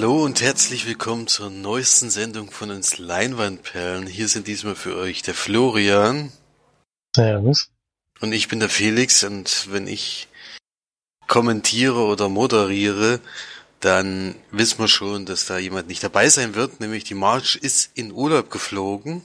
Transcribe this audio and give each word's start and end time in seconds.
Hallo 0.00 0.24
und 0.24 0.40
herzlich 0.42 0.86
willkommen 0.86 1.26
zur 1.26 1.50
neuesten 1.50 2.08
Sendung 2.08 2.52
von 2.52 2.70
uns 2.70 2.98
Leinwandperlen. 2.98 4.06
Hier 4.06 4.28
sind 4.28 4.46
diesmal 4.46 4.76
für 4.76 4.94
euch 4.94 5.22
der 5.22 5.34
Florian. 5.34 6.30
Servus. 7.16 7.72
Und 8.20 8.32
ich 8.32 8.46
bin 8.46 8.60
der 8.60 8.68
Felix 8.68 9.24
und 9.24 9.66
wenn 9.72 9.88
ich 9.88 10.28
kommentiere 11.26 12.04
oder 12.04 12.28
moderiere, 12.28 13.18
dann 13.80 14.36
wissen 14.52 14.78
wir 14.78 14.86
schon, 14.86 15.26
dass 15.26 15.46
da 15.46 15.58
jemand 15.58 15.88
nicht 15.88 16.04
dabei 16.04 16.28
sein 16.28 16.54
wird, 16.54 16.78
nämlich 16.78 17.02
die 17.02 17.14
March 17.14 17.56
ist 17.56 17.90
in 17.94 18.12
Urlaub 18.12 18.52
geflogen. 18.52 19.24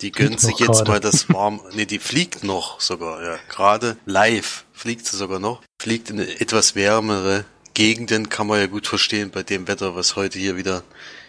Die 0.00 0.10
gönnt 0.10 0.40
sich 0.40 0.58
jetzt 0.58 0.78
grade. 0.78 0.90
mal 0.90 0.98
das 0.98 1.28
warm, 1.28 1.60
nee, 1.74 1.86
die 1.86 2.00
fliegt 2.00 2.42
noch 2.42 2.80
sogar, 2.80 3.22
ja, 3.22 3.38
gerade 3.48 3.98
live 4.04 4.64
fliegt 4.72 5.06
sie 5.06 5.16
sogar 5.16 5.38
noch, 5.38 5.62
fliegt 5.80 6.10
in 6.10 6.18
eine 6.18 6.40
etwas 6.40 6.74
wärmere 6.74 7.44
Gegenden, 7.74 8.28
kann 8.28 8.46
man 8.46 8.60
ja 8.60 8.66
gut 8.66 8.86
verstehen 8.86 9.30
bei 9.30 9.42
dem 9.42 9.68
Wetter, 9.68 9.96
was 9.96 10.16
heute 10.16 10.38
hier 10.38 10.56
wieder 10.56 10.84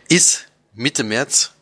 ist, 0.08 0.48
Mitte 0.73 1.04
März, 1.04 1.54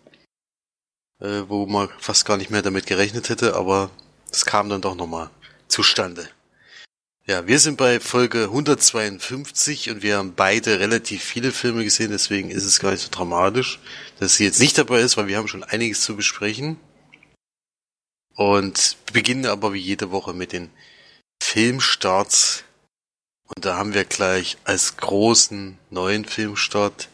äh, 1.19 1.43
wo 1.47 1.65
man 1.65 1.89
fast 1.99 2.25
gar 2.25 2.37
nicht 2.37 2.51
mehr 2.51 2.61
damit 2.61 2.85
gerechnet 2.85 3.29
hätte, 3.29 3.55
aber 3.55 3.89
es 4.31 4.45
kam 4.45 4.69
dann 4.69 4.81
doch 4.81 4.95
nochmal 4.95 5.29
zustande. 5.67 6.29
Ja, 7.25 7.47
wir 7.47 7.57
sind 7.59 7.77
bei 7.77 8.01
Folge 8.01 8.43
152 8.43 9.89
und 9.89 10.03
wir 10.03 10.17
haben 10.17 10.35
beide 10.35 10.81
relativ 10.81 11.23
viele 11.23 11.53
Filme 11.53 11.85
gesehen, 11.85 12.11
deswegen 12.11 12.49
ist 12.49 12.65
es 12.65 12.81
gar 12.81 12.91
nicht 12.91 13.01
so 13.01 13.09
dramatisch, 13.09 13.79
dass 14.19 14.35
sie 14.35 14.43
jetzt 14.43 14.59
nicht 14.59 14.77
dabei 14.77 14.99
ist, 14.99 15.15
weil 15.15 15.27
wir 15.27 15.37
haben 15.37 15.47
schon 15.47 15.63
einiges 15.63 16.01
zu 16.01 16.17
besprechen. 16.17 16.77
Und 18.35 18.97
beginnen 19.13 19.45
aber 19.45 19.71
wie 19.71 19.79
jede 19.79 20.11
Woche 20.11 20.33
mit 20.33 20.51
den 20.51 20.69
Filmstarts. 21.41 22.65
Und 23.55 23.65
da 23.65 23.77
haben 23.77 23.93
wir 23.93 24.05
gleich 24.05 24.57
als 24.63 24.97
großen 24.97 25.77
neuen 25.89 26.25
Filmstart 26.25 27.09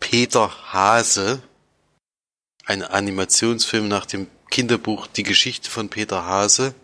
Peter 0.00 0.72
Hase, 0.72 1.42
ein 2.64 2.82
Animationsfilm 2.82 3.88
nach 3.88 4.06
dem 4.06 4.28
Kinderbuch 4.50 5.06
Die 5.06 5.22
Geschichte 5.22 5.70
von 5.70 5.88
Peter 5.88 6.26
Hase 6.26 6.74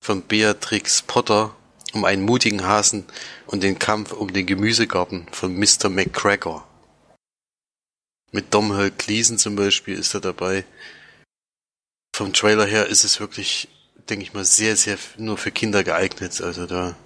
von 0.00 0.22
Beatrix 0.22 1.02
Potter 1.02 1.54
um 1.92 2.04
einen 2.04 2.22
mutigen 2.22 2.64
Hasen 2.64 3.06
und 3.46 3.62
den 3.62 3.78
Kampf 3.78 4.12
um 4.12 4.32
den 4.32 4.46
Gemüsegarten 4.46 5.26
von 5.32 5.56
Mr. 5.56 5.88
McGregor. 5.88 6.66
Mit 8.32 8.52
Domhnall 8.52 8.90
Gleeson 8.90 9.38
zum 9.38 9.56
Beispiel 9.56 9.98
ist 9.98 10.14
er 10.14 10.20
dabei. 10.20 10.64
Vom 12.14 12.32
Trailer 12.32 12.66
her 12.66 12.86
ist 12.86 13.04
es 13.04 13.18
wirklich, 13.18 13.68
denke 14.08 14.24
ich 14.24 14.34
mal, 14.34 14.44
sehr, 14.44 14.76
sehr 14.76 14.98
nur 15.16 15.38
für 15.38 15.50
Kinder 15.50 15.84
geeignet. 15.84 16.40
Also 16.40 16.66
da 16.66 16.96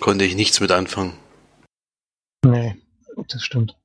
konnte 0.00 0.24
ich 0.24 0.34
nichts 0.34 0.60
mit 0.60 0.70
anfangen. 0.70 1.18
Nee, 2.44 2.76
das 3.28 3.42
stimmt. 3.42 3.76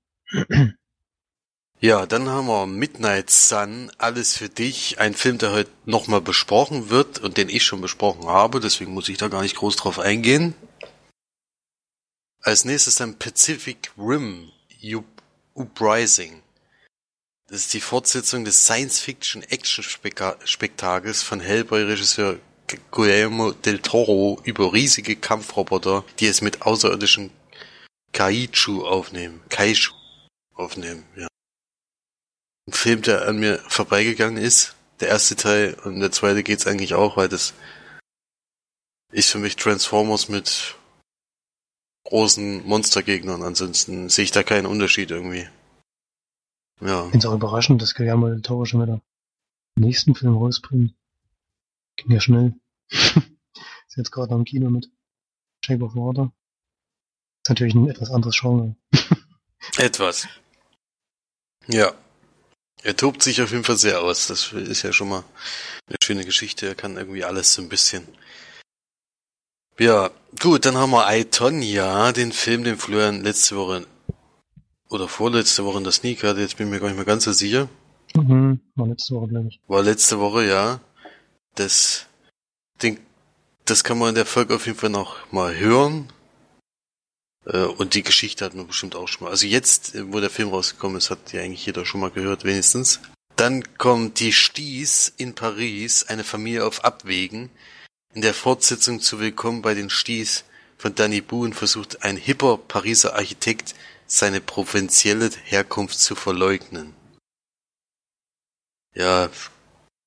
Ja, 1.82 2.06
dann 2.06 2.28
haben 2.28 2.48
wir 2.48 2.66
Midnight 2.66 3.30
Sun, 3.30 3.90
alles 3.98 4.36
für 4.36 4.50
dich. 4.50 5.00
Ein 5.00 5.14
Film, 5.14 5.38
der 5.38 5.54
heute 5.54 5.72
nochmal 5.86 6.20
besprochen 6.20 6.90
wird 6.90 7.20
und 7.20 7.38
den 7.38 7.48
ich 7.48 7.64
schon 7.64 7.80
besprochen 7.80 8.28
habe, 8.28 8.60
deswegen 8.60 8.94
muss 8.94 9.08
ich 9.08 9.18
da 9.18 9.30
gar 9.30 9.42
nicht 9.42 9.56
groß 9.56 9.78
drauf 9.78 9.98
eingehen. 9.98 10.56
Als 12.42 12.66
nächstes 12.66 12.96
dann 12.96 13.18
Pacific 13.18 13.94
Rim 13.98 14.52
Uprising. 15.54 16.44
Das 17.48 17.62
ist 17.62 17.74
die 17.74 17.82
Fortsetzung 17.82 18.46
des 18.46 18.66
Science-Fiction-Action-Spektakels 18.66 21.24
von 21.24 21.40
Hellboy-Regisseur 21.40 22.40
Guillermo 22.92 23.52
del 23.52 23.80
Toro 23.80 24.40
über 24.44 24.74
riesige 24.74 25.16
Kampfroboter, 25.16 26.04
die 26.20 26.28
es 26.28 26.42
mit 26.42 26.62
außerirdischen 26.64 27.32
Kaiju 28.14 28.86
aufnehmen. 28.86 29.42
Kaiju 29.50 29.92
aufnehmen, 30.56 31.04
ja 31.16 31.30
ein 32.70 32.74
Film, 32.74 33.02
der 33.02 33.28
an 33.28 33.40
mir 33.40 33.60
vorbeigegangen 33.68 34.42
ist. 34.42 34.76
Der 35.00 35.08
erste 35.08 35.36
Teil 35.36 35.76
und 35.86 36.00
der 36.00 36.12
zweite 36.12 36.44
geht's 36.44 36.68
eigentlich 36.68 36.94
auch, 36.94 37.18
weil 37.18 37.30
das 37.30 37.54
ist 39.12 39.32
für 39.32 39.40
mich 39.40 39.56
Transformers 39.56 40.30
mit 40.30 40.76
großen 42.06 42.66
Monstergegnern. 42.68 43.44
Ansonsten 43.44 44.10
sehe 44.10 44.26
ich 44.26 44.32
da 44.32 44.44
keinen 44.44 44.66
Unterschied 44.66 45.10
irgendwie. 45.10 45.48
Ja. 46.82 47.06
Ich 47.06 47.12
finde 47.12 47.18
es 47.18 47.26
auch 47.26 47.34
überraschend, 47.34 47.82
dass 47.82 47.96
Guillermo 47.96 48.28
del 48.28 48.42
Toro 48.42 48.66
schon 48.66 48.82
wieder 48.82 49.02
den 49.78 49.86
nächsten 49.86 50.16
Film 50.16 50.38
rausbringt. 50.38 50.94
Ging 52.00 52.12
ja 52.12 52.20
schnell. 52.22 52.54
ist 52.92 53.98
jetzt 53.98 54.12
gerade 54.12 54.34
am 54.34 54.46
Kino 54.46 54.70
mit 54.70 54.90
Shape 55.66 55.84
of 55.84 55.96
Water. 55.96 56.32
Ist 57.44 57.50
natürlich 57.50 57.76
ein 57.76 57.90
etwas 57.90 58.10
anderes 58.10 58.40
Genre. 58.40 58.76
etwas. 59.78 60.28
Ja. 61.68 61.94
Er 62.84 62.96
tobt 62.96 63.22
sich 63.22 63.42
auf 63.42 63.52
jeden 63.52 63.66
Fall 63.66 63.78
sehr 63.78 64.02
aus. 64.02 64.28
Das 64.28 64.54
ist 64.54 64.84
ja 64.84 64.94
schon 64.94 65.10
mal 65.10 65.26
eine 65.88 65.98
schöne 66.02 66.24
Geschichte. 66.24 66.68
Er 66.68 66.76
kann 66.76 66.96
irgendwie 66.96 67.26
alles 67.26 67.54
so 67.54 67.62
ein 67.62 67.68
bisschen. 67.68 68.08
Ja, 69.78 70.12
gut, 70.40 70.66
dann 70.66 70.78
haben 70.78 70.92
wir 70.92 71.06
Aitonia, 71.06 72.14
den 72.14 72.32
Film, 72.32 72.64
den 72.64 72.78
Florian 72.78 73.24
letzte 73.24 73.58
Woche 73.58 73.86
oder 74.90 75.08
vorletzte 75.08 75.66
Woche 75.66 75.80
in 75.80 75.84
der 75.84 75.94
Sneak 75.94 76.24
hatte. 76.24 76.40
Jetzt 76.40 76.56
bin 76.56 76.68
ich 76.68 76.72
mir 76.72 76.80
gar 76.80 76.88
nicht 76.88 76.98
mehr 76.98 77.06
ganz 77.06 77.26
so 77.26 77.34
sicher. 77.34 77.68
Mhm, 78.16 78.62
war 78.76 78.88
letzte 78.88 79.16
Woche, 79.16 79.28
glaube 79.28 79.48
ich. 79.50 79.60
War 79.68 79.84
letzte 79.84 80.20
Woche, 80.20 80.46
ja. 80.46 80.80
Das, 81.56 82.06
den, 82.82 83.00
das 83.66 83.84
kann 83.84 83.98
man 83.98 84.10
in 84.10 84.16
der 84.16 84.26
Folge 84.26 84.56
auf 84.56 84.66
jeden 84.66 84.78
Fall 84.78 84.90
noch 84.90 85.32
mal 85.32 85.56
hören. 85.58 86.12
Äh, 87.46 87.64
und 87.64 87.94
die 87.94 88.04
Geschichte 88.04 88.46
hat 88.46 88.54
man 88.54 88.68
bestimmt 88.68 88.96
auch 88.96 89.08
schon 89.08 89.26
mal. 89.26 89.32
Also 89.32 89.48
jetzt, 89.48 89.96
äh, 89.96 90.12
wo 90.12 90.20
der 90.20 90.30
Film 90.30 90.50
rausgekommen 90.50 90.98
ist, 90.98 91.10
hat 91.10 91.34
ja 91.34 91.42
eigentlich 91.42 91.66
jeder 91.66 91.86
schon 91.86 92.02
mal 92.02 92.12
gehört, 92.12 92.44
wenigstens. 92.44 93.00
Dann 93.36 93.78
kommt 93.78 94.20
die 94.20 94.34
Sties 94.34 95.14
in 95.18 95.34
Paris, 95.34 96.04
eine 96.04 96.24
Familie 96.24 96.66
auf 96.66 96.84
Abwägen. 96.84 97.50
In 98.14 98.22
der 98.22 98.34
Fortsetzung 98.34 99.00
zu 99.00 99.20
Willkommen 99.20 99.62
bei 99.62 99.74
den 99.74 99.90
Sties 99.90 100.44
von 100.78 100.96
Danny 100.96 101.22
Boone 101.22 101.54
versucht 101.54 102.04
ein 102.04 102.18
hipper 102.18 102.58
Pariser 102.58 103.16
Architekt 103.16 103.76
seine 104.08 104.42
provinzielle 104.42 105.30
Herkunft 105.44 106.00
zu 106.00 106.16
verleugnen. 106.16 106.96
Ja, 108.96 109.30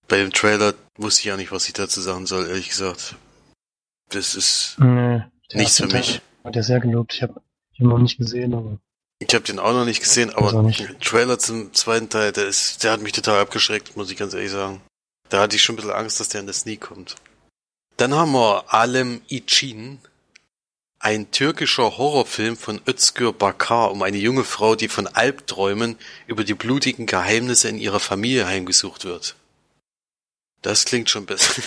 bei 0.08 0.18
dem 0.18 0.32
Trailer 0.32 0.74
wusste 0.96 1.22
ich 1.22 1.32
auch 1.32 1.36
nicht, 1.36 1.52
was 1.52 1.66
ich 1.66 1.72
dazu 1.72 2.00
sagen 2.00 2.26
soll, 2.26 2.48
ehrlich 2.48 2.68
gesagt. 2.68 3.16
Das 4.10 4.34
ist 4.34 4.76
nee, 4.78 5.22
nichts 5.54 5.78
für 5.78 5.86
mich. 5.86 6.20
Hat 6.44 6.56
er 6.56 6.62
sehr 6.62 6.80
gelobt. 6.80 7.14
Ich 7.14 7.22
habe 7.22 7.40
ihn 7.78 7.88
noch 7.88 7.98
nicht 7.98 8.18
gesehen, 8.18 8.54
aber. 8.54 8.78
Ich 9.18 9.32
habe 9.34 9.44
den 9.44 9.58
auch 9.58 9.72
noch 9.72 9.84
nicht 9.84 10.00
gesehen, 10.00 10.30
aber 10.30 10.50
der 10.70 10.98
Trailer 10.98 11.38
zum 11.38 11.72
zweiten 11.72 12.08
Teil, 12.08 12.32
der 12.32 12.46
ist, 12.46 12.82
der 12.82 12.92
hat 12.92 13.00
mich 13.00 13.12
total 13.12 13.40
abgeschreckt, 13.40 13.96
muss 13.96 14.10
ich 14.10 14.16
ganz 14.16 14.34
ehrlich 14.34 14.50
sagen. 14.50 14.80
Da 15.28 15.40
hatte 15.40 15.54
ich 15.54 15.62
schon 15.62 15.74
ein 15.74 15.76
bisschen 15.76 15.92
Angst, 15.92 16.18
dass 16.18 16.28
der 16.28 16.40
in 16.40 16.46
der 16.46 16.54
Sneak 16.54 16.80
kommt. 16.80 17.14
Dann 17.96 18.14
haben 18.14 18.32
wir 18.32 18.74
Alem 18.74 19.22
Icin, 19.30 20.00
ein 20.98 21.30
türkischer 21.30 21.98
Horrorfilm 21.98 22.56
von 22.56 22.80
Özgür 22.86 23.32
Bakar 23.32 23.92
um 23.92 24.02
eine 24.02 24.18
junge 24.18 24.44
Frau, 24.44 24.76
die 24.76 24.88
von 24.88 25.06
Albträumen 25.06 25.96
über 26.26 26.44
die 26.44 26.54
blutigen 26.54 27.06
Geheimnisse 27.06 27.68
in 27.68 27.78
ihrer 27.78 28.00
Familie 28.00 28.46
heimgesucht 28.46 29.04
wird. 29.04 29.36
Das 30.62 30.84
klingt 30.84 31.10
schon 31.10 31.26
besser. 31.26 31.62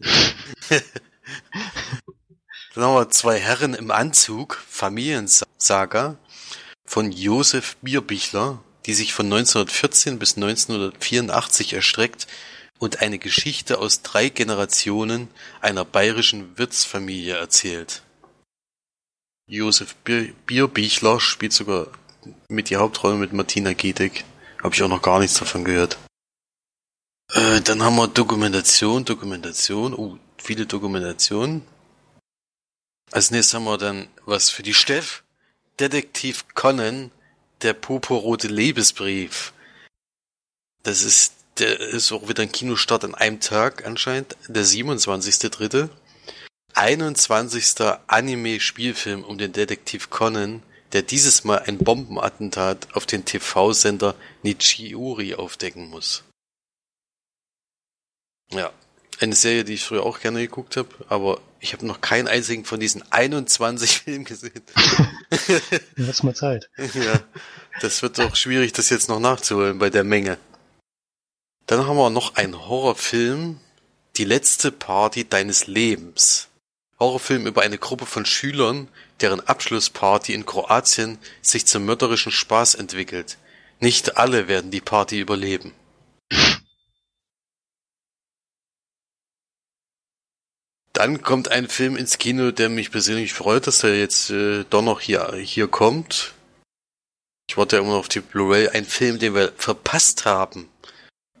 Dann 2.76 2.84
haben 2.84 2.94
wir 2.94 3.08
zwei 3.08 3.38
Herren 3.38 3.72
im 3.72 3.90
Anzug, 3.90 4.62
Familiensaga 4.68 6.18
von 6.84 7.10
Josef 7.10 7.76
Bierbichler, 7.80 8.62
die 8.84 8.92
sich 8.92 9.14
von 9.14 9.26
1914 9.26 10.18
bis 10.18 10.36
1984 10.36 11.72
erstreckt 11.72 12.26
und 12.78 13.00
eine 13.00 13.18
Geschichte 13.18 13.78
aus 13.78 14.02
drei 14.02 14.28
Generationen 14.28 15.28
einer 15.62 15.86
bayerischen 15.86 16.58
Wirtsfamilie 16.58 17.34
erzählt. 17.34 18.02
Josef 19.46 19.94
Bier 19.96 20.34
Bierbichler 20.44 21.18
spielt 21.18 21.54
sogar 21.54 21.86
mit 22.48 22.68
die 22.68 22.76
Hauptrolle 22.76 23.16
mit 23.16 23.32
Martina 23.32 23.72
Gedeck. 23.72 24.24
Habe 24.62 24.74
ich 24.74 24.82
auch 24.82 24.88
noch 24.88 25.02
gar 25.02 25.20
nichts 25.20 25.38
davon 25.38 25.64
gehört. 25.64 25.96
Äh, 27.32 27.60
dann 27.60 27.82
haben 27.82 27.96
wir 27.96 28.08
Dokumentation, 28.08 29.04
Dokumentation, 29.04 29.94
oh, 29.94 30.18
viele 30.38 30.66
Dokumentationen. 30.66 31.62
Als 33.10 33.30
nächstes 33.30 33.54
haben 33.54 33.64
wir 33.64 33.78
dann 33.78 34.08
was 34.24 34.50
für 34.50 34.62
die 34.62 34.74
Steff. 34.74 35.22
Detektiv 35.78 36.46
Conan, 36.54 37.10
der 37.62 37.74
purpurrote 37.74 38.48
Liebesbrief. 38.48 39.52
Das 40.82 41.02
ist, 41.02 41.34
der 41.58 41.78
ist 41.80 42.12
auch 42.12 42.28
wieder 42.28 42.42
ein 42.42 42.52
Kinostart 42.52 43.04
an 43.04 43.14
einem 43.14 43.40
Tag 43.40 43.84
anscheinend, 43.84 44.36
der 44.48 44.64
27.3. 44.64 45.88
21. 46.74 47.74
Anime-Spielfilm 48.06 49.24
um 49.24 49.38
den 49.38 49.52
Detektiv 49.52 50.10
Conan, 50.10 50.62
der 50.92 51.02
dieses 51.02 51.44
Mal 51.44 51.60
ein 51.60 51.78
Bombenattentat 51.78 52.88
auf 52.94 53.06
den 53.06 53.24
TV-Sender 53.24 54.14
Nichiuri 54.42 55.34
aufdecken 55.34 55.88
muss. 55.88 56.22
Ja, 58.52 58.72
eine 59.20 59.34
Serie, 59.34 59.64
die 59.64 59.74
ich 59.74 59.84
früher 59.84 60.04
auch 60.04 60.20
gerne 60.20 60.40
geguckt 60.40 60.76
habe, 60.76 60.88
aber 61.08 61.40
ich 61.60 61.72
habe 61.72 61.86
noch 61.86 62.00
keinen 62.00 62.28
einzigen 62.28 62.64
von 62.64 62.80
diesen 62.80 63.02
21 63.10 63.98
Filmen 64.04 64.24
gesehen. 64.24 64.62
Jetzt 65.96 66.22
mal 66.22 66.34
Zeit. 66.34 66.68
ja, 66.76 67.20
das 67.80 68.02
wird 68.02 68.18
doch 68.18 68.36
schwierig, 68.36 68.72
das 68.72 68.90
jetzt 68.90 69.08
noch 69.08 69.20
nachzuholen 69.20 69.78
bei 69.78 69.90
der 69.90 70.04
Menge. 70.04 70.38
Dann 71.66 71.86
haben 71.86 71.96
wir 71.96 72.10
noch 72.10 72.36
einen 72.36 72.68
Horrorfilm, 72.68 73.60
Die 74.16 74.24
letzte 74.24 74.70
Party 74.72 75.28
deines 75.28 75.66
Lebens. 75.66 76.48
Horrorfilm 76.98 77.46
über 77.46 77.62
eine 77.62 77.76
Gruppe 77.76 78.06
von 78.06 78.24
Schülern, 78.24 78.88
deren 79.20 79.40
Abschlussparty 79.40 80.32
in 80.32 80.46
Kroatien 80.46 81.18
sich 81.42 81.66
zum 81.66 81.84
mörderischen 81.84 82.32
Spaß 82.32 82.76
entwickelt. 82.76 83.36
Nicht 83.80 84.16
alle 84.16 84.48
werden 84.48 84.70
die 84.70 84.80
Party 84.80 85.20
überleben. 85.20 85.74
Dann 90.96 91.20
kommt 91.20 91.50
ein 91.50 91.68
Film 91.68 91.94
ins 91.94 92.16
Kino, 92.16 92.52
der 92.52 92.70
mich 92.70 92.90
persönlich 92.90 93.34
freut, 93.34 93.66
dass 93.66 93.84
er 93.84 93.98
jetzt 93.98 94.30
äh, 94.30 94.64
doch 94.70 94.80
noch 94.80 95.02
hier, 95.02 95.34
hier 95.34 95.68
kommt. 95.68 96.32
Ich 97.50 97.58
warte 97.58 97.76
ja 97.76 97.82
immer 97.82 97.92
noch 97.92 97.98
auf 97.98 98.08
die 98.08 98.20
Blu-ray. 98.20 98.68
Ein 98.68 98.86
Film, 98.86 99.18
den 99.18 99.34
wir 99.34 99.52
verpasst 99.58 100.24
haben 100.24 100.70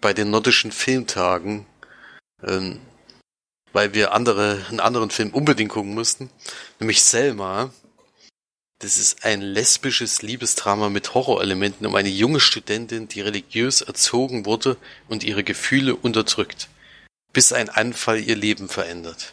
bei 0.02 0.12
den 0.12 0.28
nordischen 0.28 0.72
Filmtagen, 0.72 1.64
ähm, 2.42 2.80
weil 3.72 3.94
wir 3.94 4.12
andere, 4.12 4.62
einen 4.68 4.80
anderen 4.80 5.08
Film 5.08 5.30
unbedingt 5.30 5.70
gucken 5.70 5.94
mussten, 5.94 6.28
nämlich 6.78 7.02
Selma. 7.02 7.72
Das 8.80 8.98
ist 8.98 9.24
ein 9.24 9.40
lesbisches 9.40 10.20
Liebesdrama 10.20 10.90
mit 10.90 11.14
Horrorelementen 11.14 11.86
um 11.86 11.94
eine 11.94 12.10
junge 12.10 12.40
Studentin, 12.40 13.08
die 13.08 13.22
religiös 13.22 13.80
erzogen 13.80 14.44
wurde 14.44 14.76
und 15.08 15.24
ihre 15.24 15.44
Gefühle 15.44 15.96
unterdrückt, 15.96 16.68
bis 17.32 17.54
ein 17.54 17.70
Anfall 17.70 18.20
ihr 18.20 18.36
Leben 18.36 18.68
verändert. 18.68 19.32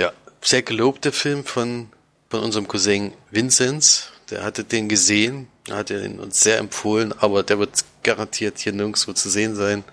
Ja, 0.00 0.14
sehr 0.40 0.62
gelobter 0.62 1.12
Film 1.12 1.44
von, 1.44 1.90
von 2.30 2.40
unserem 2.40 2.66
Cousin 2.66 3.12
Vinzenz. 3.30 4.12
Der 4.30 4.44
hatte 4.44 4.64
den 4.64 4.88
gesehen, 4.88 5.46
hat 5.70 5.90
ihn 5.90 6.18
uns 6.18 6.40
sehr 6.40 6.56
empfohlen, 6.56 7.12
aber 7.12 7.42
der 7.42 7.58
wird 7.58 7.84
garantiert 8.02 8.58
hier 8.58 8.72
nirgendwo 8.72 9.12
zu 9.12 9.28
sehen 9.28 9.54
sein. 9.54 9.84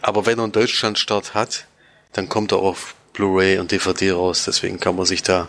Aber 0.00 0.24
wenn 0.24 0.38
er 0.38 0.44
einen 0.44 0.52
Deutschlandstart 0.52 1.34
hat, 1.34 1.66
dann 2.14 2.30
kommt 2.30 2.52
er 2.52 2.60
auf 2.60 2.94
Blu-ray 3.12 3.58
und 3.58 3.70
DVD 3.70 4.12
raus, 4.12 4.44
deswegen 4.46 4.80
kann 4.80 4.96
man 4.96 5.04
sich 5.04 5.22
da, 5.22 5.46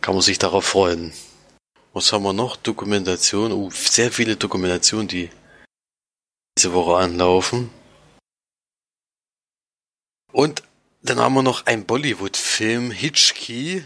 kann 0.00 0.14
man 0.14 0.22
sich 0.22 0.38
darauf 0.38 0.64
freuen. 0.64 1.12
Was 1.92 2.10
haben 2.10 2.22
wir 2.22 2.32
noch? 2.32 2.56
Dokumentation, 2.56 3.52
uh, 3.52 3.70
sehr 3.70 4.10
viele 4.10 4.36
Dokumentationen, 4.36 5.08
die 5.08 5.28
diese 6.56 6.72
Woche 6.72 6.96
anlaufen. 6.96 7.68
Und 10.32 10.62
dann 11.02 11.18
haben 11.18 11.34
wir 11.34 11.42
noch 11.42 11.66
ein 11.66 11.84
Bollywood-Film, 11.84 12.90
Hitchkey. 12.90 13.84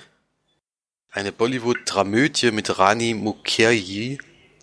Eine 1.11 1.33
Bollywood-Dramödie 1.33 2.51
mit 2.51 2.79
Rani 2.79 3.15
Mukherjee 3.15 4.19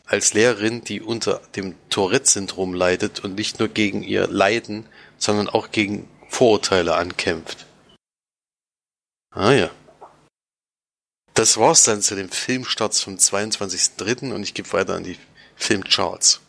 als 0.06 0.34
Lehrerin, 0.34 0.84
die 0.84 1.02
unter 1.02 1.42
dem 1.56 1.76
Tourette-Syndrom 1.90 2.76
leidet 2.76 3.22
und 3.22 3.36
nicht 3.36 3.58
nur 3.60 3.70
gegen 3.70 4.04
ihr 4.04 4.28
Leiden, 4.28 4.86
sondern 5.18 5.50
auch 5.50 5.72
gegen 5.72 6.08
Vorurteile 6.30 6.96
ankämpft. 6.96 7.66
Ah 9.32 9.52
ja. 9.52 9.72
Das 11.34 11.58
war's 11.58 11.84
dann 11.84 12.02
zu 12.04 12.16
den 12.16 12.30
Filmstarts 12.30 13.02
vom 13.02 13.16
22.03. 13.16 14.32
und 14.32 14.44
ich 14.44 14.54
gebe 14.54 14.72
weiter 14.74 14.94
an 14.94 15.04
die 15.04 15.18
Filmcharts. 15.56 16.42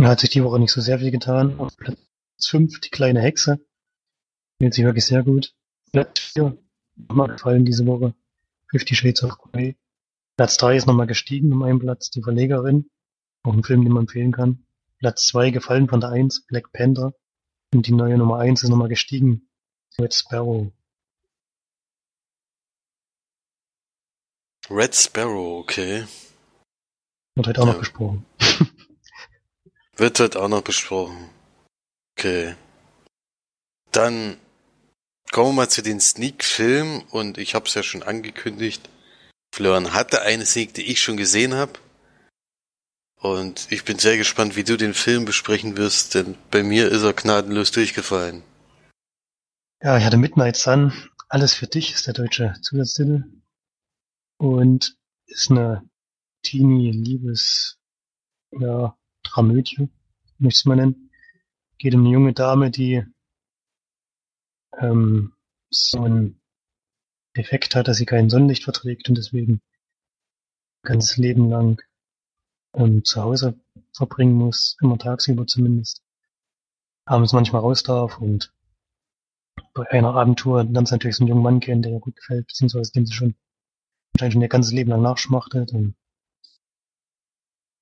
Hat 0.00 0.20
sich 0.20 0.30
die 0.30 0.44
Woche 0.44 0.60
nicht 0.60 0.72
so 0.72 0.80
sehr 0.80 1.00
viel 1.00 1.10
getan. 1.10 1.58
Auf 1.58 1.72
5, 2.46 2.80
die 2.80 2.90
kleine 2.90 3.20
Hexe. 3.20 3.60
Spielt 4.56 4.74
sich 4.74 4.84
wirklich 4.84 5.06
sehr 5.06 5.22
gut. 5.22 5.54
Platz 5.92 6.20
4, 6.20 6.56
nochmal 6.96 7.28
gefallen 7.28 7.64
diese 7.64 7.86
Woche. 7.86 8.14
Fifty 8.70 8.94
Shades 8.94 9.22
of 9.24 9.38
Grey. 9.38 9.76
Platz 10.36 10.56
3 10.56 10.76
ist 10.76 10.86
nochmal 10.86 11.06
gestiegen 11.06 11.52
um 11.52 11.62
einen 11.62 11.80
Platz, 11.80 12.10
die 12.10 12.22
Verlegerin. 12.22 12.90
Auch 13.42 13.52
ein 13.52 13.64
Film, 13.64 13.82
den 13.82 13.92
man 13.92 14.04
empfehlen 14.04 14.32
kann. 14.32 14.64
Platz 14.98 15.26
2 15.26 15.50
gefallen 15.50 15.88
von 15.88 16.00
der 16.00 16.10
1, 16.10 16.46
Black 16.46 16.72
Panther. 16.72 17.14
Und 17.74 17.86
die 17.86 17.92
neue 17.92 18.18
Nummer 18.18 18.38
1 18.38 18.62
ist 18.62 18.68
nochmal 18.68 18.88
gestiegen. 18.88 19.48
Red 19.98 20.14
Sparrow. 20.14 20.72
Red 24.68 24.94
Sparrow, 24.94 25.60
okay. 25.60 26.04
Wird 27.34 27.48
heute 27.48 27.62
auch 27.62 27.66
ja. 27.66 27.72
noch 27.72 27.80
besprochen. 27.80 28.26
Wird 29.96 30.20
heute 30.20 30.42
auch 30.42 30.48
noch 30.48 30.62
besprochen. 30.62 31.28
Okay. 32.20 32.54
Dann 33.92 34.36
kommen 35.32 35.52
wir 35.52 35.62
mal 35.62 35.70
zu 35.70 35.80
den 35.80 36.00
Sneak-Filmen 36.00 37.00
und 37.10 37.38
ich 37.38 37.54
habe 37.54 37.64
es 37.64 37.72
ja 37.72 37.82
schon 37.82 38.02
angekündigt. 38.02 38.90
Florian 39.54 39.94
hatte 39.94 40.20
eine 40.20 40.44
Sneak, 40.44 40.74
die 40.74 40.82
ich 40.82 41.00
schon 41.00 41.16
gesehen 41.16 41.54
habe. 41.54 41.72
Und 43.16 43.72
ich 43.72 43.86
bin 43.86 43.98
sehr 43.98 44.18
gespannt, 44.18 44.54
wie 44.54 44.64
du 44.64 44.76
den 44.76 44.92
Film 44.92 45.24
besprechen 45.24 45.78
wirst, 45.78 46.14
denn 46.14 46.36
bei 46.50 46.62
mir 46.62 46.90
ist 46.90 47.04
er 47.04 47.14
gnadenlos 47.14 47.70
durchgefallen. 47.70 48.42
Ja, 49.82 49.96
ich 49.96 50.04
hatte 50.04 50.18
Midnight 50.18 50.56
Sun. 50.56 50.92
Alles 51.30 51.54
für 51.54 51.68
dich 51.68 51.94
ist 51.94 52.06
der 52.06 52.12
deutsche 52.12 52.54
Zusatztitel. 52.60 53.24
Und 54.36 54.94
ist 55.24 55.50
eine 55.50 55.88
Teenie-Liebes, 56.42 57.78
ja, 58.50 58.94
möchte 60.38 60.68
mal 60.68 60.76
nennen 60.76 61.09
geht 61.80 61.94
um 61.94 62.00
eine 62.00 62.10
junge 62.10 62.34
Dame, 62.34 62.70
die 62.70 63.02
ähm, 64.78 65.32
so 65.70 66.02
einen 66.02 66.40
Defekt 67.34 67.74
hat, 67.74 67.88
dass 67.88 67.96
sie 67.96 68.04
kein 68.04 68.28
Sonnenlicht 68.28 68.64
verträgt 68.64 69.08
und 69.08 69.16
deswegen 69.16 69.62
ganzes 70.82 71.16
Leben 71.16 71.48
lang 71.48 71.80
ähm, 72.74 73.02
zu 73.04 73.22
Hause 73.22 73.58
verbringen 73.94 74.34
muss, 74.34 74.76
immer 74.82 74.98
tagsüber 74.98 75.46
zumindest. 75.46 76.02
Abends 77.06 77.32
manchmal 77.32 77.62
raus 77.62 77.82
darf 77.82 78.18
und 78.18 78.52
bei 79.72 79.90
einer 79.90 80.14
Abendtour 80.14 80.64
lernt 80.64 80.88
sie 80.88 80.94
natürlich 80.94 81.16
so 81.16 81.24
einen 81.24 81.30
jungen 81.30 81.42
Mann 81.42 81.60
kennen, 81.60 81.80
der 81.80 81.92
ihr 81.92 82.00
gut 82.00 82.16
gefällt, 82.16 82.46
beziehungsweise 82.46 82.92
den 82.92 83.06
sie 83.06 83.14
schon 83.14 83.36
wahrscheinlich 84.12 84.34
schon 84.34 84.42
ihr 84.42 84.48
ganzes 84.48 84.72
Leben 84.72 84.90
lang 84.90 85.00
nachschmachtet 85.00 85.72
und 85.72 85.94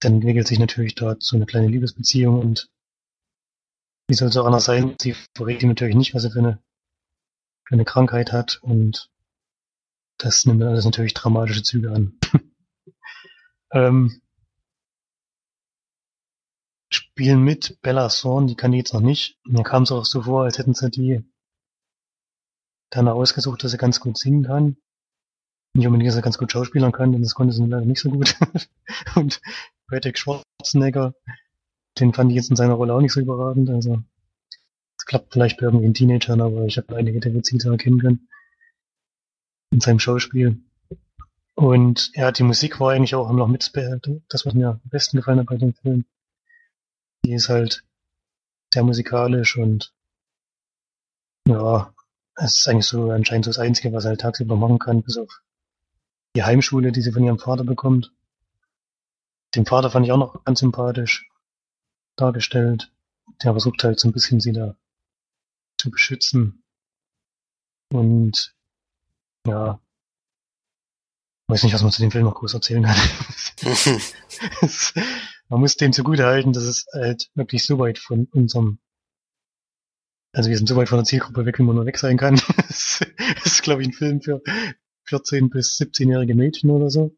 dann 0.01 0.15
entwickelt 0.15 0.47
sich 0.47 0.61
natürlich 0.61 0.95
dort 0.95 1.25
so 1.25 1.35
eine 1.35 1.47
kleine 1.47 1.67
Liebesbeziehung 1.67 2.39
und 2.39 2.71
wie 4.09 4.15
soll 4.15 4.29
es 4.29 4.37
auch 4.37 4.47
anders 4.47 4.65
sein? 4.65 4.97
Sie 5.01 5.15
verrät 5.37 5.63
ihm 5.63 5.69
natürlich 5.69 5.95
nicht, 5.95 6.15
was 6.15 6.25
er 6.25 6.31
für 6.31 6.39
eine, 6.39 6.63
für 7.67 7.75
eine 7.75 7.85
Krankheit 7.85 8.33
hat 8.33 8.59
und 8.63 9.11
das 10.17 10.47
nimmt 10.47 10.63
alles 10.63 10.85
natürlich 10.85 11.15
dramatische 11.15 11.63
Züge 11.63 11.93
an. 11.93 12.19
ähm, 13.73 14.21
spielen 16.91 17.43
mit 17.43 17.81
Bella 17.83 18.09
Thorne, 18.09 18.47
die 18.47 18.57
kann 18.57 18.73
die 18.73 18.79
jetzt 18.79 18.95
noch 18.95 19.01
nicht. 19.01 19.39
Mir 19.45 19.63
kam 19.63 19.83
es 19.83 19.93
auch 19.93 20.05
so 20.05 20.23
vor, 20.23 20.45
als 20.45 20.59
hätten 20.59 20.75
sie 20.75 20.91
die 20.91 21.23
danach 22.91 23.13
ausgesucht, 23.13 23.63
dass 23.63 23.73
sie 23.73 23.79
ganz 23.79 24.01
gut 24.01 24.19
singen 24.19 24.45
kann. 24.45 24.79
Nicht 25.75 25.87
unbedingt, 25.87 26.09
dass 26.09 26.17
er 26.17 26.23
ganz 26.23 26.39
gut 26.39 26.51
schauspielern 26.51 26.93
kann, 26.93 27.13
denn 27.13 27.23
das 27.23 27.35
konnte 27.35 27.53
sie 27.53 27.65
leider 27.65 27.85
nicht 27.85 28.01
so 28.01 28.11
gut. 28.11 28.35
und 29.15 29.41
Patrick 29.87 30.19
Schwarzenegger 30.19 31.15
den 32.01 32.13
fand 32.13 32.31
ich 32.31 32.37
jetzt 32.37 32.51
in 32.51 32.57
seiner 32.57 32.75
Rolle 32.75 32.95
auch 32.95 33.01
nicht 33.01 33.13
so 33.13 33.21
überragend. 33.21 33.71
Also 33.71 34.03
es 34.97 35.05
klappt 35.07 35.33
vielleicht 35.33 35.59
bei 35.59 35.65
irgendwelchen 35.65 35.95
Teenagern, 35.95 36.41
aber 36.41 36.65
ich 36.65 36.77
habe 36.77 36.97
einige 36.97 37.21
Defizite 37.21 37.71
erkennen 37.71 38.01
können 38.01 38.29
in 39.71 39.81
seinem 39.81 39.99
Schauspiel. 39.99 40.61
Und 41.55 42.13
ja, 42.15 42.31
die 42.31 42.45
Musik 42.45 42.79
war 42.81 42.93
eigentlich 42.93 43.15
auch 43.15 43.31
noch 43.33 43.49
mit 43.49 43.71
das, 43.75 44.47
was 44.47 44.55
mir 44.55 44.69
am 44.69 44.81
besten 44.85 45.17
gefallen 45.17 45.41
hat 45.41 45.47
bei 45.47 45.57
dem 45.57 45.75
Film. 45.75 46.05
Die 47.25 47.35
ist 47.35 47.49
halt 47.49 47.85
sehr 48.73 48.85
musikalisch 48.85 49.57
und 49.57 49.93
ja, 51.47 51.93
es 52.37 52.59
ist 52.59 52.69
eigentlich 52.69 52.87
so 52.87 53.11
anscheinend 53.11 53.47
so 53.47 53.51
das 53.51 53.59
Einzige, 53.59 53.93
was 53.93 54.05
er 54.05 54.11
halt 54.11 54.21
tagsüber 54.21 54.57
machen 54.57 54.79
kann, 54.79 55.03
bis 55.03 55.17
auf 55.17 55.43
die 56.37 56.45
Heimschule, 56.45 56.93
die 56.93 57.03
sie 57.03 57.11
von 57.13 57.25
ihrem 57.25 57.39
Vater 57.39 57.65
bekommt. 57.65 58.13
Den 59.55 59.67
Vater 59.67 59.91
fand 59.91 60.07
ich 60.07 60.13
auch 60.13 60.19
noch 60.19 60.45
ganz 60.45 60.61
sympathisch 60.61 61.29
dargestellt. 62.21 62.93
Der 63.43 63.53
versucht 63.53 63.83
halt 63.85 64.01
so 64.01 64.09
ein 64.09 64.13
bisschen 64.13 64.41
sie 64.41 64.53
da 64.53 64.77
zu 65.79 65.91
beschützen. 65.91 66.63
Und 67.91 68.55
ja, 69.47 69.81
weiß 71.49 71.63
nicht, 71.63 71.73
was 71.73 71.83
man 71.83 71.93
zu 71.93 72.03
dem 72.03 72.11
Film 72.11 72.25
noch 72.25 72.35
groß 72.35 72.55
erzählen 72.55 72.83
kann. 72.83 72.97
man 75.49 75.61
muss 75.61 75.77
dem 75.77 75.93
zugute 75.93 76.27
halten, 76.27 76.53
dass 76.53 76.65
es 76.65 76.87
halt 76.93 77.31
wirklich 77.35 77.65
so 77.65 77.79
weit 77.79 77.99
von 77.99 78.27
unserem, 78.33 78.79
also 80.33 80.51
wir 80.51 80.57
sind 80.57 80.69
so 80.69 80.77
weit 80.77 80.89
von 80.89 80.99
der 80.99 81.05
Zielgruppe 81.05 81.47
weg, 81.47 81.59
wie 81.59 81.63
man 81.63 81.77
nur 81.77 81.87
weg 81.87 81.99
sein 81.99 82.19
kann. 82.19 82.41
das 82.57 83.01
ist, 83.45 83.63
glaube 83.63 83.83
ich, 83.83 83.89
ein 83.89 83.95
Film 83.95 84.21
für 84.21 84.43
14 85.05 85.49
bis 85.49 85.79
17-jährige 85.79 86.35
Mädchen 86.35 86.71
oder 86.71 86.91
so. 86.91 87.17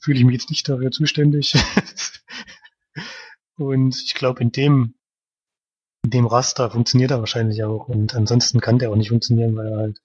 Fühle 0.00 0.18
ich 0.18 0.24
mich 0.24 0.32
jetzt 0.34 0.50
nicht 0.50 0.68
dafür 0.68 0.90
zuständig. 0.90 1.54
Und 3.60 4.02
ich 4.02 4.14
glaube, 4.14 4.40
in 4.40 4.52
dem 4.52 4.94
in 6.02 6.10
dem 6.10 6.26
Raster 6.26 6.70
funktioniert 6.70 7.10
er 7.10 7.20
wahrscheinlich 7.20 7.62
auch. 7.62 7.88
Und 7.88 8.14
ansonsten 8.14 8.58
kann 8.58 8.78
der 8.78 8.90
auch 8.90 8.96
nicht 8.96 9.10
funktionieren, 9.10 9.54
weil 9.54 9.66
er 9.66 9.76
halt 9.76 10.02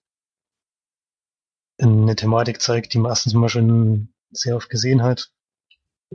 eine 1.77 2.17
Thematik 2.17 2.61
zeigt, 2.61 2.93
die 2.93 2.97
man 2.99 3.11
erstens 3.11 3.33
mal 3.33 3.47
schon 3.47 4.13
sehr 4.29 4.57
oft 4.57 4.69
gesehen 4.69 5.03
hat. 5.03 5.31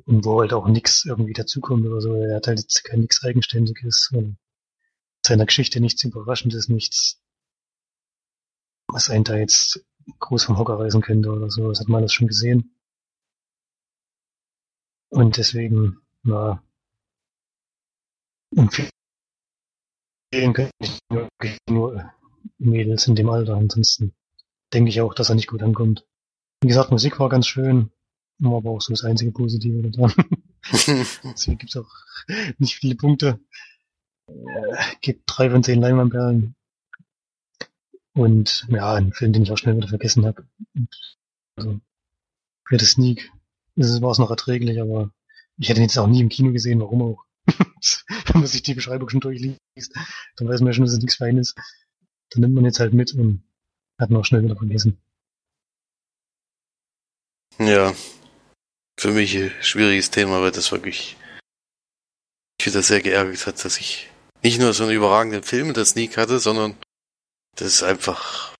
Und 0.04 0.26
wo 0.26 0.40
halt 0.40 0.52
auch 0.52 0.68
nichts 0.68 1.06
irgendwie 1.06 1.32
dazukommt 1.32 1.86
oder 1.86 2.02
so. 2.02 2.14
Er 2.14 2.36
hat 2.36 2.46
halt 2.46 2.60
jetzt 2.60 2.84
kein 2.84 3.00
nichts 3.00 3.24
Eigenständiges 3.24 4.10
und 4.12 4.36
seiner 5.24 5.46
Geschichte 5.46 5.80
nichts 5.80 6.04
Überraschendes, 6.04 6.68
nichts, 6.68 7.22
was 8.86 9.08
einen 9.08 9.24
da 9.24 9.36
jetzt 9.36 9.82
groß 10.18 10.44
vom 10.44 10.58
Hocker 10.58 10.78
reißen 10.78 11.00
könnte 11.00 11.30
oder 11.30 11.50
so. 11.50 11.70
Das 11.70 11.80
hat 11.80 11.88
man 11.88 12.02
alles 12.02 12.12
schon 12.12 12.28
gesehen. 12.28 12.76
Und 15.08 15.38
deswegen, 15.38 16.02
ja. 16.24 16.62
Und 18.54 18.90
empfehlen 20.32 20.52
könnte 20.52 20.72
ich 20.80 20.98
nur, 21.10 21.28
nur 21.68 22.12
Mädels 22.58 23.06
in 23.06 23.14
dem 23.14 23.28
Alter. 23.28 23.54
Ansonsten 23.54 24.14
denke 24.72 24.90
ich 24.90 25.00
auch, 25.00 25.14
dass 25.14 25.28
er 25.28 25.34
nicht 25.34 25.48
gut 25.48 25.62
ankommt. 25.62 26.06
Wie 26.62 26.68
gesagt, 26.68 26.90
Musik 26.90 27.18
war 27.18 27.28
ganz 27.28 27.46
schön, 27.46 27.90
war 28.38 28.56
aber 28.56 28.70
auch 28.70 28.80
so 28.80 28.92
das 28.92 29.04
einzige 29.04 29.32
Positive 29.32 29.90
daran. 29.90 30.12
Deswegen 30.72 31.58
gibt 31.58 31.74
es 31.74 31.76
auch 31.76 31.90
nicht 32.58 32.76
viele 32.76 32.96
Punkte. 32.96 33.40
Äh, 34.28 34.76
gibt 35.00 35.22
drei 35.26 35.50
von 35.50 35.62
zehn 35.62 35.80
Leinwandperlen. 35.80 36.54
Und 38.12 38.66
ja, 38.68 38.94
ein 38.94 39.12
Film, 39.12 39.32
den 39.32 39.42
ich 39.42 39.52
auch 39.52 39.58
schnell 39.58 39.76
wieder 39.76 39.88
vergessen 39.88 40.26
habe. 40.26 40.46
Also, 41.56 41.80
für 42.66 42.76
das 42.76 42.90
Sneak 42.90 43.30
war 43.76 44.10
es 44.10 44.18
noch 44.18 44.30
erträglich, 44.30 44.80
aber 44.80 45.12
ich 45.56 45.68
hätte 45.68 45.80
ihn 45.80 45.84
jetzt 45.84 45.98
auch 45.98 46.06
nie 46.06 46.20
im 46.20 46.28
Kino 46.28 46.52
gesehen, 46.52 46.80
warum 46.80 47.02
auch. 47.02 47.24
Wenn 47.46 48.40
man 48.40 48.46
sich 48.46 48.62
die 48.62 48.74
Beschreibung 48.74 49.08
schon 49.08 49.20
durchliest, 49.20 49.58
dann 50.36 50.48
weiß 50.48 50.60
man 50.60 50.68
ja 50.68 50.72
schon, 50.74 50.84
dass 50.84 50.94
es 50.94 51.00
nichts 51.00 51.20
ihn 51.20 51.38
ist. 51.38 51.56
Dann 52.30 52.42
nimmt 52.42 52.54
man 52.54 52.64
jetzt 52.64 52.80
halt 52.80 52.92
mit 52.92 53.14
und 53.14 53.42
hat 53.98 54.12
auch 54.12 54.24
schnell 54.24 54.42
wieder 54.42 54.56
vergessen. 54.56 54.98
Ja, 57.58 57.94
für 58.98 59.12
mich 59.12 59.36
ein 59.36 59.52
schwieriges 59.60 60.10
Thema, 60.10 60.40
weil 60.40 60.52
das 60.52 60.72
wirklich 60.72 61.16
mich 62.58 62.66
wieder 62.66 62.82
sehr 62.82 63.02
geärgert 63.02 63.46
hat, 63.46 63.64
dass 63.64 63.78
ich 63.78 64.10
nicht 64.42 64.60
nur 64.60 64.72
so 64.72 64.84
einen 64.84 64.92
überragenden 64.92 65.42
Film 65.42 65.68
in 65.68 65.74
der 65.74 65.84
Sneak 65.84 66.16
hatte, 66.16 66.38
sondern 66.38 66.76
dass 67.56 67.68
es 67.68 67.82
einfach 67.82 68.54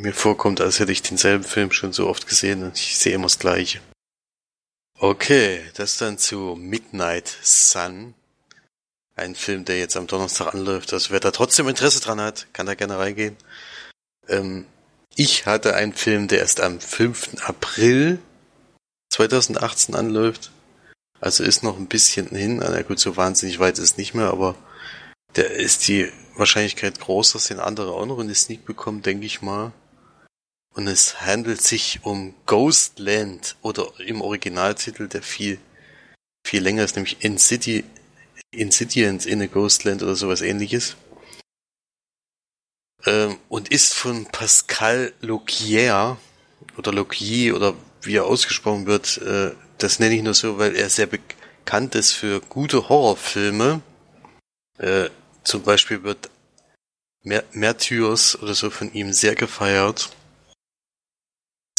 mir 0.00 0.12
vorkommt, 0.12 0.60
als 0.60 0.80
hätte 0.80 0.92
ich 0.92 1.02
denselben 1.02 1.44
Film 1.44 1.72
schon 1.72 1.92
so 1.92 2.08
oft 2.08 2.26
gesehen 2.26 2.62
und 2.62 2.76
ich 2.76 2.98
sehe 2.98 3.14
immer 3.14 3.24
das 3.24 3.38
Gleiche. 3.38 3.80
Okay, 5.06 5.62
das 5.74 5.98
dann 5.98 6.16
zu 6.16 6.56
Midnight 6.58 7.28
Sun. 7.42 8.14
Ein 9.14 9.34
Film, 9.34 9.66
der 9.66 9.78
jetzt 9.78 9.98
am 9.98 10.06
Donnerstag 10.06 10.54
anläuft. 10.54 10.94
Also 10.94 11.10
wer 11.10 11.20
da 11.20 11.30
trotzdem 11.30 11.68
Interesse 11.68 12.00
dran 12.00 12.22
hat, 12.22 12.46
kann 12.54 12.64
da 12.64 12.74
gerne 12.74 12.96
reingehen. 12.96 13.36
Ähm, 14.28 14.64
ich 15.14 15.44
hatte 15.44 15.74
einen 15.74 15.92
Film, 15.92 16.26
der 16.26 16.38
erst 16.38 16.62
am 16.62 16.80
5. 16.80 17.44
April 17.44 18.18
2018 19.10 19.94
anläuft. 19.94 20.52
Also 21.20 21.44
ist 21.44 21.62
noch 21.62 21.76
ein 21.76 21.88
bisschen 21.88 22.28
hin. 22.28 22.62
Na 22.66 22.80
gut, 22.80 22.98
so 22.98 23.14
wahnsinnig 23.18 23.58
weit 23.58 23.76
ist 23.76 23.84
es 23.84 23.96
nicht 23.98 24.14
mehr, 24.14 24.28
aber 24.28 24.54
der 25.36 25.50
ist 25.50 25.86
die 25.86 26.10
Wahrscheinlichkeit 26.34 26.98
groß, 26.98 27.32
dass 27.32 27.48
den 27.48 27.60
andere 27.60 27.92
auch 27.92 28.06
noch 28.06 28.20
in 28.20 28.28
die 28.28 28.34
Sneak 28.34 28.64
bekommen, 28.64 29.02
denke 29.02 29.26
ich 29.26 29.42
mal. 29.42 29.74
Und 30.74 30.88
es 30.88 31.20
handelt 31.20 31.62
sich 31.62 32.00
um 32.02 32.34
Ghostland 32.46 33.56
oder 33.62 33.88
im 34.00 34.20
Originaltitel, 34.20 35.06
der 35.06 35.22
viel, 35.22 35.58
viel 36.44 36.62
länger 36.62 36.84
ist, 36.84 36.96
nämlich 36.96 37.24
Incidi 37.24 37.84
Insidiant 38.50 39.26
in 39.26 39.42
a 39.42 39.46
Ghostland 39.46 40.02
oder 40.02 40.14
sowas 40.14 40.40
ähnliches. 40.40 40.96
Ähm, 43.04 43.38
und 43.48 43.68
ist 43.68 43.94
von 43.94 44.26
Pascal 44.26 45.12
Logier 45.20 46.16
oder 46.76 46.92
Logier 46.92 47.54
oder 47.56 47.74
wie 48.02 48.16
er 48.16 48.26
ausgesprochen 48.26 48.86
wird, 48.86 49.18
äh, 49.18 49.52
das 49.78 49.98
nenne 49.98 50.14
ich 50.14 50.22
nur 50.22 50.34
so, 50.34 50.58
weil 50.58 50.76
er 50.76 50.88
sehr 50.88 51.06
bekannt 51.06 51.94
ist 51.94 52.12
für 52.12 52.40
gute 52.40 52.88
Horrorfilme. 52.88 53.80
Äh, 54.78 55.10
zum 55.42 55.62
Beispiel 55.62 56.02
wird 56.02 56.30
Martyrs 57.52 58.40
oder 58.40 58.54
so 58.54 58.70
von 58.70 58.92
ihm 58.92 59.12
sehr 59.12 59.34
gefeiert 59.34 60.10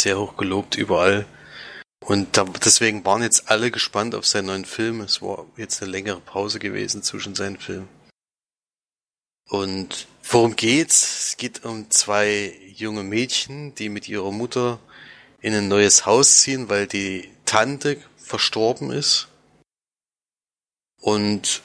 sehr 0.06 0.20
hoch 0.20 0.38
gelobt 0.38 0.78
überall. 0.78 1.26
Und 2.00 2.38
da, 2.38 2.44
deswegen 2.64 3.04
waren 3.06 3.24
jetzt 3.24 3.50
alle 3.50 3.72
gespannt 3.72 4.14
auf 4.14 4.28
seinen 4.28 4.46
neuen 4.46 4.66
Film. 4.66 5.02
Es 5.02 5.24
war 5.24 5.48
jetzt 5.58 5.82
eine 5.82 5.92
längere 5.92 6.22
Pause 6.22 6.60
gewesen 6.60 7.02
zwischen 7.02 7.34
seinen 7.34 7.58
Filmen. 7.58 7.90
Und 9.50 10.08
worum 10.30 10.56
geht's? 10.56 11.30
Es 11.30 11.38
geht 11.38 11.66
um 11.66 11.90
zwei 11.90 12.56
junge 12.76 13.02
Mädchen, 13.02 13.74
die 13.74 13.90
mit 13.90 14.08
ihrer 14.08 14.32
Mutter 14.32 14.80
in 15.42 15.56
ein 15.56 15.68
neues 15.68 16.06
Haus 16.06 16.42
ziehen, 16.42 16.70
weil 16.70 16.86
die 16.86 17.28
Tante 17.46 17.98
verstorben 18.16 18.92
ist. 18.92 19.28
Und 21.02 21.64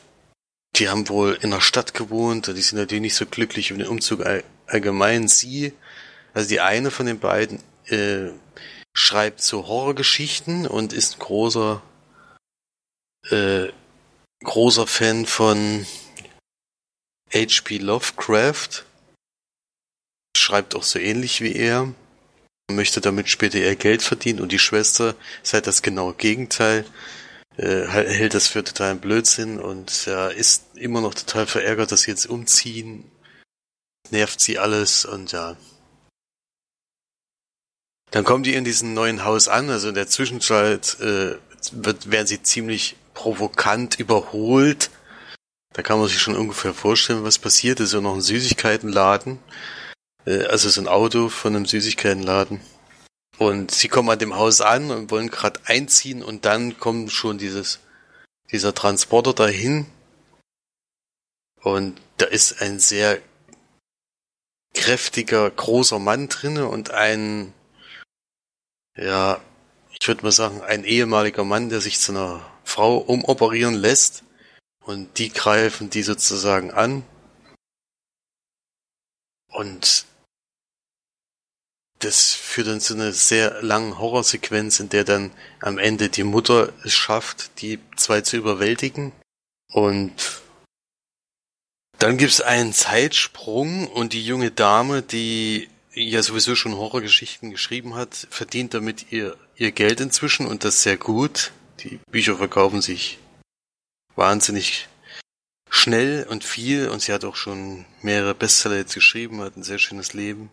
die 0.77 0.89
haben 0.89 1.11
wohl 1.11 1.39
in 1.43 1.51
der 1.51 1.61
Stadt 1.61 1.93
gewohnt, 1.93 2.47
die 2.47 2.63
sind 2.63 2.79
natürlich 2.79 3.03
nicht 3.03 3.17
so 3.17 3.27
glücklich 3.27 3.71
über 3.71 3.83
den 3.83 3.89
Umzug 3.89 4.25
allgemein. 4.67 5.29
Sie, 5.29 5.75
also 6.33 6.49
die 6.49 6.61
eine 6.61 6.91
von 6.91 7.05
den 7.05 7.19
beiden, 7.19 7.63
äh, 7.91 8.33
schreibt 8.95 9.43
so 9.43 9.67
Horrorgeschichten 9.67 10.67
und 10.67 10.93
ist 10.93 11.17
ein 11.17 11.19
großer 11.21 11.83
äh, 13.31 13.69
großer 14.43 14.87
Fan 14.87 15.27
von 15.27 15.87
H.P. 17.33 17.79
Lovecraft. 17.79 18.85
Schreibt 20.37 20.75
auch 20.75 20.83
so 20.83 20.99
ähnlich 20.99 21.41
wie 21.41 21.55
er. 21.55 21.93
Möchte 22.71 23.01
damit 23.01 23.29
später 23.29 23.59
ihr 23.59 23.77
Geld 23.77 24.03
verdienen 24.03 24.41
und 24.41 24.53
die 24.53 24.59
Schwester 24.59 25.15
ist 25.43 25.53
halt 25.55 25.67
das 25.67 25.83
genaue 25.83 26.15
Gegenteil. 26.15 26.85
Äh, 27.57 27.87
hält 27.87 28.35
das 28.35 28.47
für 28.47 28.63
totalen 28.63 29.01
Blödsinn 29.01 29.59
und 29.59 30.07
ja, 30.07 30.29
ist 30.29 30.77
immer 30.77 31.01
noch 31.01 31.15
total 31.15 31.47
verärgert, 31.47 31.93
dass 31.93 32.03
sie 32.03 32.13
jetzt 32.13 32.27
umziehen. 32.27 33.11
Nervt 34.11 34.41
sie 34.41 34.59
alles 34.59 35.05
und 35.05 35.33
ja, 35.33 35.57
dann 38.11 38.25
kommen 38.25 38.43
die 38.43 38.55
in 38.55 38.65
diesem 38.65 38.95
neuen 38.95 39.25
Haus 39.25 39.49
an, 39.49 39.71
also 39.71 39.89
in 39.89 39.95
der 39.95 40.09
Zwischenzeit 40.09 40.99
äh, 41.01 41.37
wird, 41.73 42.11
werden 42.11 42.27
sie 42.27 42.43
ziemlich 42.43 42.97
provokant 43.15 43.99
überholt. 43.99 44.91
Da 45.73 45.83
kann 45.83 46.01
man 46.01 46.09
sich 46.09 46.21
schon 46.21 46.37
ungefähr 46.37 46.75
vorstellen, 46.75 47.23
was 47.23 47.39
passiert. 47.39 47.79
Das 47.79 47.89
ist 47.89 47.93
ja 47.95 48.01
noch 48.01 48.15
ein 48.15 48.21
Süßigkeitenladen. 48.21 49.39
Äh, 50.27 50.45
also 50.47 50.69
so 50.69 50.81
ein 50.81 50.89
Auto 50.89 51.29
von 51.29 51.55
einem 51.55 51.67
Süßigkeitenladen. 51.67 52.61
Und 53.39 53.71
sie 53.71 53.89
kommen 53.89 54.11
an 54.11 54.19
dem 54.19 54.37
Haus 54.37 54.61
an 54.61 54.91
und 54.91 55.11
wollen 55.11 55.31
gerade 55.31 55.61
einziehen 55.65 56.23
und 56.23 56.45
dann 56.45 56.79
kommt 56.79 57.11
schon 57.11 57.39
dieses, 57.39 57.79
dieser 58.53 58.75
Transporter 58.75 59.33
dahin. 59.33 59.87
Und 61.63 62.01
da 62.19 62.27
ist 62.27 62.61
ein 62.61 62.79
sehr 62.81 63.19
kräftiger, 64.75 65.51
großer 65.51 65.99
Mann 65.99 66.29
drinne 66.29 66.69
und 66.69 66.91
ein 66.91 67.55
ja, 68.97 69.41
ich 69.99 70.07
würde 70.09 70.23
mal 70.23 70.33
sagen, 70.33 70.63
ein 70.63 70.85
ehemaliger 70.85 71.45
Mann, 71.45 71.69
der 71.69 71.81
sich 71.81 71.99
zu 71.99 72.13
einer 72.13 72.45
Frau 72.65 72.99
umoperieren 72.99 73.75
lässt 73.75 74.25
und 74.85 75.19
die 75.19 75.31
greifen 75.31 75.91
die 75.91 76.03
sozusagen 76.03 76.71
an 76.71 77.05
und 79.49 80.07
das 82.01 82.33
führt 82.33 82.69
dann 82.69 82.81
zu 82.81 82.95
einer 82.95 83.13
sehr 83.13 83.63
langen 83.63 83.99
Horrorsequenz, 83.99 84.81
in 84.81 84.89
der 84.89 85.05
dann 85.05 85.33
am 85.61 85.79
Ende 85.79 86.09
die 86.09 86.25
Mutter 86.25 86.73
es 86.83 86.95
schafft, 86.95 87.61
die 87.61 87.79
zwei 87.97 88.23
zu 88.23 88.39
überwältigen. 88.39 89.13
Und 89.71 90.41
dann 91.99 92.17
gibt's 92.17 92.41
einen 92.41 92.73
Zeitsprung 92.73 93.87
und 93.87 94.15
die 94.15 94.25
junge 94.25 94.51
Dame, 94.51 95.03
die 95.03 95.69
ja 96.09 96.23
sowieso 96.23 96.55
schon 96.55 96.75
Horrorgeschichten 96.75 97.51
geschrieben 97.51 97.95
hat, 97.95 98.27
verdient 98.31 98.75
damit 98.75 99.13
ihr, 99.13 99.37
ihr 99.57 99.73
Geld 99.73 100.01
inzwischen 100.01 100.47
und 100.47 100.65
das 100.65 100.83
sehr 100.83 100.97
gut. 100.97 101.53
Die 101.81 101.99
Bücher 102.11 102.37
verkaufen 102.37 102.83
sich 102.83 103.19
wahnsinnig 104.15 104.89
schnell 105.69 106.27
und 106.29 106.45
viel 106.45 106.89
und 106.89 107.01
sie 107.01 107.13
hat 107.13 107.25
auch 107.25 107.37
schon 107.37 107.87
mehrere 108.03 108.35
Bestseller 108.35 108.77
jetzt 108.77 108.95
geschrieben, 108.95 109.41
hat 109.41 109.57
ein 109.57 109.63
sehr 109.63 109.79
schönes 109.79 110.13
Leben. 110.13 110.51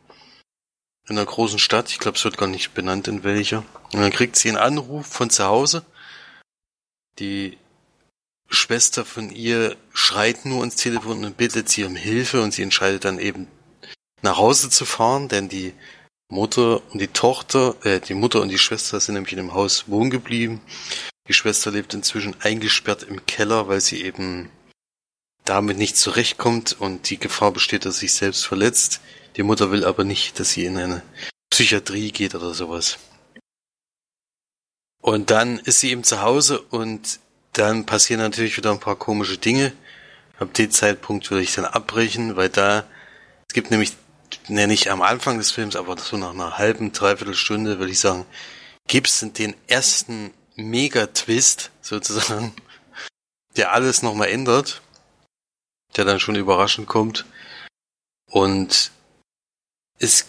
In 1.09 1.17
einer 1.17 1.25
großen 1.25 1.59
Stadt, 1.59 1.89
ich 1.89 1.99
glaube, 1.99 2.17
es 2.17 2.23
wird 2.23 2.37
gar 2.37 2.47
nicht 2.47 2.73
benannt, 2.73 3.07
in 3.07 3.23
welcher. 3.23 3.63
Und 3.93 4.01
dann 4.01 4.11
kriegt 4.11 4.35
sie 4.35 4.49
einen 4.49 4.57
Anruf 4.57 5.07
von 5.07 5.29
zu 5.29 5.45
Hause. 5.45 5.85
Die 7.19 7.57
Schwester 8.49 9.05
von 9.05 9.29
ihr 9.29 9.75
schreit 9.93 10.45
nur 10.45 10.63
ins 10.63 10.75
Telefon 10.75 11.25
und 11.25 11.37
bittet 11.37 11.69
sie 11.69 11.83
um 11.83 11.95
Hilfe 11.95 12.41
und 12.41 12.53
sie 12.53 12.61
entscheidet 12.61 13.05
dann 13.05 13.19
eben 13.19 13.47
nach 14.21 14.37
Hause 14.37 14.69
zu 14.69 14.85
fahren, 14.85 15.27
denn 15.27 15.49
die 15.49 15.73
Mutter 16.29 16.81
und 16.91 16.99
die 16.99 17.07
Tochter, 17.07 17.75
äh, 17.83 17.99
die 17.99 18.13
Mutter 18.13 18.41
und 18.41 18.49
die 18.49 18.57
Schwester 18.57 18.99
sind 18.99 19.15
nämlich 19.15 19.33
in 19.33 19.37
dem 19.37 19.53
Haus 19.53 19.87
wohnen 19.87 20.09
geblieben. 20.09 20.61
Die 21.27 21.33
Schwester 21.33 21.71
lebt 21.71 21.93
inzwischen 21.93 22.35
eingesperrt 22.41 23.03
im 23.03 23.25
Keller, 23.25 23.67
weil 23.67 23.81
sie 23.81 24.03
eben 24.03 24.49
damit 25.45 25.77
nicht 25.77 25.97
zurechtkommt 25.97 26.75
und 26.79 27.09
die 27.09 27.17
Gefahr 27.17 27.51
besteht, 27.51 27.85
dass 27.85 27.99
sich 27.99 28.13
selbst 28.13 28.45
verletzt. 28.45 28.99
Die 29.37 29.43
Mutter 29.43 29.71
will 29.71 29.85
aber 29.85 30.03
nicht, 30.03 30.39
dass 30.39 30.51
sie 30.51 30.65
in 30.65 30.77
eine 30.77 31.01
Psychiatrie 31.49 32.11
geht 32.11 32.35
oder 32.35 32.53
sowas. 32.53 32.97
Und 35.01 35.31
dann 35.31 35.59
ist 35.59 35.79
sie 35.79 35.91
eben 35.91 36.03
zu 36.03 36.21
Hause 36.21 36.59
und 36.59 37.19
dann 37.53 37.85
passieren 37.85 38.21
natürlich 38.21 38.57
wieder 38.57 38.71
ein 38.71 38.79
paar 38.79 38.97
komische 38.97 39.37
Dinge. 39.37 39.73
Ab 40.37 40.53
dem 40.53 40.69
Zeitpunkt 40.69 41.31
würde 41.31 41.43
ich 41.43 41.53
dann 41.53 41.65
abbrechen, 41.65 42.35
weil 42.35 42.49
da, 42.49 42.85
es 43.47 43.53
gibt 43.53 43.71
nämlich, 43.71 43.93
ne, 44.49 44.67
nicht 44.67 44.89
am 44.89 45.01
Anfang 45.01 45.37
des 45.37 45.51
Films, 45.51 45.75
aber 45.75 45.97
so 45.97 46.17
nach 46.17 46.31
einer 46.31 46.57
halben, 46.57 46.91
dreiviertel 46.91 47.35
Stunde, 47.35 47.79
würde 47.79 47.91
ich 47.91 47.99
sagen, 47.99 48.25
gibt's 48.87 49.19
den 49.19 49.55
ersten 49.67 50.33
Mega-Twist, 50.55 51.71
sozusagen, 51.81 52.53
der 53.55 53.73
alles 53.73 54.01
nochmal 54.01 54.29
ändert, 54.29 54.81
der 55.95 56.05
dann 56.05 56.19
schon 56.19 56.35
überraschend 56.35 56.87
kommt. 56.87 57.25
Und 58.29 58.91
es, 59.99 60.25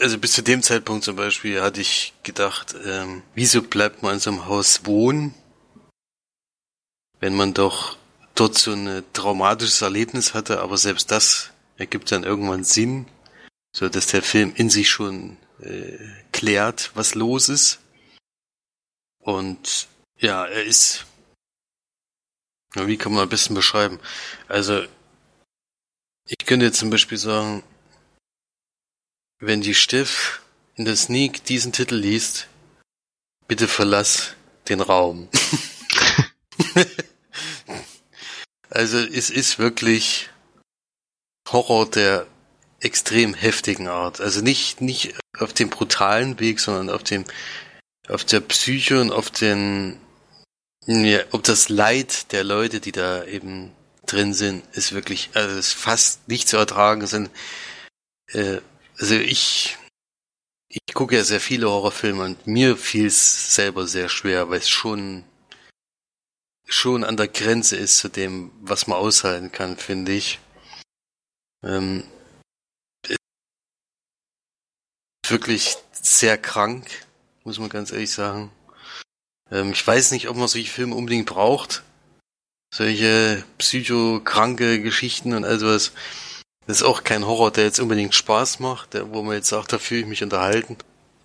also 0.00 0.18
bis 0.18 0.32
zu 0.32 0.42
dem 0.42 0.62
Zeitpunkt 0.62 1.04
zum 1.04 1.16
Beispiel 1.16 1.62
hatte 1.62 1.80
ich 1.80 2.14
gedacht, 2.22 2.74
ähm, 2.84 3.22
wieso 3.34 3.62
bleibt 3.62 4.02
man 4.02 4.14
in 4.14 4.20
so 4.20 4.30
einem 4.30 4.46
Haus 4.46 4.86
wohnen, 4.86 5.34
wenn 7.20 7.34
man 7.34 7.54
doch 7.54 7.96
dort 8.34 8.58
so 8.58 8.72
ein 8.72 9.04
traumatisches 9.12 9.82
Erlebnis 9.82 10.34
hatte, 10.34 10.60
aber 10.60 10.76
selbst 10.76 11.10
das 11.10 11.50
ergibt 11.78 12.10
dann 12.12 12.24
irgendwann 12.24 12.64
Sinn, 12.64 13.06
so 13.76 13.90
dass 13.90 14.06
der 14.06 14.22
Film 14.22 14.54
in 14.56 14.70
sich 14.70 14.88
schon 14.88 15.36
äh, 15.60 15.98
klärt, 16.32 16.92
was 16.94 17.14
los 17.14 17.50
ist. 17.50 17.78
Und 19.18 19.86
ja, 20.16 20.46
er 20.46 20.64
ist, 20.64 21.04
wie 22.72 22.96
kann 22.96 23.12
man 23.12 23.24
am 23.24 23.28
besten 23.28 23.52
beschreiben? 23.54 24.00
Also, 24.48 24.86
ich 26.26 26.46
könnte 26.46 26.64
jetzt 26.64 26.78
zum 26.78 26.88
Beispiel 26.88 27.18
sagen, 27.18 27.62
wenn 29.40 29.60
die 29.60 29.74
Steff 29.74 30.40
in 30.76 30.86
der 30.86 30.96
Sneak 30.96 31.44
diesen 31.44 31.72
Titel 31.72 31.96
liest, 31.96 32.48
bitte 33.46 33.68
verlass 33.68 34.36
den 34.70 34.80
Raum. 34.80 35.28
also 38.70 38.96
es 38.96 39.28
ist 39.28 39.58
wirklich 39.58 40.30
Horror 41.46 41.90
der 41.90 42.26
extrem 42.86 43.34
heftigen 43.34 43.88
Art. 43.88 44.20
Also 44.20 44.40
nicht, 44.40 44.80
nicht 44.80 45.14
auf 45.38 45.52
dem 45.52 45.68
brutalen 45.68 46.38
Weg, 46.40 46.60
sondern 46.60 46.88
auf 46.88 47.02
dem, 47.02 47.24
auf 48.08 48.24
der 48.24 48.40
Psyche 48.40 49.00
und 49.00 49.12
auf 49.12 49.30
den, 49.30 50.00
ja, 50.86 51.20
ob 51.32 51.42
das 51.42 51.68
Leid 51.68 52.32
der 52.32 52.44
Leute, 52.44 52.80
die 52.80 52.92
da 52.92 53.24
eben 53.24 53.72
drin 54.06 54.32
sind, 54.32 54.64
ist 54.74 54.92
wirklich, 54.92 55.30
also 55.34 55.58
ist 55.58 55.72
fast 55.74 56.28
nicht 56.28 56.48
zu 56.48 56.56
ertragen 56.56 57.06
sind. 57.06 57.28
Äh, 58.28 58.60
also 58.98 59.16
ich, 59.16 59.76
ich 60.68 60.94
gucke 60.94 61.16
ja 61.16 61.24
sehr 61.24 61.40
viele 61.40 61.68
Horrorfilme 61.68 62.24
und 62.24 62.46
mir 62.46 62.76
fiel 62.76 63.06
es 63.06 63.54
selber 63.54 63.88
sehr 63.88 64.08
schwer, 64.08 64.48
weil 64.48 64.60
es 64.60 64.68
schon, 64.68 65.24
schon 66.66 67.02
an 67.02 67.16
der 67.16 67.28
Grenze 67.28 67.76
ist 67.76 67.98
zu 67.98 68.08
dem, 68.08 68.52
was 68.60 68.86
man 68.86 68.98
aushalten 68.98 69.50
kann, 69.50 69.76
finde 69.76 70.12
ich. 70.12 70.38
Ähm, 71.64 72.04
wirklich 75.30 75.76
sehr 75.92 76.38
krank, 76.38 76.86
muss 77.44 77.58
man 77.58 77.68
ganz 77.68 77.92
ehrlich 77.92 78.10
sagen. 78.10 78.50
Ähm, 79.50 79.72
ich 79.72 79.86
weiß 79.86 80.12
nicht, 80.12 80.28
ob 80.28 80.36
man 80.36 80.48
solche 80.48 80.70
Filme 80.70 80.94
unbedingt 80.94 81.26
braucht. 81.26 81.82
Solche 82.74 83.44
psychokranke 83.58 84.82
Geschichten 84.82 85.34
und 85.34 85.44
all 85.44 85.58
sowas. 85.58 85.92
Das 86.66 86.78
ist 86.78 86.82
auch 86.82 87.04
kein 87.04 87.26
Horror, 87.26 87.52
der 87.52 87.64
jetzt 87.64 87.78
unbedingt 87.78 88.14
Spaß 88.14 88.58
macht, 88.58 88.94
der, 88.94 89.12
wo 89.12 89.22
man 89.22 89.36
jetzt 89.36 89.48
sagt, 89.48 89.72
da 89.72 89.78
fühle 89.78 90.00
ich 90.00 90.06
mich 90.06 90.22
unterhalten. 90.22 90.76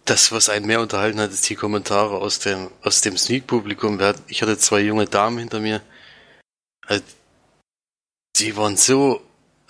Das, 0.06 0.32
was 0.32 0.50
einen 0.50 0.68
mehr 0.68 0.82
unterhalten 0.82 1.20
hat, 1.20 1.32
ist 1.32 1.50
die 1.50 1.56
Kommentare 1.56 2.18
aus 2.18 2.40
dem, 2.40 2.70
aus 2.84 3.02
dem 3.02 3.18
Sneak-Publikum. 3.18 4.00
Ich 4.28 4.42
hatte 4.42 4.58
zwei 4.58 4.82
junge 4.82 5.06
Damen 5.06 5.40
hinter 5.40 5.60
mir. 5.60 5.82
Also, 6.86 7.04
die 8.38 8.56
waren 8.56 8.78
so, 8.78 9.22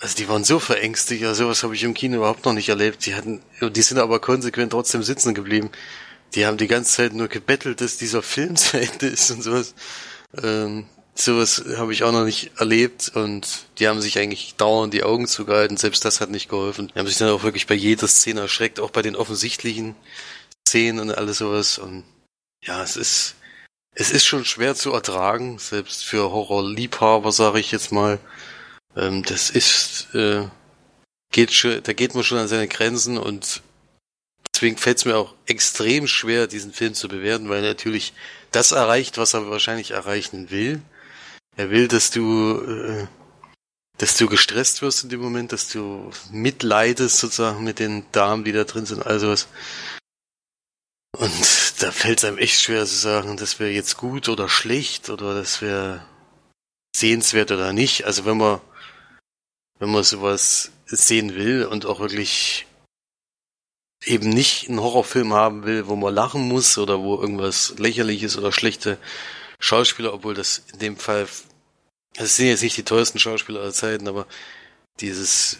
also 0.02 0.16
die 0.16 0.28
waren 0.28 0.44
so 0.44 0.58
verängstigt, 0.58 1.24
also 1.24 1.44
sowas 1.44 1.62
habe 1.62 1.74
ich 1.74 1.84
im 1.84 1.94
Kino 1.94 2.18
überhaupt 2.18 2.44
noch 2.44 2.52
nicht 2.52 2.68
erlebt. 2.68 3.06
Die 3.06 3.14
hatten, 3.14 3.40
die 3.60 3.82
sind 3.82 3.98
aber 3.98 4.20
konsequent 4.20 4.72
trotzdem 4.72 5.02
sitzen 5.02 5.32
geblieben. 5.32 5.70
Die 6.34 6.44
haben 6.44 6.56
die 6.56 6.66
ganze 6.66 6.92
Zeit 6.92 7.14
nur 7.14 7.28
gebettelt, 7.28 7.80
dass 7.80 7.96
dieser 7.96 8.22
Film 8.22 8.56
zu 8.56 8.78
Ende 8.78 9.06
ist 9.06 9.30
und 9.30 9.42
sowas. 9.42 9.74
Ähm, 10.42 10.86
Sowas 11.14 11.62
habe 11.76 11.92
ich 11.92 12.04
auch 12.04 12.12
noch 12.12 12.24
nicht 12.24 12.52
erlebt 12.58 13.12
und 13.14 13.66
die 13.78 13.86
haben 13.86 14.00
sich 14.00 14.18
eigentlich 14.18 14.54
dauernd 14.56 14.94
die 14.94 15.02
Augen 15.02 15.26
zugehalten. 15.26 15.76
Selbst 15.76 16.04
das 16.06 16.22
hat 16.22 16.30
nicht 16.30 16.48
geholfen. 16.48 16.88
Die 16.88 16.98
haben 16.98 17.06
sich 17.06 17.18
dann 17.18 17.28
auch 17.28 17.42
wirklich 17.42 17.66
bei 17.66 17.74
jeder 17.74 18.08
Szene 18.08 18.40
erschreckt, 18.40 18.80
auch 18.80 18.90
bei 18.90 19.02
den 19.02 19.14
offensichtlichen 19.14 19.94
Szenen 20.66 21.00
und 21.00 21.10
alles 21.10 21.38
sowas. 21.38 21.76
Und 21.76 22.04
ja, 22.62 22.82
es 22.82 22.96
ist, 22.96 23.34
es 23.94 24.10
ist 24.10 24.24
schon 24.24 24.46
schwer 24.46 24.74
zu 24.74 24.92
ertragen, 24.92 25.58
selbst 25.58 26.02
für 26.02 26.32
Horrorliebhaber, 26.32 27.30
sage 27.30 27.60
ich 27.60 27.72
jetzt 27.72 27.92
mal. 27.92 28.18
Ähm, 28.96 29.22
das 29.22 29.50
ist, 29.50 30.14
äh, 30.14 30.48
geht 31.32 31.52
schon, 31.52 31.82
da 31.82 31.92
geht 31.92 32.14
man 32.14 32.24
schon 32.24 32.38
an 32.38 32.48
seine 32.48 32.68
Grenzen 32.68 33.18
und 33.18 33.62
deswegen 34.54 34.76
fällt 34.76 34.98
es 34.98 35.04
mir 35.04 35.16
auch 35.16 35.34
extrem 35.46 36.06
schwer, 36.06 36.46
diesen 36.46 36.72
Film 36.72 36.94
zu 36.94 37.08
bewerten, 37.08 37.48
weil 37.48 37.62
natürlich 37.62 38.12
das 38.50 38.72
erreicht, 38.72 39.18
was 39.18 39.34
er 39.34 39.48
wahrscheinlich 39.50 39.92
erreichen 39.92 40.50
will. 40.50 40.82
Er 41.56 41.70
will, 41.70 41.88
dass 41.88 42.10
du, 42.10 42.60
äh, 42.60 43.06
dass 43.98 44.16
du 44.16 44.26
gestresst 44.28 44.82
wirst 44.82 45.04
in 45.04 45.10
dem 45.10 45.20
Moment, 45.20 45.52
dass 45.52 45.68
du 45.68 46.10
mitleidest 46.30 47.18
sozusagen 47.18 47.64
mit 47.64 47.78
den 47.78 48.04
Damen, 48.12 48.44
die 48.44 48.52
da 48.52 48.64
drin 48.64 48.86
sind, 48.86 49.04
also 49.04 49.28
was. 49.28 49.48
Und 51.18 51.82
da 51.82 51.92
fällt 51.92 52.18
es 52.18 52.24
einem 52.24 52.38
echt 52.38 52.60
schwer 52.60 52.86
zu 52.86 52.94
sagen, 52.94 53.36
das 53.36 53.60
wäre 53.60 53.70
jetzt 53.70 53.96
gut 53.96 54.28
oder 54.28 54.48
schlecht 54.48 55.10
oder 55.10 55.34
das 55.34 55.60
wäre 55.60 56.06
sehenswert 56.96 57.50
oder 57.50 57.72
nicht. 57.72 58.06
Also 58.06 58.24
wenn 58.24 58.38
man, 58.38 58.60
wenn 59.78 59.90
man 59.90 60.04
sowas 60.04 60.70
sehen 60.86 61.34
will 61.34 61.64
und 61.64 61.86
auch 61.86 62.00
wirklich 62.00 62.66
eben 64.04 64.28
nicht 64.28 64.68
einen 64.68 64.80
Horrorfilm 64.80 65.32
haben 65.32 65.64
will, 65.64 65.86
wo 65.86 65.96
man 65.96 66.14
lachen 66.14 66.42
muss 66.42 66.78
oder 66.78 67.00
wo 67.00 67.20
irgendwas 67.20 67.74
lächerliches 67.78 68.36
oder 68.36 68.52
schlechte 68.52 68.98
Schauspieler, 69.60 70.12
obwohl 70.12 70.34
das 70.34 70.62
in 70.72 70.78
dem 70.80 70.96
Fall, 70.96 71.28
das 72.14 72.36
sind 72.36 72.46
jetzt 72.46 72.62
nicht 72.62 72.76
die 72.76 72.84
teuersten 72.84 73.18
Schauspieler 73.18 73.60
aller 73.60 73.72
Zeiten, 73.72 74.08
aber 74.08 74.26
dieses, 75.00 75.58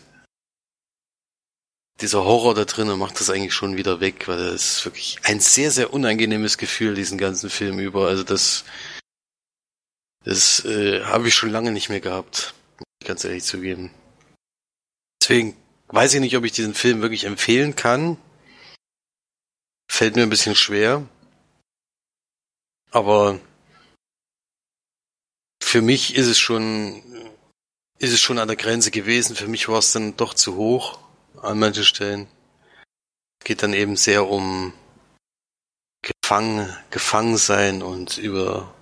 dieser 2.01 2.25
Horror 2.25 2.55
da 2.55 2.64
drinnen 2.64 2.98
macht 2.98 3.20
das 3.20 3.31
eigentlich 3.31 3.55
schon 3.55 3.77
wieder 3.77 4.01
weg, 4.01 4.27
weil 4.27 4.38
das 4.38 4.79
ist 4.79 4.85
wirklich 4.85 5.18
ein 5.22 5.40
sehr, 5.40 5.70
sehr 5.70 5.92
unangenehmes 5.92 6.59
Gefühl, 6.59 6.94
diesen 6.94 7.18
ganzen 7.18 7.48
Film 7.48 7.79
über. 7.79 8.09
Also 8.09 8.25
das, 8.25 8.64
das 10.25 10.64
äh, 10.64 11.05
habe 11.05 11.29
ich 11.29 11.35
schon 11.35 11.51
lange 11.51 11.70
nicht 11.70 11.88
mehr 11.88 12.01
gehabt, 12.01 12.55
ganz 13.05 13.25
ehrlich 13.25 13.44
zugeben. 13.44 13.92
Deswegen 15.22 15.56
weiß 15.87 16.14
ich 16.14 16.20
nicht, 16.20 16.37
ob 16.37 16.42
ich 16.42 16.50
diesen 16.50 16.74
Film 16.74 17.00
wirklich 17.00 17.22
empfehlen 17.22 17.76
kann. 17.76 18.16
Fällt 19.88 20.16
mir 20.16 20.24
ein 20.24 20.30
bisschen 20.30 20.56
schwer. 20.56 21.06
Aber 22.90 23.38
für 25.62 25.80
mich 25.80 26.16
ist 26.16 26.26
es 26.26 26.40
schon, 26.40 27.04
ist 28.00 28.12
es 28.12 28.20
schon 28.20 28.40
an 28.40 28.48
der 28.48 28.56
Grenze 28.56 28.90
gewesen. 28.90 29.37
Für 29.37 29.46
mich 29.46 29.68
war 29.68 29.78
es 29.78 29.92
dann 29.92 30.16
doch 30.16 30.35
zu 30.35 30.56
hoch 30.56 30.98
an 31.40 31.61
manchen 31.61 31.85
Stellen. 31.85 32.26
Es 33.38 33.44
geht 33.44 33.62
dann 33.62 33.74
eben 33.74 33.94
sehr 33.94 34.26
um 34.26 34.72
gefangen, 36.02 36.76
gefangen 36.90 37.37
sein 37.37 37.80
und 37.80 38.18
über 38.18 38.74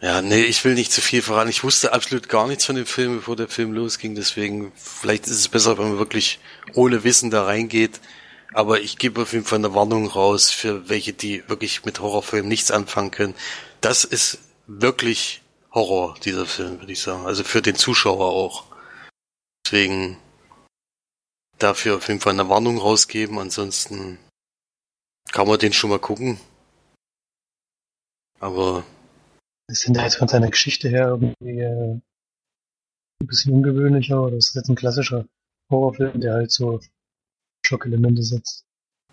ja, 0.00 0.22
nee, 0.22 0.42
ich 0.44 0.64
will 0.64 0.74
nicht 0.74 0.92
zu 0.92 1.02
viel 1.02 1.20
verraten. 1.20 1.50
Ich 1.50 1.62
wusste 1.62 1.92
absolut 1.92 2.28
gar 2.28 2.46
nichts 2.46 2.64
von 2.64 2.76
dem 2.76 2.86
Film, 2.86 3.16
bevor 3.16 3.36
der 3.36 3.48
Film 3.48 3.72
losging. 3.74 4.14
Deswegen, 4.14 4.72
vielleicht 4.76 5.26
ist 5.26 5.32
es 5.38 5.48
besser, 5.48 5.76
wenn 5.76 5.90
man 5.90 5.98
wirklich 5.98 6.38
ohne 6.74 7.04
Wissen 7.04 7.30
da 7.30 7.44
reingeht. 7.44 8.00
Aber 8.54 8.80
ich 8.80 8.96
gebe 8.96 9.20
auf 9.22 9.32
jeden 9.34 9.44
Fall 9.44 9.58
eine 9.58 9.74
Warnung 9.74 10.06
raus 10.06 10.50
für 10.50 10.88
welche, 10.88 11.12
die 11.12 11.46
wirklich 11.48 11.84
mit 11.84 12.00
Horrorfilmen 12.00 12.48
nichts 12.48 12.70
anfangen 12.70 13.10
können. 13.10 13.34
Das 13.82 14.04
ist 14.04 14.38
wirklich 14.66 15.42
Horror, 15.72 16.16
dieser 16.24 16.46
Film, 16.46 16.80
würde 16.80 16.92
ich 16.92 17.00
sagen. 17.00 17.26
Also 17.26 17.44
für 17.44 17.62
den 17.62 17.76
Zuschauer 17.76 18.32
auch. 18.32 18.64
Deswegen 19.66 20.16
dafür 21.58 21.96
auf 21.96 22.08
jeden 22.08 22.20
Fall 22.20 22.32
eine 22.32 22.48
Warnung 22.48 22.78
rausgeben. 22.78 23.38
Ansonsten 23.38 24.18
kann 25.30 25.46
man 25.46 25.58
den 25.58 25.74
schon 25.74 25.90
mal 25.90 25.98
gucken. 25.98 26.40
Aber. 28.40 28.82
Ist 29.70 29.88
da 29.88 30.02
jetzt 30.02 30.16
von 30.16 30.26
seiner 30.26 30.50
Geschichte 30.50 30.88
her 30.88 31.08
irgendwie 31.08 31.60
äh, 31.60 32.00
ein 33.22 33.26
bisschen 33.26 33.52
ungewöhnlicher 33.52 34.32
ist 34.32 34.48
das 34.48 34.54
jetzt 34.62 34.68
ein 34.68 34.74
klassischer 34.74 35.26
Horrorfilm, 35.70 36.20
der 36.20 36.34
halt 36.34 36.50
so 36.50 36.80
Schockelemente 37.64 38.22
setzt? 38.22 38.64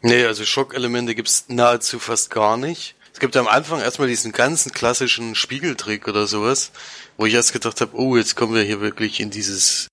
Nee, 0.02 0.26
also 0.26 0.46
Schockelemente 0.46 1.14
gibt's 1.14 1.46
nahezu 1.48 2.00
fast 2.00 2.32
gar 2.32 2.58
nicht. 2.58 2.96
Es 3.14 3.20
gibt 3.20 3.38
am 3.38 3.48
Anfang 3.48 3.82
erstmal 3.82 4.08
diesen 4.08 4.32
ganzen 4.32 4.72
klassischen 4.72 5.36
Spiegeltrick 5.36 6.08
oder 6.08 6.26
sowas, 6.26 6.72
wo 7.18 7.26
ich 7.26 7.34
erst 7.34 7.54
gedacht 7.54 7.82
habe, 7.82 7.96
oh, 7.96 8.18
jetzt 8.18 8.36
kommen 8.36 8.56
wir 8.56 8.64
hier 8.64 8.82
wirklich 8.82 9.20
in 9.20 9.30
dieses, 9.30 9.88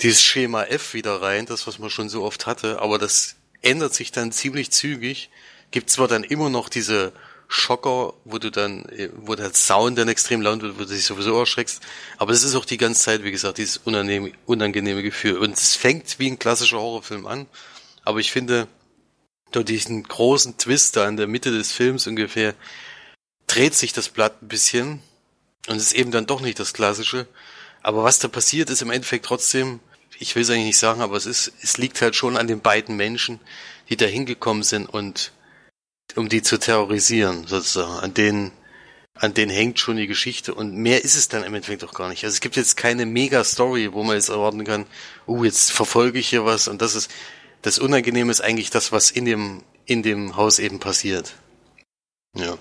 dieses 0.00 0.22
Schema 0.22 0.64
F 0.64 0.94
wieder 0.94 1.22
rein, 1.22 1.46
das, 1.46 1.66
was 1.66 1.78
man 1.78 1.90
schon 1.90 2.08
so 2.08 2.24
oft 2.24 2.46
hatte, 2.46 2.80
aber 2.80 2.98
das 2.98 3.36
ändert 3.62 3.94
sich 3.94 4.10
dann 4.10 4.32
ziemlich 4.32 4.72
zügig. 4.72 5.30
Gibt 5.70 5.90
zwar 5.90 6.08
dann 6.08 6.24
immer 6.24 6.50
noch 6.50 6.68
diese 6.68 7.12
Schocker, 7.52 8.14
wo 8.24 8.38
du 8.38 8.50
dann, 8.50 8.86
wo 9.16 9.34
der 9.34 9.52
Sound 9.52 9.98
dann 9.98 10.08
extrem 10.08 10.40
laut 10.40 10.62
wird, 10.62 10.76
wo 10.76 10.84
du 10.84 10.94
dich 10.94 11.04
sowieso 11.04 11.38
erschreckst. 11.38 11.82
Aber 12.16 12.32
es 12.32 12.42
ist 12.44 12.54
auch 12.54 12.64
die 12.64 12.78
ganze 12.78 13.02
Zeit, 13.02 13.24
wie 13.24 13.30
gesagt, 13.30 13.58
dieses 13.58 13.76
unangenehme, 13.76 14.32
unangenehme 14.46 15.02
Gefühl. 15.02 15.36
Und 15.36 15.52
es 15.52 15.76
fängt 15.76 16.18
wie 16.18 16.30
ein 16.30 16.38
klassischer 16.38 16.78
Horrorfilm 16.78 17.26
an. 17.26 17.46
Aber 18.04 18.20
ich 18.20 18.32
finde, 18.32 18.68
durch 19.50 19.66
diesen 19.66 20.02
großen 20.02 20.56
Twist 20.56 20.96
da 20.96 21.06
in 21.06 21.18
der 21.18 21.26
Mitte 21.26 21.50
des 21.50 21.72
Films 21.72 22.06
ungefähr, 22.06 22.54
dreht 23.46 23.74
sich 23.74 23.92
das 23.92 24.08
Blatt 24.08 24.42
ein 24.42 24.48
bisschen. 24.48 25.02
Und 25.68 25.76
es 25.76 25.88
ist 25.88 25.92
eben 25.92 26.10
dann 26.10 26.26
doch 26.26 26.40
nicht 26.40 26.58
das 26.58 26.72
Klassische. 26.72 27.26
Aber 27.82 28.02
was 28.02 28.18
da 28.18 28.28
passiert, 28.28 28.70
ist 28.70 28.80
im 28.80 28.90
Endeffekt 28.90 29.26
trotzdem, 29.26 29.80
ich 30.18 30.34
will 30.34 30.42
es 30.42 30.48
eigentlich 30.48 30.64
nicht 30.64 30.78
sagen, 30.78 31.02
aber 31.02 31.18
es 31.18 31.26
ist, 31.26 31.52
es 31.60 31.76
liegt 31.76 32.00
halt 32.00 32.16
schon 32.16 32.38
an 32.38 32.46
den 32.46 32.60
beiden 32.60 32.96
Menschen, 32.96 33.40
die 33.90 33.96
da 33.98 34.06
hingekommen 34.06 34.62
sind 34.62 34.86
und 34.86 35.32
um 36.16 36.28
die 36.28 36.42
zu 36.42 36.58
terrorisieren, 36.58 37.46
sozusagen. 37.46 38.00
An 38.00 38.14
denen, 38.14 38.52
an 39.14 39.34
denen 39.34 39.50
hängt 39.50 39.78
schon 39.78 39.96
die 39.96 40.06
Geschichte 40.06 40.54
und 40.54 40.74
mehr 40.74 41.04
ist 41.04 41.16
es 41.16 41.28
dann 41.28 41.44
im 41.44 41.54
Endeffekt 41.54 41.82
doch 41.82 41.94
gar 41.94 42.08
nicht. 42.08 42.24
Also 42.24 42.34
es 42.34 42.40
gibt 42.40 42.56
jetzt 42.56 42.76
keine 42.76 43.06
Mega-Story, 43.06 43.92
wo 43.92 44.02
man 44.02 44.16
jetzt 44.16 44.28
erwarten 44.28 44.64
kann, 44.64 44.86
oh, 45.26 45.44
jetzt 45.44 45.72
verfolge 45.72 46.18
ich 46.18 46.28
hier 46.28 46.44
was 46.44 46.68
und 46.68 46.82
das 46.82 46.94
ist, 46.94 47.10
das 47.62 47.78
Unangenehme 47.78 48.30
ist 48.30 48.40
eigentlich 48.40 48.70
das, 48.70 48.92
was 48.92 49.10
in 49.10 49.24
dem, 49.24 49.62
in 49.86 50.02
dem 50.02 50.36
Haus 50.36 50.58
eben 50.58 50.80
passiert. 50.80 51.34
Ja. 52.36 52.58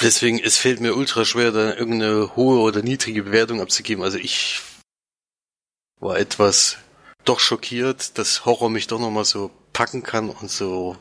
Deswegen, 0.00 0.38
es 0.40 0.56
fällt 0.56 0.80
mir 0.80 0.96
ultra 0.96 1.24
schwer, 1.24 1.52
da 1.52 1.74
irgendeine 1.74 2.34
hohe 2.34 2.60
oder 2.60 2.82
niedrige 2.82 3.22
Bewertung 3.22 3.60
abzugeben. 3.60 4.02
Also 4.02 4.18
ich 4.18 4.60
war 6.00 6.18
etwas 6.18 6.78
doch 7.24 7.40
schockiert, 7.40 8.18
dass 8.18 8.44
Horror 8.44 8.70
mich 8.70 8.86
doch 8.86 8.98
nochmal 8.98 9.24
so 9.24 9.50
packen 9.72 10.02
kann 10.02 10.30
und 10.30 10.50
so 10.50 10.96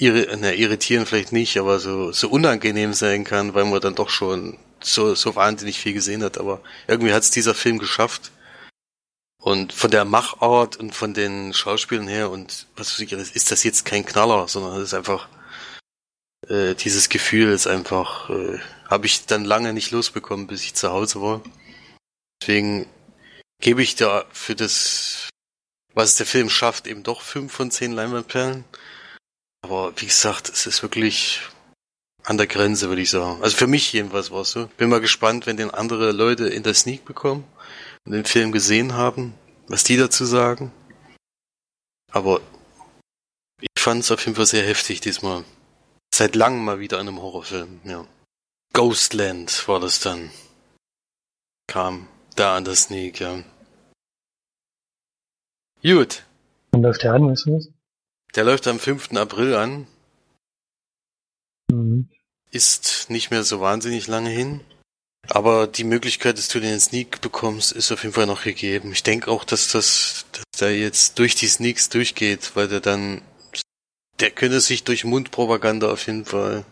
na, 0.00 0.52
irritieren 0.52 1.06
vielleicht 1.06 1.32
nicht, 1.32 1.58
aber 1.58 1.80
so, 1.80 2.12
so 2.12 2.28
unangenehm 2.28 2.94
sein 2.94 3.24
kann, 3.24 3.54
weil 3.54 3.64
man 3.64 3.80
dann 3.80 3.96
doch 3.96 4.10
schon 4.10 4.56
so, 4.80 5.14
so 5.14 5.34
wahnsinnig 5.34 5.80
viel 5.80 5.92
gesehen 5.92 6.22
hat. 6.22 6.38
Aber 6.38 6.60
irgendwie 6.86 7.12
hat 7.12 7.24
es 7.24 7.32
dieser 7.32 7.54
Film 7.54 7.78
geschafft. 7.78 8.30
Und 9.40 9.72
von 9.72 9.90
der 9.90 10.04
Machart 10.04 10.76
und 10.76 10.94
von 10.94 11.14
den 11.14 11.52
Schauspielern 11.52 12.08
her 12.08 12.30
und 12.30 12.66
was 12.76 12.92
weiß 12.92 13.00
ich, 13.00 13.12
ist 13.12 13.50
das 13.50 13.64
jetzt 13.64 13.84
kein 13.84 14.04
Knaller, 14.04 14.46
sondern 14.48 14.76
es 14.76 14.88
ist 14.88 14.94
einfach 14.94 15.28
äh, 16.48 16.74
dieses 16.74 17.08
Gefühl 17.08 17.52
ist 17.52 17.66
einfach, 17.66 18.30
äh, 18.30 18.58
habe 18.88 19.06
ich 19.06 19.26
dann 19.26 19.44
lange 19.44 19.72
nicht 19.72 19.90
losbekommen, 19.90 20.46
bis 20.46 20.62
ich 20.64 20.74
zu 20.74 20.90
Hause 20.90 21.20
war. 21.20 21.42
Deswegen 22.40 22.86
gebe 23.60 23.82
ich 23.82 23.94
da 23.96 24.24
für 24.32 24.54
das, 24.54 25.28
was 25.94 26.16
der 26.16 26.26
Film 26.26 26.48
schafft, 26.48 26.86
eben 26.86 27.02
doch 27.02 27.22
fünf 27.22 27.52
von 27.52 27.70
zehn 27.70 27.92
Leinwandperlen. 27.92 28.64
Aber 29.62 29.92
wie 30.00 30.06
gesagt, 30.06 30.48
es 30.48 30.66
ist 30.66 30.82
wirklich 30.82 31.42
an 32.24 32.36
der 32.36 32.46
Grenze, 32.46 32.88
würde 32.88 33.02
ich 33.02 33.10
sagen. 33.10 33.42
Also 33.42 33.56
für 33.56 33.66
mich 33.66 33.92
jedenfalls 33.92 34.30
war 34.30 34.42
es 34.42 34.50
so. 34.50 34.66
Bin 34.76 34.88
mal 34.88 35.00
gespannt, 35.00 35.46
wenn 35.46 35.56
den 35.56 35.70
andere 35.70 36.12
Leute 36.12 36.48
in 36.48 36.62
der 36.62 36.74
Sneak 36.74 37.04
bekommen 37.04 37.44
und 38.04 38.12
den 38.12 38.24
Film 38.24 38.52
gesehen 38.52 38.94
haben, 38.94 39.34
was 39.66 39.84
die 39.84 39.96
dazu 39.96 40.24
sagen. 40.24 40.72
Aber 42.12 42.40
ich 43.60 43.68
fand 43.78 44.02
es 44.02 44.10
auf 44.10 44.24
jeden 44.24 44.36
Fall 44.36 44.46
sehr 44.46 44.64
heftig 44.64 45.00
diesmal. 45.00 45.44
Seit 46.14 46.34
langem 46.36 46.64
mal 46.64 46.80
wieder 46.80 47.00
in 47.00 47.08
einem 47.08 47.20
Horrorfilm, 47.20 47.80
ja. 47.84 48.06
Ghostland 48.72 49.66
war 49.66 49.80
das 49.80 50.00
dann. 50.00 50.30
Kam 51.66 52.08
da 52.38 52.56
an 52.56 52.64
der 52.64 52.76
Sneak, 52.76 53.20
ja. 53.20 53.42
Gut. 55.82 56.24
Wann 56.72 56.82
läuft 56.82 57.02
der 57.02 57.14
an, 57.14 57.28
weißt 57.28 57.46
du 57.46 57.56
was? 57.56 57.68
Der 58.34 58.44
läuft 58.44 58.66
am 58.66 58.78
5. 58.78 59.12
April 59.16 59.54
an. 59.54 59.86
Mhm. 61.70 62.08
Ist 62.50 63.10
nicht 63.10 63.30
mehr 63.30 63.44
so 63.44 63.60
wahnsinnig 63.60 64.06
lange 64.06 64.30
hin. 64.30 64.60
Aber 65.28 65.66
die 65.66 65.84
Möglichkeit, 65.84 66.38
dass 66.38 66.48
du 66.48 66.60
den 66.60 66.80
Sneak 66.80 67.20
bekommst, 67.20 67.72
ist 67.72 67.92
auf 67.92 68.02
jeden 68.02 68.14
Fall 68.14 68.26
noch 68.26 68.44
gegeben. 68.44 68.92
Ich 68.92 69.02
denke 69.02 69.30
auch, 69.30 69.44
dass 69.44 69.70
das, 69.70 70.24
dass 70.32 70.44
der 70.60 70.78
jetzt 70.78 71.18
durch 71.18 71.34
die 71.34 71.48
Sneaks 71.48 71.90
durchgeht, 71.90 72.52
weil 72.54 72.68
der 72.68 72.80
dann, 72.80 73.20
der 74.20 74.30
könnte 74.30 74.60
sich 74.60 74.84
durch 74.84 75.04
Mundpropaganda 75.04 75.90
auf 75.92 76.06
jeden 76.06 76.24
Fall 76.24 76.64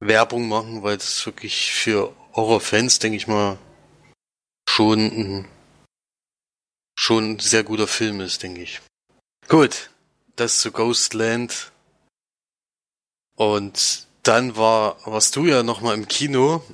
Werbung 0.00 0.48
machen, 0.48 0.82
weil 0.82 0.96
das 0.96 1.24
wirklich 1.24 1.72
für 1.72 2.12
Horrorfans, 2.34 2.98
denke 2.98 3.16
ich 3.16 3.28
mal, 3.28 3.58
schon 4.68 5.00
ein, 5.00 5.48
schon 6.98 7.32
ein 7.32 7.38
sehr 7.38 7.64
guter 7.64 7.86
Film 7.86 8.20
ist, 8.20 8.42
denke 8.42 8.62
ich. 8.62 8.80
Gut, 9.48 9.90
das 10.36 10.60
zu 10.60 10.72
Ghostland. 10.72 11.72
Und 13.36 14.06
dann 14.22 14.56
war, 14.56 14.98
warst 15.06 15.36
du 15.36 15.46
ja 15.46 15.62
nochmal 15.62 15.94
im 15.94 16.08
Kino 16.08 16.64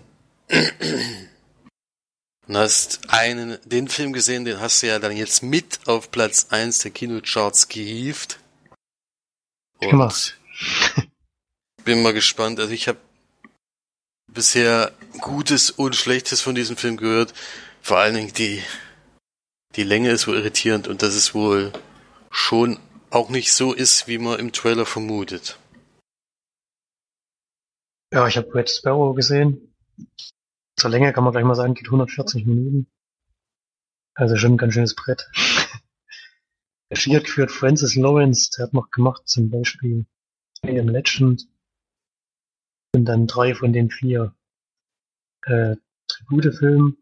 und 2.46 2.56
hast 2.56 3.08
einen, 3.08 3.58
den 3.64 3.88
Film 3.88 4.12
gesehen, 4.12 4.44
den 4.44 4.60
hast 4.60 4.82
du 4.82 4.88
ja 4.88 4.98
dann 4.98 5.16
jetzt 5.16 5.42
mit 5.42 5.80
auf 5.86 6.10
Platz 6.10 6.48
1 6.50 6.80
der 6.80 6.90
Kinocharts 6.90 7.68
gehievt. 7.68 8.38
Und 9.80 10.36
bin 11.84 12.02
mal 12.02 12.12
gespannt. 12.12 12.60
Also 12.60 12.72
ich 12.72 12.88
habe 12.88 12.98
bisher 14.28 14.92
Gutes 15.20 15.70
und 15.70 15.96
Schlechtes 15.96 16.40
von 16.40 16.54
diesem 16.54 16.76
Film 16.76 16.96
gehört. 16.96 17.32
Vor 17.82 17.98
allen 17.98 18.14
Dingen 18.14 18.32
die, 18.32 18.62
die 19.74 19.82
Länge 19.82 20.10
ist 20.10 20.28
wohl 20.28 20.36
irritierend 20.36 20.86
und 20.86 21.02
dass 21.02 21.14
es 21.14 21.34
wohl 21.34 21.72
schon 22.30 22.78
auch 23.10 23.28
nicht 23.28 23.52
so 23.52 23.72
ist, 23.72 24.06
wie 24.06 24.18
man 24.18 24.38
im 24.38 24.52
Trailer 24.52 24.86
vermutet. 24.86 25.58
Ja, 28.12 28.28
ich 28.28 28.36
habe 28.36 28.54
Red 28.54 28.70
Sparrow 28.70 29.16
gesehen. 29.16 29.74
Zur 30.76 30.90
Länge 30.90 31.12
kann 31.12 31.24
man 31.24 31.32
gleich 31.32 31.44
mal 31.44 31.56
sagen, 31.56 31.74
geht 31.74 31.86
140 31.86 32.46
Minuten. 32.46 32.86
Also 34.14 34.36
schon 34.36 34.52
ein 34.52 34.58
ganz 34.58 34.74
schönes 34.74 34.94
Brett. 34.94 35.28
Regie 36.92 37.16
hat 37.16 37.24
geführt 37.24 37.50
Francis 37.50 37.96
Lawrence, 37.96 38.50
der 38.56 38.66
hat 38.66 38.74
noch 38.74 38.90
gemacht 38.90 39.26
zum 39.26 39.50
Beispiel 39.50 40.06
Alien 40.62 40.88
Legend 40.88 41.48
und 42.94 43.06
dann 43.06 43.26
drei 43.26 43.54
von 43.54 43.72
den 43.72 43.90
vier 43.90 44.34
äh, 45.46 45.76
Tribute-Filmen. 46.06 47.01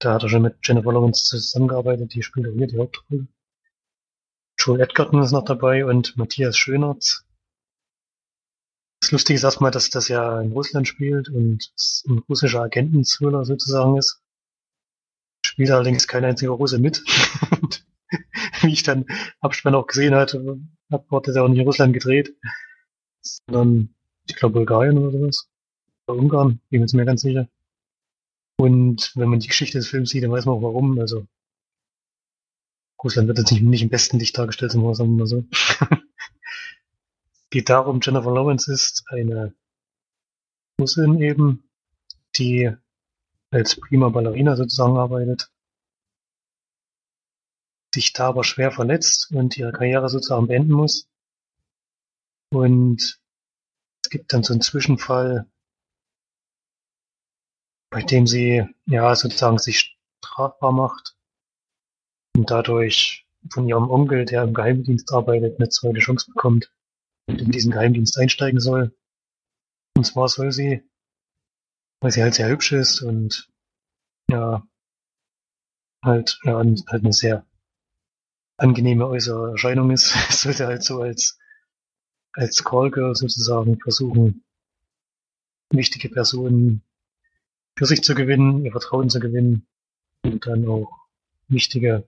Da 0.00 0.14
hat 0.14 0.22
er 0.22 0.30
schon 0.30 0.42
mit 0.42 0.56
Jennifer 0.62 0.92
Lawrence 0.92 1.24
zusammengearbeitet, 1.24 2.14
die 2.14 2.22
spielt 2.22 2.48
auch 2.48 2.54
hier 2.54 2.66
die 2.66 2.78
Hauptrolle. 2.78 3.26
Joel 4.58 4.80
Edgerton 4.80 5.22
ist 5.22 5.32
noch 5.32 5.44
dabei 5.44 5.84
und 5.84 6.16
Matthias 6.16 6.56
Schönertz. 6.56 7.26
Das 9.02 9.12
Lustige 9.12 9.36
ist 9.36 9.44
erstmal, 9.44 9.70
dass 9.70 9.90
das 9.90 10.08
ja 10.08 10.40
in 10.40 10.52
Russland 10.52 10.88
spielt 10.88 11.28
und 11.28 11.70
ein 12.08 12.18
russischer 12.30 12.62
Agenten-Thriller 12.62 13.44
sozusagen 13.44 13.98
ist. 13.98 14.22
Spielt 15.44 15.70
allerdings 15.70 16.08
kein 16.08 16.24
einziger 16.24 16.52
Russe 16.52 16.78
mit. 16.78 17.02
Wie 18.62 18.72
ich 18.72 18.82
dann 18.82 19.04
Abspann 19.40 19.74
auch 19.74 19.86
gesehen 19.86 20.14
hatte, 20.14 20.60
hat, 20.90 21.10
wurde 21.10 21.32
der 21.34 21.44
auch 21.44 21.48
nicht 21.48 21.60
in 21.60 21.66
Russland 21.66 21.92
gedreht, 21.92 22.34
sondern 23.20 23.94
ich 24.26 24.36
glaube 24.36 24.54
Bulgarien 24.54 24.96
oder 24.96 25.10
sowas. 25.10 25.48
Oder 26.06 26.18
Ungarn, 26.18 26.60
bin 26.70 26.80
mir 26.80 26.84
jetzt 26.86 26.94
mir 26.94 27.04
ganz 27.04 27.20
sicher. 27.20 27.48
Und 28.60 29.12
wenn 29.16 29.30
man 29.30 29.40
die 29.40 29.46
Geschichte 29.48 29.78
des 29.78 29.88
Films 29.88 30.10
sieht, 30.10 30.22
dann 30.22 30.32
weiß 30.32 30.44
man 30.44 30.56
auch 30.56 30.62
warum. 30.62 30.98
Also 31.00 31.26
Russland 33.02 33.26
wird 33.26 33.38
jetzt 33.38 33.52
nicht, 33.52 33.62
nicht 33.62 33.80
im 33.80 33.88
besten 33.88 34.18
Licht 34.18 34.36
dargestellt, 34.36 34.72
sagen 34.72 34.84
wir 34.84 35.06
mal 35.06 35.26
so. 35.26 35.46
geht 37.50 37.70
darum, 37.70 38.00
Jennifer 38.02 38.30
Lawrence 38.30 38.70
ist 38.70 39.02
eine 39.08 39.54
Russin 40.78 41.22
eben, 41.22 41.70
die 42.36 42.70
als 43.50 43.76
prima 43.76 44.10
Ballerina 44.10 44.56
sozusagen 44.56 44.98
arbeitet, 44.98 45.50
sich 47.94 48.12
da 48.12 48.28
aber 48.28 48.44
schwer 48.44 48.72
verletzt 48.72 49.32
und 49.32 49.56
ihre 49.56 49.72
Karriere 49.72 50.10
sozusagen 50.10 50.48
beenden 50.48 50.72
muss. 50.72 51.08
Und 52.52 53.22
es 54.04 54.10
gibt 54.10 54.34
dann 54.34 54.42
so 54.42 54.52
einen 54.52 54.60
Zwischenfall, 54.60 55.50
bei 57.90 58.02
dem 58.02 58.26
sie 58.26 58.64
ja 58.86 59.14
sozusagen 59.14 59.58
sich 59.58 59.98
strafbar 60.24 60.72
macht 60.72 61.16
und 62.36 62.50
dadurch 62.50 63.26
von 63.50 63.68
ihrem 63.68 63.90
Onkel, 63.90 64.24
der 64.24 64.44
im 64.44 64.54
Geheimdienst 64.54 65.12
arbeitet, 65.12 65.58
eine 65.58 65.68
zweite 65.68 65.98
Chance 65.98 66.30
bekommt 66.32 66.72
und 67.26 67.40
in 67.40 67.50
diesen 67.50 67.72
Geheimdienst 67.72 68.18
einsteigen 68.18 68.60
soll. 68.60 68.94
Und 69.96 70.04
zwar 70.04 70.28
soll 70.28 70.52
sie, 70.52 70.82
weil 72.00 72.12
sie 72.12 72.22
halt 72.22 72.34
sehr 72.34 72.48
hübsch 72.48 72.72
ist 72.72 73.02
und 73.02 73.50
ja, 74.30 74.66
halt, 76.04 76.38
ja, 76.44 76.56
halt 76.56 76.88
eine 77.04 77.12
sehr 77.12 77.44
angenehme 78.56 79.08
äußere 79.08 79.52
Erscheinung 79.52 79.90
ist, 79.90 80.10
sollte 80.30 80.66
halt 80.66 80.84
so 80.84 81.00
als, 81.00 81.38
als 82.32 82.62
Callgirl 82.62 83.16
sozusagen 83.16 83.80
versuchen, 83.80 84.44
wichtige 85.72 86.08
Personen 86.08 86.84
für 87.76 87.86
sich 87.86 88.02
zu 88.02 88.14
gewinnen, 88.14 88.64
ihr 88.64 88.72
Vertrauen 88.72 89.10
zu 89.10 89.20
gewinnen 89.20 89.66
und 90.24 90.46
dann 90.46 90.66
auch 90.68 90.90
wichtige 91.48 92.06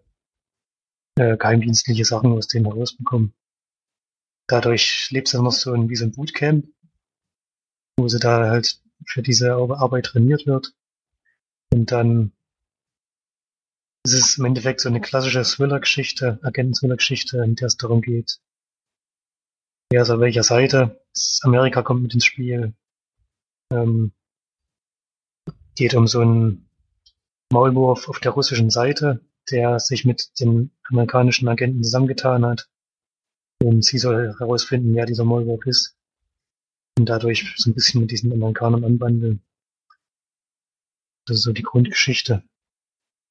äh, 1.16 1.36
geheimdienstliche 1.36 2.04
Sachen 2.04 2.32
aus 2.32 2.48
denen 2.48 2.66
herausbekommen. 2.66 3.34
Dadurch 4.48 5.10
lebt 5.10 5.28
es 5.28 5.32
dann 5.32 5.44
noch 5.44 5.52
so 5.52 5.72
ein, 5.72 5.88
wie 5.88 5.96
so 5.96 6.04
ein 6.04 6.12
Bootcamp, 6.12 6.66
wo 7.96 8.08
sie 8.08 8.18
da 8.18 8.50
halt 8.50 8.80
für 9.06 9.22
diese 9.22 9.54
Arbeit 9.54 10.06
trainiert 10.06 10.46
wird. 10.46 10.74
Und 11.72 11.90
dann 11.90 12.32
ist 14.04 14.14
es 14.14 14.38
im 14.38 14.44
Endeffekt 14.44 14.80
so 14.80 14.88
eine 14.88 15.00
klassische 15.00 15.42
Thriller-Geschichte, 15.42 16.38
Agenten-Thriller-Geschichte, 16.42 17.38
in 17.38 17.54
der 17.54 17.68
es 17.68 17.76
darum 17.76 18.02
geht, 18.02 18.40
wer 19.90 20.02
ist 20.02 20.10
auf 20.10 20.20
welcher 20.20 20.42
Seite. 20.42 21.00
Amerika 21.42 21.82
kommt 21.82 22.02
mit 22.02 22.14
ins 22.14 22.24
Spiel. 22.24 22.74
Ähm, 23.70 24.12
geht 25.74 25.94
um 25.94 26.06
so 26.06 26.20
einen 26.20 26.68
Maulwurf 27.52 28.08
auf 28.08 28.20
der 28.20 28.32
russischen 28.32 28.70
Seite, 28.70 29.20
der 29.50 29.80
sich 29.80 30.04
mit 30.04 30.38
den 30.40 30.70
amerikanischen 30.88 31.48
Agenten 31.48 31.82
zusammengetan 31.82 32.44
hat. 32.44 32.68
Und 33.62 33.84
sie 33.84 33.98
soll 33.98 34.34
herausfinden, 34.38 34.94
wer 34.94 35.06
dieser 35.06 35.24
Maulwurf 35.24 35.66
ist. 35.66 35.96
Und 36.98 37.08
dadurch 37.08 37.54
so 37.56 37.70
ein 37.70 37.74
bisschen 37.74 38.00
mit 38.00 38.10
diesen 38.10 38.32
Amerikanern 38.32 38.84
anbandeln. 38.84 39.42
Das 41.26 41.38
ist 41.38 41.42
so 41.44 41.52
die 41.52 41.62
Grundgeschichte. 41.62 42.42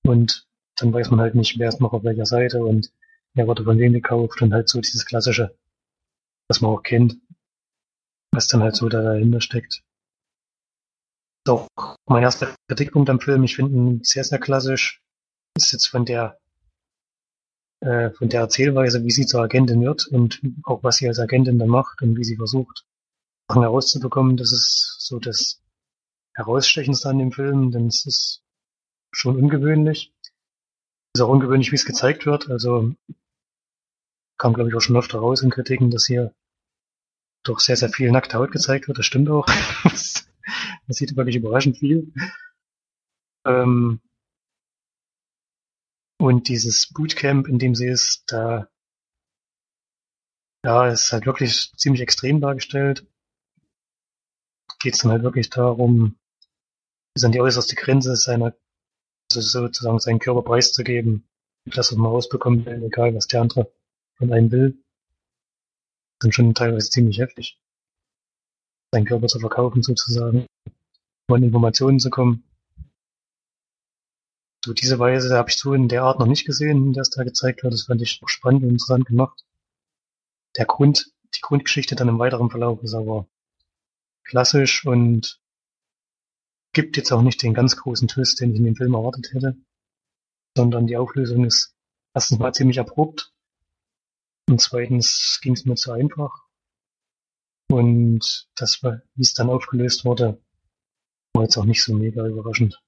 Und 0.03 0.47
dann 0.77 0.93
weiß 0.93 1.11
man 1.11 1.19
halt 1.19 1.35
nicht, 1.35 1.59
wer 1.59 1.69
ist 1.69 1.81
noch 1.81 1.93
auf 1.93 2.03
welcher 2.03 2.25
Seite 2.25 2.63
und 2.63 2.91
wer 3.33 3.47
wurde 3.47 3.63
von 3.63 3.77
wem 3.77 3.93
gekauft 3.93 4.41
und 4.41 4.53
halt 4.53 4.69
so 4.69 4.81
dieses 4.81 5.05
klassische, 5.05 5.55
was 6.47 6.61
man 6.61 6.71
auch 6.71 6.81
kennt, 6.81 7.17
was 8.31 8.47
dann 8.47 8.63
halt 8.63 8.75
so 8.75 8.89
da 8.89 9.01
dahinter 9.01 9.41
steckt. 9.41 9.83
Doch 11.43 11.67
mein 12.07 12.23
erster 12.23 12.55
Kritikpunkt 12.67 13.09
am 13.09 13.19
Film, 13.19 13.43
ich 13.43 13.55
finde 13.55 13.75
ihn 13.75 14.03
sehr, 14.03 14.23
sehr 14.23 14.39
klassisch, 14.39 15.01
ist 15.57 15.71
jetzt 15.71 15.87
von 15.87 16.05
der 16.05 16.37
äh, 17.81 18.11
von 18.11 18.29
der 18.29 18.41
Erzählweise, 18.41 19.03
wie 19.03 19.11
sie 19.11 19.25
zur 19.25 19.41
Agentin 19.41 19.81
wird 19.81 20.05
und 20.07 20.39
auch 20.63 20.83
was 20.83 20.97
sie 20.97 21.07
als 21.07 21.19
Agentin 21.19 21.57
dann 21.57 21.69
macht 21.69 22.01
und 22.03 22.15
wie 22.15 22.23
sie 22.23 22.35
versucht, 22.35 22.85
Sachen 23.49 23.63
herauszubekommen, 23.63 24.37
das 24.37 24.51
ist 24.51 24.97
so 24.99 25.19
das 25.19 25.61
Herausstechendste 26.33 27.09
an 27.09 27.17
dem 27.17 27.31
Film, 27.31 27.71
denn 27.71 27.87
es 27.87 28.05
ist 28.05 28.43
schon 29.11 29.35
ungewöhnlich. 29.35 30.13
Es 31.13 31.19
ist 31.19 31.21
auch 31.21 31.29
ungewöhnlich, 31.29 31.71
wie 31.71 31.75
es 31.75 31.85
gezeigt 31.85 32.25
wird. 32.25 32.49
Also 32.49 32.93
kam, 34.37 34.53
glaube 34.53 34.69
ich, 34.69 34.75
auch 34.75 34.81
schon 34.81 34.95
öfter 34.95 35.19
raus 35.19 35.41
in 35.41 35.49
Kritiken, 35.49 35.91
dass 35.91 36.05
hier 36.05 36.33
doch 37.43 37.59
sehr, 37.59 37.75
sehr 37.75 37.89
viel 37.89 38.11
nackte 38.11 38.37
Haut 38.37 38.51
gezeigt 38.51 38.87
wird. 38.87 38.97
Das 38.97 39.05
stimmt 39.05 39.29
auch. 39.29 39.47
Man 40.87 40.93
sieht 40.93 41.15
wirklich 41.15 41.35
überraschend 41.35 41.77
viel. 41.77 42.13
Ähm 43.45 43.99
und 46.19 46.47
dieses 46.47 46.87
Bootcamp, 46.93 47.47
in 47.47 47.57
dem 47.57 47.73
sie 47.73 47.87
ist, 47.87 48.23
da 48.27 48.69
ja, 50.63 50.87
ist 50.87 51.11
halt 51.11 51.25
wirklich 51.25 51.73
ziemlich 51.75 52.01
extrem 52.01 52.39
dargestellt. 52.39 53.07
Geht 54.79 54.93
es 54.93 55.01
dann 55.01 55.11
halt 55.11 55.23
wirklich 55.23 55.49
darum, 55.49 56.19
bis 57.13 57.23
an 57.23 57.31
die 57.31 57.41
äußerste 57.41 57.75
Grenze 57.75 58.15
seiner 58.15 58.53
also 59.35 59.41
sozusagen 59.41 59.99
seinen 59.99 60.19
Körper 60.19 60.41
preiszugeben, 60.41 61.27
das, 61.65 61.91
was 61.91 61.97
man 61.97 62.11
rausbekommen 62.11 62.65
will, 62.65 62.83
egal 62.83 63.15
was 63.15 63.27
der 63.27 63.41
andere 63.41 63.71
von 64.17 64.33
einem 64.33 64.51
will, 64.51 64.83
dann 66.19 66.31
schon 66.31 66.53
teilweise 66.53 66.89
ziemlich 66.89 67.19
heftig. 67.19 67.60
Seinen 68.91 69.05
Körper 69.05 69.27
zu 69.27 69.39
verkaufen 69.39 69.83
sozusagen, 69.83 70.45
um 71.27 71.35
an 71.35 71.43
Informationen 71.43 71.99
zu 71.99 72.09
kommen. 72.09 72.43
So 74.63 74.73
diese 74.73 74.99
Weise 74.99 75.35
habe 75.35 75.49
ich 75.49 75.57
so 75.57 75.73
in 75.73 75.87
der 75.87 76.03
Art 76.03 76.19
noch 76.19 76.27
nicht 76.27 76.45
gesehen, 76.45 76.87
in 76.87 76.93
der 76.93 77.01
es 77.01 77.09
da 77.09 77.23
gezeigt 77.23 77.63
wird. 77.63 77.73
Das 77.73 77.83
fand 77.83 78.01
ich 78.01 78.21
spannend 78.25 78.63
und 78.63 78.69
interessant 78.69 79.05
gemacht. 79.05 79.43
Der 80.57 80.65
Grund, 80.65 81.11
die 81.35 81.41
Grundgeschichte 81.41 81.95
dann 81.95 82.09
im 82.09 82.19
weiteren 82.19 82.51
Verlauf 82.51 82.83
ist 82.83 82.93
aber 82.93 83.27
klassisch 84.23 84.85
und 84.85 85.41
gibt 86.73 86.97
jetzt 86.97 87.11
auch 87.11 87.21
nicht 87.21 87.41
den 87.41 87.53
ganz 87.53 87.75
großen 87.75 88.07
Twist, 88.07 88.39
den 88.39 88.51
ich 88.51 88.57
in 88.57 88.65
dem 88.65 88.75
Film 88.75 88.93
erwartet 88.93 89.33
hätte, 89.33 89.57
sondern 90.55 90.87
die 90.87 90.97
Auflösung 90.97 91.45
ist 91.45 91.75
erstens 92.13 92.39
mal 92.39 92.53
ziemlich 92.53 92.79
abrupt 92.79 93.33
und 94.47 94.61
zweitens 94.61 95.39
ging 95.41 95.53
es 95.53 95.65
mir 95.65 95.75
zu 95.75 95.91
einfach. 95.91 96.45
Und 97.71 98.49
das, 98.55 98.83
wie 98.83 99.21
es 99.21 99.33
dann 99.33 99.49
aufgelöst 99.49 100.03
wurde, 100.03 100.41
war 101.33 101.43
jetzt 101.43 101.57
auch 101.57 101.65
nicht 101.65 101.83
so 101.83 101.93
mega 101.93 102.27
überraschend. 102.27 102.81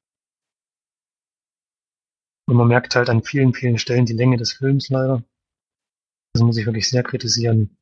Und 2.48 2.58
man 2.58 2.68
merkt 2.68 2.96
halt 2.96 3.10
an 3.10 3.24
vielen, 3.24 3.54
vielen 3.54 3.78
Stellen 3.78 4.06
die 4.06 4.14
Länge 4.14 4.38
des 4.38 4.54
Films 4.54 4.90
leider. 4.90 5.24
Das 6.34 6.44
muss 6.44 6.58
ich 6.58 6.66
wirklich 6.66 6.90
sehr 6.90 7.04
kritisieren. 7.04 7.78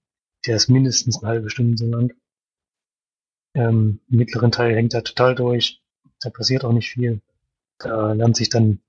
Der 0.46 0.56
ist 0.56 0.70
mindestens 0.70 1.18
eine 1.18 1.30
halbe 1.30 1.50
Stunde 1.50 1.78
so 1.78 1.88
lang. 1.88 2.14
Ähm, 3.56 4.02
Im 4.10 4.18
mittleren 4.18 4.52
Teil 4.52 4.76
hängt 4.76 4.94
er 4.94 5.04
total 5.04 5.36
durch. 5.36 5.82
Da 6.20 6.30
passiert 6.30 6.64
auch 6.64 6.74
nicht 6.74 6.92
viel. 6.92 7.22
Da 7.80 8.14
lernt 8.14 8.36
sich 8.36 8.50
dann 8.50 8.82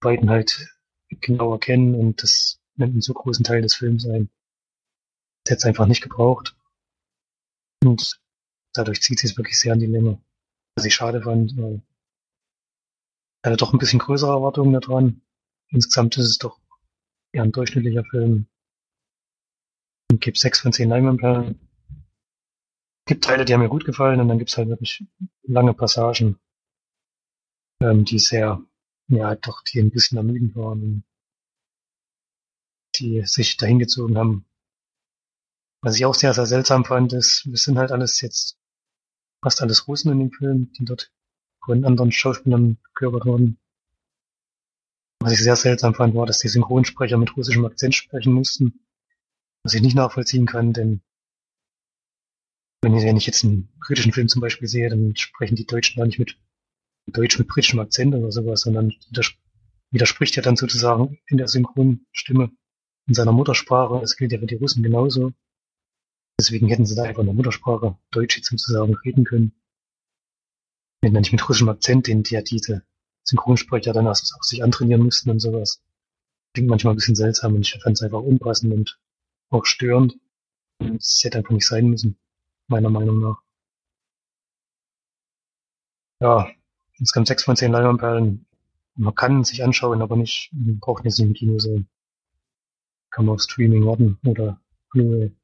beiden 0.00 0.28
halt 0.28 0.68
genauer 1.08 1.60
kennen 1.60 1.94
und 1.94 2.22
das 2.22 2.60
nimmt 2.76 2.92
einen 2.92 3.02
so 3.02 3.14
großen 3.14 3.44
Teil 3.44 3.62
des 3.62 3.74
Films 3.74 4.06
ein. 4.06 4.30
Es 5.48 5.64
einfach 5.64 5.86
nicht 5.86 6.02
gebraucht. 6.02 6.56
Und 7.84 8.20
dadurch 8.72 9.02
zieht 9.02 9.18
sich 9.18 9.32
es 9.32 9.36
wirklich 9.36 9.58
sehr 9.58 9.72
an 9.72 9.80
die 9.80 9.86
Länge. 9.86 10.22
Was 10.76 10.84
ich 10.84 10.94
schade 10.94 11.22
fand, 11.22 11.56
weil 11.56 11.82
ich 13.42 13.46
hatte 13.46 13.56
doch 13.56 13.72
ein 13.72 13.78
bisschen 13.78 13.98
größere 13.98 14.30
Erwartungen 14.30 14.72
daran. 14.72 15.22
Insgesamt 15.68 16.16
ist 16.18 16.26
es 16.26 16.38
doch 16.38 16.60
eher 17.32 17.42
ein 17.42 17.52
durchschnittlicher 17.52 18.04
Film. 18.04 18.46
Und 20.10 20.20
gibt 20.20 20.38
sechs 20.38 20.60
von 20.60 20.72
zehn 20.72 20.88
Leinwandperlen 20.88 21.58
gibt 23.10 23.24
Teile, 23.24 23.44
die 23.44 23.52
haben 23.52 23.60
mir 23.60 23.68
gut 23.68 23.84
gefallen 23.84 24.20
und 24.20 24.28
dann 24.28 24.38
gibt 24.38 24.50
es 24.50 24.56
halt 24.56 24.68
wirklich 24.68 25.04
lange 25.42 25.74
Passagen, 25.74 26.38
ähm, 27.82 28.04
die 28.04 28.20
sehr, 28.20 28.62
ja, 29.08 29.34
doch, 29.34 29.62
die 29.64 29.80
ein 29.80 29.90
bisschen 29.90 30.16
ermüdend 30.16 30.54
waren 30.54 30.80
und 30.80 31.04
die 32.94 33.22
sich 33.26 33.56
dahingezogen 33.56 34.16
haben. 34.16 34.44
Was 35.82 35.96
ich 35.96 36.04
auch 36.04 36.14
sehr, 36.14 36.34
sehr 36.34 36.46
seltsam 36.46 36.84
fand, 36.84 37.12
ist, 37.12 37.46
wir 37.46 37.56
sind 37.56 37.78
halt 37.78 37.90
alles 37.90 38.20
jetzt 38.20 38.58
fast 39.42 39.62
alles 39.62 39.88
Russen 39.88 40.12
in 40.12 40.18
dem 40.18 40.32
Film, 40.32 40.72
die 40.72 40.84
dort 40.84 41.12
von 41.64 41.84
anderen 41.84 42.12
Schauspielern 42.12 42.78
gehört 42.94 43.24
wurden. 43.24 43.58
Was 45.20 45.32
ich 45.32 45.42
sehr 45.42 45.56
seltsam 45.56 45.94
fand, 45.94 46.14
war, 46.14 46.26
dass 46.26 46.38
die 46.38 46.48
Synchronsprecher 46.48 47.18
mit 47.18 47.36
russischem 47.36 47.64
Akzent 47.64 47.94
sprechen 47.94 48.32
mussten. 48.32 48.86
Was 49.62 49.74
ich 49.74 49.82
nicht 49.82 49.94
nachvollziehen 49.94 50.46
kann, 50.46 50.72
denn 50.72 51.02
wenn 52.82 52.94
ich, 52.94 53.04
wenn 53.04 53.16
ich 53.16 53.26
jetzt 53.26 53.44
einen 53.44 53.68
britischen 53.86 54.12
Film 54.12 54.28
zum 54.28 54.40
Beispiel 54.40 54.68
sehe, 54.68 54.88
dann 54.88 55.14
sprechen 55.16 55.56
die 55.56 55.66
Deutschen 55.66 55.98
gar 55.98 56.06
nicht 56.06 56.18
mit 56.18 56.38
Deutsch 57.06 57.38
mit 57.38 57.48
britischem 57.48 57.80
Akzent 57.80 58.14
oder 58.14 58.32
sowas, 58.32 58.62
sondern 58.62 58.94
widerspricht 59.90 60.36
ja 60.36 60.42
dann 60.42 60.56
sozusagen 60.56 61.18
in 61.26 61.36
der 61.36 61.48
Synchronstimme 61.48 62.50
in 63.06 63.14
seiner 63.14 63.32
Muttersprache. 63.32 64.00
Das 64.00 64.16
gilt 64.16 64.32
ja 64.32 64.38
für 64.38 64.46
die 64.46 64.54
Russen 64.54 64.82
genauso. 64.82 65.32
Deswegen 66.40 66.68
hätten 66.68 66.86
sie 66.86 66.94
da 66.94 67.02
einfach 67.02 67.20
in 67.20 67.26
der 67.26 67.34
Muttersprache 67.34 67.98
Deutsch 68.12 68.38
jetzt 68.38 68.48
sozusagen 68.48 68.94
reden 68.94 69.24
können. 69.24 69.52
Wenn 71.02 71.12
dann 71.12 71.20
nicht 71.20 71.32
mit 71.32 71.46
russischem 71.46 71.68
Akzent, 71.68 72.06
den 72.06 72.22
die 72.22 72.32
ja 72.32 72.40
diese 72.40 72.82
Synchronsprecher 73.24 73.92
dann 73.92 74.06
auch 74.06 74.14
sich 74.14 74.64
antrainieren 74.64 75.02
mussten 75.02 75.28
und 75.28 75.38
sowas. 75.38 75.82
Klingt 76.54 76.70
manchmal 76.70 76.94
ein 76.94 76.96
bisschen 76.96 77.14
seltsam 77.14 77.56
und 77.56 77.60
ich 77.60 77.78
fand 77.82 77.98
es 77.98 78.02
einfach 78.02 78.22
unpassend 78.22 78.72
und 78.72 78.98
auch 79.50 79.66
störend. 79.66 80.18
Es 80.78 81.20
hätte 81.22 81.36
einfach 81.36 81.50
nicht 81.50 81.66
sein 81.66 81.90
müssen 81.90 82.16
meiner 82.68 82.88
Meinung 82.88 83.20
nach. 83.20 83.42
Ja, 86.20 86.50
insgesamt 86.98 87.28
sechs 87.28 87.44
von 87.44 87.56
zehn 87.56 87.70
Leinwandperlen. 87.70 88.46
Man 88.94 89.14
kann 89.14 89.44
sich 89.44 89.62
anschauen, 89.62 90.00
aber 90.00 90.16
nicht, 90.16 90.48
man 90.54 90.78
braucht 90.78 91.04
nicht 91.04 91.16
so 91.16 91.22
im 91.22 91.34
Kino 91.34 91.58
sehen. 91.58 91.86
Kann 93.10 93.26
man 93.26 93.34
auf 93.34 93.42
Streaming 93.42 93.84
warten 93.84 94.18
oder 94.24 94.58
Blu-ray. 94.90 95.36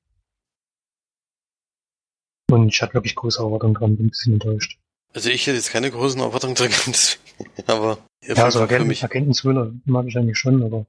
Und 2.50 2.68
ich 2.68 2.80
hatte 2.82 2.94
wirklich 2.94 3.16
große 3.16 3.42
Erwartungen 3.42 3.74
dran, 3.74 3.96
bin 3.96 4.06
ein 4.06 4.10
bisschen 4.10 4.34
enttäuscht. 4.34 4.78
Also 5.12 5.30
ich 5.30 5.46
hätte 5.46 5.56
jetzt 5.56 5.70
keine 5.70 5.90
großen 5.90 6.20
Erwartungen 6.20 6.54
dran 6.54 6.68
gehabt, 6.68 7.18
aber 7.66 7.98
ja, 8.22 8.34
also 8.34 8.60
Agenten, 8.60 9.04
Agenten-Thriller 9.04 9.72
mag 9.84 10.06
ich 10.06 10.16
eigentlich 10.16 10.38
schon, 10.38 10.62
aber 10.62 10.86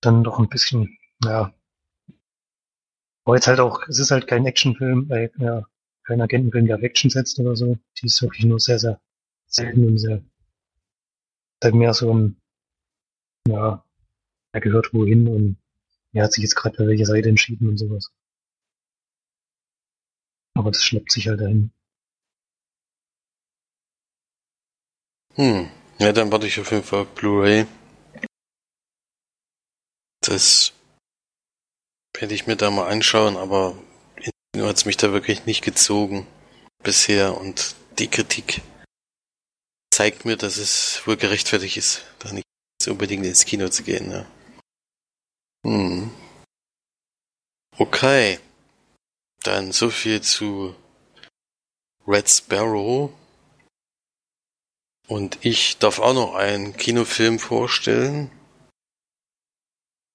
dann 0.00 0.24
doch 0.24 0.38
ein 0.38 0.48
bisschen, 0.48 0.98
ja, 1.24 1.52
aber 3.24 3.36
jetzt 3.36 3.46
halt 3.46 3.60
auch, 3.60 3.86
es 3.88 3.98
ist 3.98 4.10
halt 4.10 4.26
kein 4.26 4.46
Actionfilm, 4.46 5.10
äh, 5.10 5.30
ja, 5.38 5.64
kein 6.04 6.20
Agentenfilm, 6.20 6.66
der 6.66 6.76
auf 6.76 6.82
Action 6.82 7.10
setzt 7.10 7.38
oder 7.38 7.54
so. 7.54 7.78
Die 7.98 8.06
ist 8.06 8.20
wirklich 8.22 8.44
nur 8.44 8.58
sehr, 8.58 8.78
sehr 8.78 9.00
selten 9.46 9.86
und 9.86 9.98
sehr, 9.98 10.22
halt 11.62 11.74
mehr 11.74 11.94
so 11.94 12.12
ein, 12.12 12.36
ja, 13.48 13.84
er 14.52 14.60
gehört 14.60 14.92
wohin 14.92 15.28
und 15.28 15.56
er 16.12 16.24
hat 16.24 16.32
sich 16.32 16.42
jetzt 16.42 16.56
gerade 16.56 16.76
bei 16.76 16.86
welcher 16.88 17.06
Seite 17.06 17.28
entschieden 17.28 17.68
und 17.68 17.78
sowas. 17.78 18.10
Aber 20.54 20.70
das 20.70 20.84
schleppt 20.84 21.12
sich 21.12 21.28
halt 21.28 21.40
dahin. 21.40 21.72
Hm. 25.34 25.70
Ja, 25.98 26.12
dann 26.12 26.30
warte 26.30 26.46
ich 26.46 26.60
auf 26.60 26.70
jeden 26.70 26.84
Fall 26.84 27.06
Blu-ray. 27.06 27.66
Das 30.20 30.72
werde 32.18 32.34
ich 32.34 32.46
mir 32.46 32.56
da 32.56 32.70
mal 32.70 32.88
anschauen, 32.88 33.36
aber 33.36 33.76
nur 34.54 34.68
hat 34.68 34.76
es 34.76 34.84
mich 34.84 34.96
da 34.96 35.12
wirklich 35.12 35.46
nicht 35.46 35.62
gezogen 35.62 36.26
bisher 36.82 37.36
und 37.36 37.74
die 37.98 38.08
Kritik 38.08 38.60
zeigt 39.92 40.24
mir, 40.24 40.36
dass 40.36 40.56
es 40.56 41.02
wohl 41.06 41.16
gerechtfertigt 41.16 41.76
ist, 41.76 42.04
da 42.18 42.32
nicht 42.32 42.44
unbedingt 42.88 43.24
ins 43.24 43.44
Kino 43.44 43.68
zu 43.68 43.82
gehen. 43.82 44.10
Ja. 44.10 44.26
Hm. 45.64 46.10
Okay. 47.78 48.38
Dann 49.42 49.72
so 49.72 49.90
viel 49.90 50.20
zu 50.20 50.74
Red 52.06 52.28
Sparrow. 52.28 53.12
Und 55.08 55.38
ich 55.42 55.78
darf 55.78 55.98
auch 55.98 56.14
noch 56.14 56.34
einen 56.34 56.76
Kinofilm 56.76 57.38
vorstellen. 57.38 58.30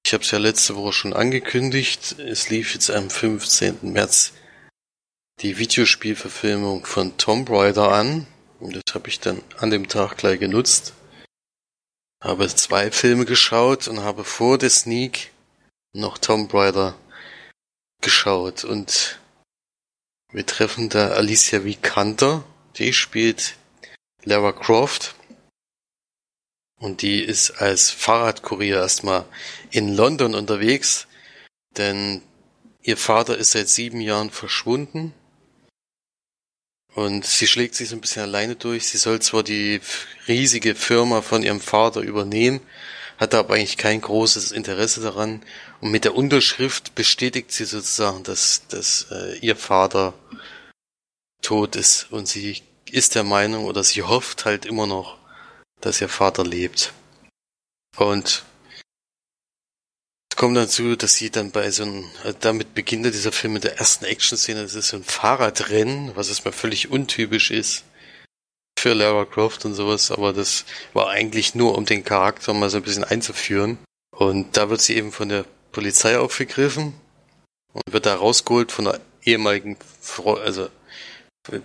Ich 0.05 0.13
habe 0.13 0.23
es 0.23 0.31
ja 0.31 0.37
letzte 0.37 0.75
Woche 0.75 0.93
schon 0.93 1.13
angekündigt. 1.13 2.17
Es 2.19 2.49
lief 2.49 2.73
jetzt 2.73 2.89
am 2.89 3.09
15. 3.09 3.79
März 3.81 4.31
die 5.41 5.57
Videospielverfilmung 5.57 6.85
von 6.85 7.17
Tomb 7.17 7.49
Raider 7.49 7.91
an. 7.91 8.25
Und 8.59 8.75
das 8.75 8.95
habe 8.95 9.09
ich 9.09 9.19
dann 9.19 9.43
an 9.57 9.69
dem 9.69 9.87
Tag 9.87 10.17
gleich 10.17 10.39
genutzt. 10.39 10.93
Habe 12.23 12.47
zwei 12.47 12.89
Filme 12.89 13.25
geschaut 13.25 13.87
und 13.87 13.99
habe 13.99 14.23
vor 14.23 14.57
der 14.57 14.69
Sneak 14.69 15.31
noch 15.93 16.17
Tomb 16.17 16.53
Raider 16.53 16.95
geschaut. 18.01 18.63
Und 18.63 19.19
wir 20.31 20.45
treffen 20.45 20.89
da 20.89 21.10
Alicia 21.10 21.63
Vikander. 21.63 22.43
Die 22.77 22.93
spielt 22.93 23.55
Lara 24.23 24.51
Croft. 24.51 25.15
Und 26.79 27.01
die 27.01 27.21
ist 27.23 27.62
als 27.62 27.89
Fahrradkurier 27.89 28.77
erstmal 28.77 29.25
in 29.71 29.95
London 29.95 30.36
unterwegs, 30.36 31.07
denn 31.75 32.21
ihr 32.83 32.97
Vater 32.97 33.38
ist 33.38 33.51
seit 33.51 33.67
sieben 33.67 33.99
Jahren 33.99 34.29
verschwunden. 34.29 35.13
Und 36.93 37.25
sie 37.25 37.47
schlägt 37.47 37.75
sich 37.75 37.89
so 37.89 37.95
ein 37.95 38.01
bisschen 38.01 38.23
alleine 38.23 38.55
durch. 38.55 38.88
Sie 38.88 38.97
soll 38.97 39.21
zwar 39.21 39.43
die 39.43 39.81
riesige 40.27 40.75
Firma 40.75 41.21
von 41.21 41.43
ihrem 41.43 41.62
Vater 41.62 42.01
übernehmen, 42.01 42.60
hat 43.17 43.34
aber 43.34 43.56
eigentlich 43.56 43.77
kein 43.77 44.01
großes 44.01 44.51
Interesse 44.51 45.01
daran. 45.01 45.43
Und 45.82 45.91
mit 45.91 46.06
der 46.06 46.15
Unterschrift 46.15 46.95
bestätigt 46.95 47.51
sie 47.51 47.65
sozusagen, 47.65 48.23
dass, 48.23 48.67
dass 48.67 49.08
äh, 49.12 49.38
ihr 49.39 49.56
Vater 49.56 50.13
tot 51.41 51.75
ist. 51.75 52.12
Und 52.12 52.27
sie 52.27 52.62
ist 52.91 53.15
der 53.15 53.23
Meinung 53.23 53.65
oder 53.65 53.84
sie 53.84 54.03
hofft 54.03 54.45
halt 54.45 54.65
immer 54.65 54.88
noch, 54.88 55.17
dass 55.82 56.01
ihr 56.01 56.10
Vater 56.10 56.43
lebt. 56.43 56.93
Und 57.97 58.43
es 60.30 60.38
kommt 60.38 60.56
dazu, 60.56 60.95
dass 60.95 61.15
sie 61.15 61.32
dann 61.32 61.49
bei 61.49 61.71
so 61.71 61.84
einem, 61.84 62.03
äh, 62.23 62.34
damit 62.39 62.75
beginnt 62.75 63.06
dieser 63.08 63.32
Film 63.32 63.53
mit 63.53 63.63
der 63.63 63.80
ersten 63.80 64.06
Action-Szene, 64.06 64.62
das 64.62 64.75
ist 64.75 64.89
so 64.89 64.97
ein 64.97 65.03
Fahrradrennen, 65.03 66.15
was 66.15 66.30
erstmal 66.30 66.53
völlig 66.53 66.91
untypisch 66.91 67.49
ist 67.49 67.84
für 68.79 68.93
Lara 68.93 69.25
Croft 69.25 69.65
und 69.65 69.73
sowas, 69.73 70.11
aber 70.11 70.33
das 70.33 70.65
war 70.93 71.09
eigentlich 71.09 71.55
nur, 71.55 71.77
um 71.77 71.85
den 71.85 72.03
Charakter 72.03 72.53
mal 72.53 72.69
so 72.69 72.77
ein 72.77 72.83
bisschen 72.83 73.03
einzuführen. 73.03 73.77
Und 74.15 74.57
da 74.57 74.69
wird 74.69 74.81
sie 74.81 74.95
eben 74.95 75.11
von 75.11 75.29
der 75.29 75.45
Polizei 75.71 76.17
aufgegriffen 76.17 76.93
und 77.73 77.93
wird 77.93 78.05
da 78.05 78.15
rausgeholt 78.15 78.71
von 78.71 78.85
der 78.85 78.99
ehemaligen 79.23 79.77
Frau, 80.01 80.35
also 80.35 80.69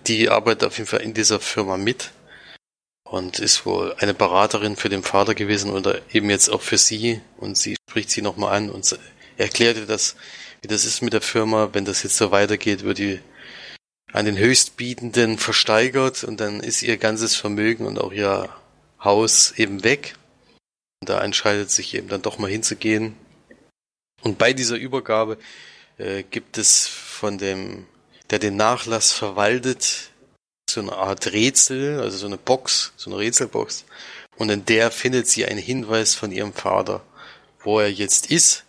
die 0.07 0.29
arbeitet 0.29 0.65
auf 0.65 0.79
jeden 0.79 0.89
Fall 0.89 1.01
in 1.01 1.15
dieser 1.15 1.41
Firma 1.41 1.77
mit 1.77 2.13
und 3.05 3.39
ist 3.39 3.67
wohl 3.67 3.95
eine 3.99 4.15
Beraterin 4.15 4.77
für 4.77 4.89
den 4.89 5.03
Vater 5.03 5.35
gewesen 5.35 5.71
oder 5.71 6.01
eben 6.13 6.31
jetzt 6.31 6.49
auch 6.49 6.63
für 6.63 6.79
sie 6.79 7.21
und 7.37 7.59
sie 7.59 7.77
spricht 7.89 8.11
sie 8.11 8.23
nochmal 8.23 8.57
an 8.57 8.71
und 8.71 8.99
erklärte 9.37 9.87
das, 9.87 10.17
wie 10.63 10.69
das 10.69 10.85
ist 10.85 11.03
mit 11.03 11.13
der 11.13 11.21
Firma, 11.21 11.71
wenn 11.73 11.85
das 11.85 12.03
jetzt 12.03 12.17
so 12.17 12.31
weitergeht, 12.31 12.85
wird 12.85 12.99
die 12.99 13.21
an 14.13 14.27
den 14.27 14.37
Höchstbietenden 14.37 15.39
versteigert 15.39 16.25
und 16.25 16.39
dann 16.41 16.61
ist 16.61 16.83
ihr 16.83 16.99
ganzes 16.99 17.35
Vermögen 17.35 17.87
und 17.87 17.99
auch 17.99 18.13
ihr 18.13 18.49
Haus 19.03 19.53
eben 19.57 19.85
weg. 19.85 20.15
Und 21.01 21.09
da 21.09 21.23
entscheidet 21.23 21.71
sich 21.71 21.95
eben 21.95 22.09
dann 22.09 22.23
doch 22.23 22.39
mal 22.39 22.51
hinzugehen. 22.51 23.17
Und 24.23 24.39
bei 24.39 24.53
dieser 24.53 24.77
Übergabe 24.77 25.39
äh, 25.99 26.23
gibt 26.23 26.59
es 26.59 26.87
von 26.87 27.39
dem, 27.39 27.87
der 28.31 28.39
den 28.39 28.57
Nachlass 28.57 29.13
verwaltet, 29.13 30.11
so 30.71 30.81
eine 30.81 30.93
Art 30.93 31.33
Rätsel, 31.33 32.01
also 32.01 32.17
so 32.19 32.27
eine 32.27 32.39
Box, 32.39 32.93
so 32.97 33.11
eine 33.11 33.19
Rätselbox. 33.19 33.85
Und 34.37 34.51
in 34.51 34.65
der 34.65 34.91
findet 34.91 35.27
sie 35.27 35.45
einen 35.45 35.59
Hinweis 35.59 36.15
von 36.15 36.31
ihrem 36.33 36.53
Vater, 36.53 37.03
wo 37.61 37.81
er 37.81 37.91
jetzt 37.91 38.31
ist 38.31 38.65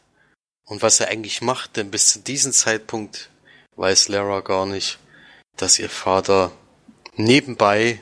und 0.65 0.81
was 0.81 0.99
er 0.99 1.09
eigentlich 1.09 1.41
macht, 1.41 1.77
denn 1.77 1.91
bis 1.91 2.09
zu 2.13 2.19
diesem 2.19 2.51
Zeitpunkt 2.51 3.29
weiß 3.75 4.09
Lara 4.09 4.41
gar 4.41 4.65
nicht, 4.65 4.99
dass 5.57 5.79
ihr 5.79 5.89
Vater 5.89 6.51
nebenbei 7.15 8.01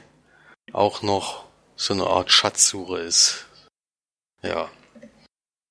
auch 0.73 1.01
noch 1.01 1.45
so 1.75 1.93
eine 1.93 2.05
Art 2.05 2.31
Schatzsuche 2.31 2.99
ist. 2.99 3.45
Ja. 4.41 4.69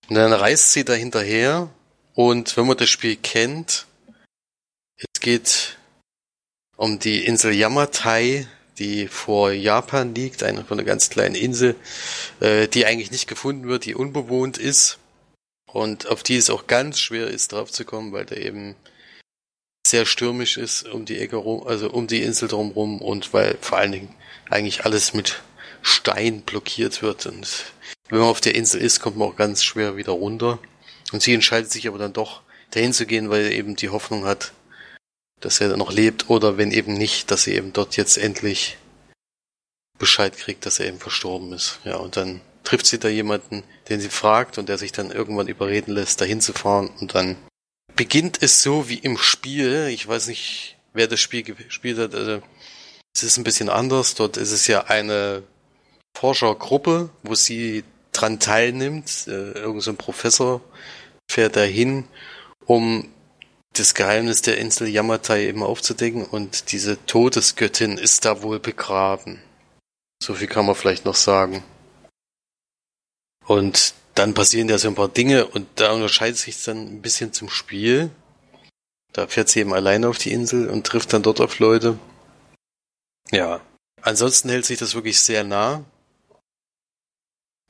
Und 0.09 0.17
dann 0.17 0.33
reist 0.33 0.73
sie 0.73 0.85
da 0.85 0.93
hinterher 0.93 1.71
und 2.15 2.57
wenn 2.57 2.67
man 2.67 2.77
das 2.77 2.89
Spiel 2.89 3.17
kennt, 3.17 3.87
es 4.97 5.21
geht 5.21 5.79
um 6.77 6.99
die 6.99 7.25
Insel 7.25 7.53
Yamatai, 7.53 8.47
die 8.79 9.07
vor 9.07 9.53
Japan 9.53 10.15
liegt, 10.15 10.43
eine 10.43 10.65
von 10.65 10.79
einer 10.79 10.87
ganz 10.87 11.11
kleinen 11.11 11.35
Insel, 11.35 11.77
äh, 12.41 12.67
die 12.67 12.87
eigentlich 12.87 13.11
nicht 13.11 13.29
gefunden 13.29 13.69
wird, 13.69 13.85
die 13.85 13.95
unbewohnt 13.95 14.59
ist 14.59 14.99
und 15.67 16.09
auf 16.09 16.23
die 16.23 16.37
es 16.37 16.51
auch 16.51 16.67
ganz 16.67 16.99
schwer 16.99 17.29
ist, 17.29 17.53
drauf 17.53 17.71
zu 17.71 17.85
kommen, 17.85 18.13
weil 18.13 18.25
da 18.25 18.35
eben 18.37 18.75
sehr 19.87 20.07
stürmisch 20.07 20.57
ist 20.57 20.89
um 20.89 21.05
die 21.05 21.19
Ecke 21.19 21.37
rum, 21.37 21.67
also 21.67 21.91
um 21.91 22.07
die 22.07 22.23
Insel 22.23 22.49
drumherum 22.49 23.01
und 23.01 23.33
weil 23.33 23.57
vor 23.61 23.79
allen 23.79 23.93
Dingen 23.93 24.15
eigentlich 24.49 24.85
alles 24.85 25.15
mit 25.15 25.43
Stein 25.83 26.43
blockiert 26.43 27.03
wird 27.03 27.27
und 27.27 27.73
wenn 28.11 28.19
man 28.19 28.29
auf 28.29 28.41
der 28.41 28.57
Insel 28.57 28.83
ist, 28.83 29.01
kommt 29.01 29.17
man 29.17 29.29
auch 29.29 29.37
ganz 29.37 29.63
schwer 29.63 29.97
wieder 29.97 30.13
runter. 30.13 30.59
Und 31.13 31.23
sie 31.23 31.33
entscheidet 31.33 31.71
sich 31.71 31.87
aber 31.87 31.99
dann 31.99 32.13
doch 32.13 32.43
dahin 32.73 32.93
zu 32.93 33.07
gehen, 33.07 33.31
weil 33.31 33.53
eben 33.53 33.77
die 33.77 33.89
Hoffnung 33.89 34.25
hat, 34.25 34.53
dass 35.41 35.61
er 35.61 35.77
noch 35.77 35.93
lebt 35.93 36.29
oder 36.29 36.59
wenn 36.59 36.73
eben 36.73 36.95
nicht, 36.95 37.31
dass 37.31 37.45
sie 37.45 37.55
eben 37.55 37.73
dort 37.73 37.97
jetzt 37.97 38.19
endlich 38.19 38.77
Bescheid 39.99 40.37
kriegt, 40.37 40.67
dass 40.67 40.81
er 40.81 40.87
eben 40.87 40.99
verstorben 40.99 41.53
ist. 41.53 41.79
Ja, 41.85 41.97
und 41.97 42.17
dann 42.17 42.41
trifft 42.65 42.87
sie 42.87 42.99
da 42.99 43.09
jemanden, 43.09 43.63
den 43.89 44.01
sie 44.01 44.09
fragt 44.09 44.59
und 44.59 44.69
der 44.69 44.77
sich 44.77 44.93
dann 44.93 45.11
irgendwann 45.11 45.49
überreden 45.49 45.93
lässt, 45.93 46.21
dahin 46.21 46.41
zu 46.41 46.53
fahren 46.53 46.91
und 47.01 47.15
dann 47.15 47.37
beginnt 48.01 48.43
es 48.43 48.63
so 48.63 48.89
wie 48.89 48.95
im 48.97 49.19
Spiel. 49.19 49.89
Ich 49.89 50.09
weiß 50.09 50.29
nicht, 50.29 50.79
wer 50.95 51.07
das 51.07 51.21
Spiel 51.21 51.43
gespielt 51.43 51.99
hat. 51.99 52.15
Also, 52.15 52.41
es 53.15 53.23
ist 53.23 53.37
ein 53.37 53.45
bisschen 53.45 53.69
anders. 53.69 54.15
Dort 54.15 54.39
ist 54.39 54.53
es 54.53 54.67
ja 54.69 54.85
eine 54.85 55.43
Forschergruppe, 56.17 57.11
wo 57.23 57.35
sie 57.35 57.85
dran 58.13 58.41
teilnimmt. 58.41 59.27
Äh, 59.27 59.53
irgend 59.53 59.83
so 59.83 59.91
ein 59.91 59.99
Professor 59.99 60.63
fährt 61.31 61.57
dahin, 61.57 62.09
um 62.65 63.13
das 63.75 63.93
Geheimnis 63.93 64.41
der 64.41 64.57
Insel 64.57 64.89
Yamatai 64.89 65.49
eben 65.49 65.63
aufzudecken 65.63 66.25
und 66.25 66.73
diese 66.73 67.05
Todesgöttin 67.05 67.99
ist 67.99 68.25
da 68.25 68.41
wohl 68.41 68.61
begraben. 68.61 69.43
So 70.23 70.33
viel 70.33 70.49
kann 70.49 70.65
man 70.65 70.75
vielleicht 70.75 71.05
noch 71.05 71.17
sagen. 71.17 71.63
Und 73.47 73.93
dann 74.21 74.35
passieren 74.35 74.69
ja 74.69 74.77
so 74.77 74.87
ein 74.87 74.95
paar 74.95 75.09
Dinge 75.09 75.47
und 75.47 75.67
da 75.77 75.93
unterscheidet 75.93 76.37
sich 76.37 76.63
dann 76.63 76.77
ein 76.77 77.01
bisschen 77.01 77.33
zum 77.33 77.49
Spiel. 77.49 78.11
Da 79.15 79.27
fährt 79.27 79.49
sie 79.49 79.61
eben 79.61 79.73
alleine 79.73 80.11
auf 80.11 80.19
die 80.19 80.31
Insel 80.31 80.69
und 80.69 80.87
trifft 80.87 81.15
dann 81.15 81.23
dort 81.23 81.41
auf 81.41 81.59
Leute. 81.59 81.99
Ja. 83.31 83.63
Ansonsten 84.03 84.51
hält 84.51 84.67
sich 84.67 84.79
das 84.79 84.95
wirklich 84.95 85.21
sehr 85.21 85.43
nah. 85.43 85.85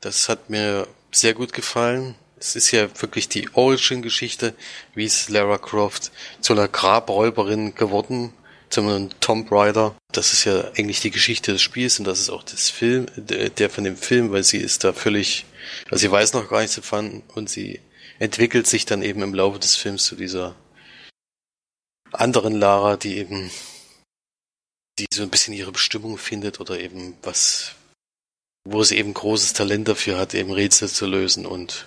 Das 0.01 0.28
hat 0.28 0.51
mir 0.51 0.88
sehr 1.12 1.34
gut 1.34 1.53
gefallen. 1.53 2.16
Es 2.36 2.57
ist 2.57 2.72
ja 2.72 2.88
wirklich 3.01 3.28
die 3.28 3.48
Origin-Geschichte, 3.55 4.55
wie 4.96 5.05
ist 5.05 5.28
Lara 5.28 5.59
Croft 5.59 6.11
zu 6.40 6.53
einer 6.53 6.66
Grabräuberin 6.66 7.76
geworden, 7.76 8.32
zu 8.71 8.81
einem 8.81 9.11
Tomb 9.21 9.51
Raider. 9.51 9.97
Das 10.12 10.33
ist 10.33 10.45
ja 10.45 10.71
eigentlich 10.71 11.01
die 11.01 11.11
Geschichte 11.11 11.53
des 11.53 11.61
Spiels 11.61 11.99
und 11.99 12.07
das 12.07 12.21
ist 12.21 12.31
auch 12.31 12.45
das 12.45 12.71
Film, 12.71 13.07
der 13.16 13.68
von 13.68 13.85
dem 13.85 13.97
Film, 13.97 14.31
weil 14.31 14.45
sie 14.45 14.59
ist 14.59 14.85
da 14.85 14.93
völlig, 14.93 15.45
also 15.87 15.97
sie 15.97 16.11
weiß 16.11 16.33
noch 16.33 16.49
gar 16.49 16.61
nichts 16.61 16.77
davon 16.77 17.23
und 17.35 17.51
sie 17.51 17.81
entwickelt 18.18 18.66
sich 18.66 18.87
dann 18.87 19.03
eben 19.03 19.23
im 19.23 19.35
Laufe 19.35 19.59
des 19.59 19.77
Films 19.77 20.05
zu 20.05 20.14
dieser 20.14 20.55
anderen 22.12 22.55
Lara, 22.55 22.97
die 22.97 23.18
eben, 23.18 23.51
die 24.99 25.07
so 25.12 25.23
ein 25.23 25.31
bisschen 25.31 25.55
ihre 25.55 25.73
Bestimmung 25.73 26.18
findet 26.18 26.61
oder 26.61 26.79
eben 26.79 27.16
was, 27.23 27.75
wo 28.64 28.85
sie 28.85 28.99
eben 28.99 29.14
großes 29.14 29.53
Talent 29.53 29.89
dafür 29.89 30.18
hat, 30.18 30.35
eben 30.35 30.53
Rätsel 30.53 30.89
zu 30.89 31.07
lösen 31.07 31.47
und 31.47 31.87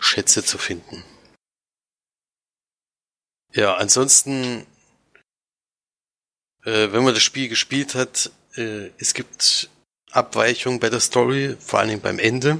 Schätze 0.00 0.44
zu 0.44 0.58
finden. 0.58 1.04
Ja, 3.52 3.76
ansonsten, 3.76 4.66
äh, 6.68 6.92
wenn 6.92 7.04
man 7.04 7.14
das 7.14 7.22
Spiel 7.22 7.48
gespielt 7.48 7.94
hat, 7.94 8.30
äh, 8.56 8.90
es 8.98 9.14
gibt 9.14 9.70
Abweichungen 10.10 10.80
bei 10.80 10.90
der 10.90 11.00
Story, 11.00 11.56
vor 11.58 11.78
allen 11.78 11.88
Dingen 11.88 12.02
beim 12.02 12.18
Ende. 12.18 12.58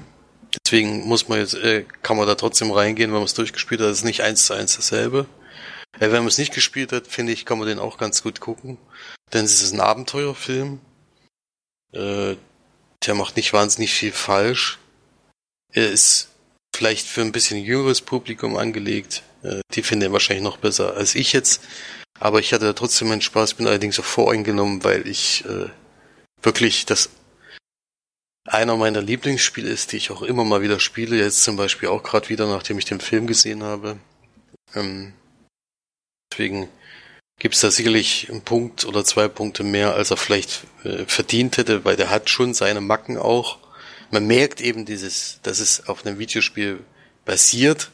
Deswegen 0.64 1.06
muss 1.06 1.28
man 1.28 1.38
jetzt, 1.38 1.54
äh, 1.54 1.84
kann 2.02 2.16
man 2.16 2.26
da 2.26 2.34
trotzdem 2.34 2.70
reingehen, 2.70 3.10
wenn 3.10 3.18
man 3.18 3.26
es 3.26 3.34
durchgespielt 3.34 3.80
hat. 3.80 3.88
Das 3.88 3.98
ist 3.98 4.04
nicht 4.04 4.22
eins 4.22 4.46
zu 4.46 4.54
eins 4.54 4.76
dasselbe. 4.76 5.26
Äh, 5.98 6.10
wenn 6.10 6.20
man 6.20 6.28
es 6.28 6.38
nicht 6.38 6.54
gespielt 6.54 6.92
hat, 6.92 7.06
finde 7.06 7.32
ich, 7.32 7.44
kann 7.44 7.58
man 7.58 7.68
den 7.68 7.78
auch 7.78 7.98
ganz 7.98 8.22
gut 8.22 8.40
gucken. 8.40 8.78
Denn 9.32 9.44
es 9.44 9.62
ist 9.62 9.72
ein 9.72 9.80
Abenteuerfilm. 9.80 10.80
Äh, 11.92 12.36
der 13.06 13.14
macht 13.14 13.36
nicht 13.36 13.52
wahnsinnig 13.52 13.92
viel 13.92 14.12
falsch. 14.12 14.78
Er 15.72 15.90
ist 15.90 16.28
vielleicht 16.74 17.06
für 17.06 17.20
ein 17.20 17.32
bisschen 17.32 17.62
jüngeres 17.62 18.00
Publikum 18.00 18.56
angelegt. 18.56 19.22
Äh, 19.42 19.60
die 19.74 19.82
finden 19.82 20.06
ihn 20.06 20.12
wahrscheinlich 20.12 20.44
noch 20.44 20.56
besser 20.56 20.96
als 20.96 21.14
ich 21.14 21.34
jetzt. 21.34 21.60
Aber 22.20 22.40
ich 22.40 22.52
hatte 22.52 22.74
trotzdem 22.74 23.08
meinen 23.08 23.20
Spaß, 23.20 23.54
bin 23.54 23.66
allerdings 23.66 23.98
auch 24.00 24.04
voreingenommen, 24.04 24.82
weil 24.84 25.06
ich 25.06 25.44
äh, 25.44 25.68
wirklich 26.42 26.86
das 26.86 27.10
einer 28.44 28.76
meiner 28.76 29.02
Lieblingsspiele 29.02 29.68
ist, 29.68 29.92
die 29.92 29.98
ich 29.98 30.10
auch 30.10 30.22
immer 30.22 30.44
mal 30.44 30.62
wieder 30.62 30.80
spiele. 30.80 31.16
Jetzt 31.16 31.44
zum 31.44 31.56
Beispiel 31.56 31.88
auch 31.88 32.02
gerade 32.02 32.28
wieder, 32.28 32.46
nachdem 32.46 32.78
ich 32.78 32.86
den 32.86 33.00
Film 33.00 33.26
gesehen 33.26 33.62
habe. 33.62 33.98
Ähm, 34.74 35.12
deswegen 36.32 36.68
gibt's 37.38 37.60
da 37.60 37.70
sicherlich 37.70 38.28
einen 38.30 38.42
Punkt 38.42 38.84
oder 38.84 39.04
zwei 39.04 39.28
Punkte 39.28 39.62
mehr, 39.62 39.94
als 39.94 40.10
er 40.10 40.16
vielleicht 40.16 40.64
äh, 40.84 41.04
verdient 41.06 41.56
hätte, 41.56 41.84
weil 41.84 41.96
der 41.96 42.10
hat 42.10 42.30
schon 42.30 42.54
seine 42.54 42.80
Macken 42.80 43.16
auch. 43.16 43.58
Man 44.10 44.26
merkt 44.26 44.60
eben 44.60 44.86
dieses, 44.86 45.40
dass 45.42 45.60
es 45.60 45.88
auf 45.88 46.06
einem 46.06 46.18
Videospiel 46.18 46.80
basiert. 47.24 47.90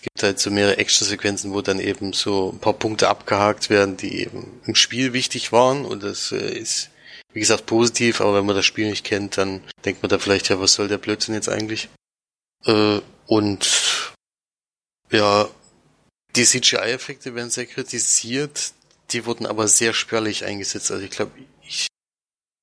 Gibt 0.00 0.22
halt 0.22 0.38
so 0.38 0.50
mehrere 0.50 0.78
Actionsequenzen, 0.78 1.52
wo 1.52 1.60
dann 1.60 1.80
eben 1.80 2.12
so 2.12 2.52
ein 2.52 2.60
paar 2.60 2.74
Punkte 2.74 3.08
abgehakt 3.08 3.68
werden, 3.68 3.96
die 3.96 4.20
eben 4.20 4.60
im 4.64 4.74
Spiel 4.76 5.12
wichtig 5.12 5.50
waren 5.50 5.84
und 5.84 6.02
das 6.02 6.30
äh, 6.30 6.58
ist, 6.58 6.90
wie 7.32 7.40
gesagt, 7.40 7.66
positiv, 7.66 8.20
aber 8.20 8.34
wenn 8.34 8.46
man 8.46 8.54
das 8.54 8.66
Spiel 8.66 8.88
nicht 8.88 9.04
kennt, 9.04 9.38
dann 9.38 9.62
denkt 9.84 10.02
man 10.02 10.10
da 10.10 10.18
vielleicht, 10.18 10.48
ja, 10.50 10.60
was 10.60 10.74
soll 10.74 10.88
der 10.88 10.98
Blödsinn 10.98 11.34
jetzt 11.34 11.48
eigentlich? 11.48 11.88
Äh, 12.64 13.00
und 13.26 14.14
ja, 15.10 15.48
die 16.36 16.44
CGI-Effekte 16.44 17.34
werden 17.34 17.50
sehr 17.50 17.66
kritisiert, 17.66 18.72
die 19.10 19.24
wurden 19.26 19.46
aber 19.46 19.68
sehr 19.68 19.94
spärlich 19.94 20.44
eingesetzt. 20.44 20.90
Also 20.90 21.04
ich 21.04 21.10
glaube, 21.10 21.32
ich, 21.62 21.88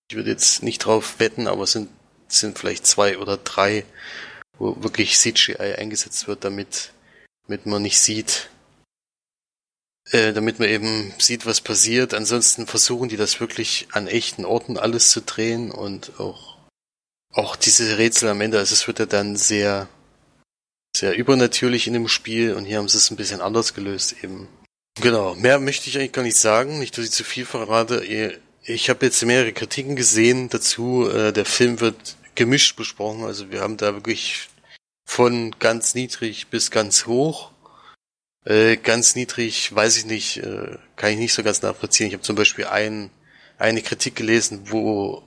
ich 0.10 0.16
würde 0.16 0.30
jetzt 0.30 0.64
nicht 0.64 0.80
drauf 0.80 1.20
wetten, 1.20 1.48
aber 1.48 1.64
es 1.64 1.72
sind, 1.72 1.90
sind 2.28 2.58
vielleicht 2.58 2.86
zwei 2.86 3.18
oder 3.18 3.38
drei, 3.38 3.86
wo 4.58 4.82
wirklich 4.82 5.18
CGI 5.18 5.76
eingesetzt 5.78 6.28
wird, 6.28 6.44
damit, 6.44 6.92
damit 7.48 7.66
man 7.66 7.82
nicht 7.82 8.00
sieht, 8.00 8.50
äh, 10.12 10.34
damit 10.34 10.60
man 10.60 10.70
eben 10.70 11.14
sieht, 11.18 11.46
was 11.46 11.62
passiert. 11.62 12.14
Ansonsten 12.14 12.68
versuchen 12.68 13.10
die 13.10 13.18
das 13.18 13.39
wirklich 13.39 13.88
an 13.91 14.08
echten 14.08 14.46
Orten 14.46 14.78
alles 14.78 15.10
zu 15.10 15.22
drehen 15.22 15.72
und 15.72 16.20
auch, 16.20 16.58
auch 17.34 17.56
diese 17.56 17.98
Rätsel 17.98 18.30
am 18.30 18.41
Ende, 18.41 18.60
also 18.60 18.74
es 18.74 18.88
wird 18.88 19.00
ja 19.00 19.06
dann 19.06 19.36
sehr, 19.36 19.88
sehr 20.96 21.16
übernatürlich 21.16 21.88
in 21.88 21.93
dem 21.93 22.08
Spiel 22.08 22.54
und 22.54 22.66
hier 22.66 22.78
haben 22.78 22.88
sie 22.88 22.98
es 22.98 23.12
ein 23.12 23.18
bisschen 23.18 23.41
anders 23.41 23.74
gelöst 23.74 24.16
eben. 24.24 24.48
Genau, 25.02 25.36
mehr 25.36 25.60
möchte 25.60 25.89
ich 25.89 25.98
eigentlich 25.98 26.14
gar 26.14 26.22
nicht 26.24 26.38
sagen, 26.38 26.80
nicht, 26.80 26.98
dass 26.98 27.06
ich 27.06 27.12
zu 27.12 27.26
viel 27.26 27.46
verrate. 27.46 28.04
Ich 28.64 28.89
habe 28.89 29.06
jetzt 29.06 29.24
mehrere 29.26 29.52
Kritiken 29.52 29.96
gesehen 29.98 30.50
dazu. 30.50 31.10
Äh, 31.10 31.34
der 31.34 31.46
Film 31.46 31.82
wird 31.82 32.16
gemischt 32.36 32.78
besprochen, 32.78 33.24
also 33.24 33.52
wir 33.52 33.62
haben 33.62 33.78
da 33.78 33.93
wirklich 33.93 34.50
von 35.06 35.56
ganz 35.60 35.95
niedrig 35.95 36.47
bis 36.47 36.72
ganz 36.72 37.06
hoch. 37.06 37.51
Äh, 38.43 38.78
ganz 38.78 39.16
niedrig, 39.16 39.74
weiß 39.74 39.97
ich 39.97 40.06
nicht, 40.06 40.38
äh, 40.38 40.78
kann 40.95 41.12
ich 41.12 41.18
nicht 41.18 41.34
so 41.34 41.43
ganz 41.43 41.62
nachvollziehen. 41.62 42.08
Ich 42.08 42.14
habe 42.14 42.24
zum 42.24 42.36
Beispiel 42.36 42.66
ein, 42.66 43.10
eine 43.58 43.82
Kritik 43.82 44.16
gelesen, 44.16 44.72
wo, 44.72 45.24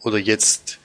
oder 0.00 0.18
jetzt 0.18 0.78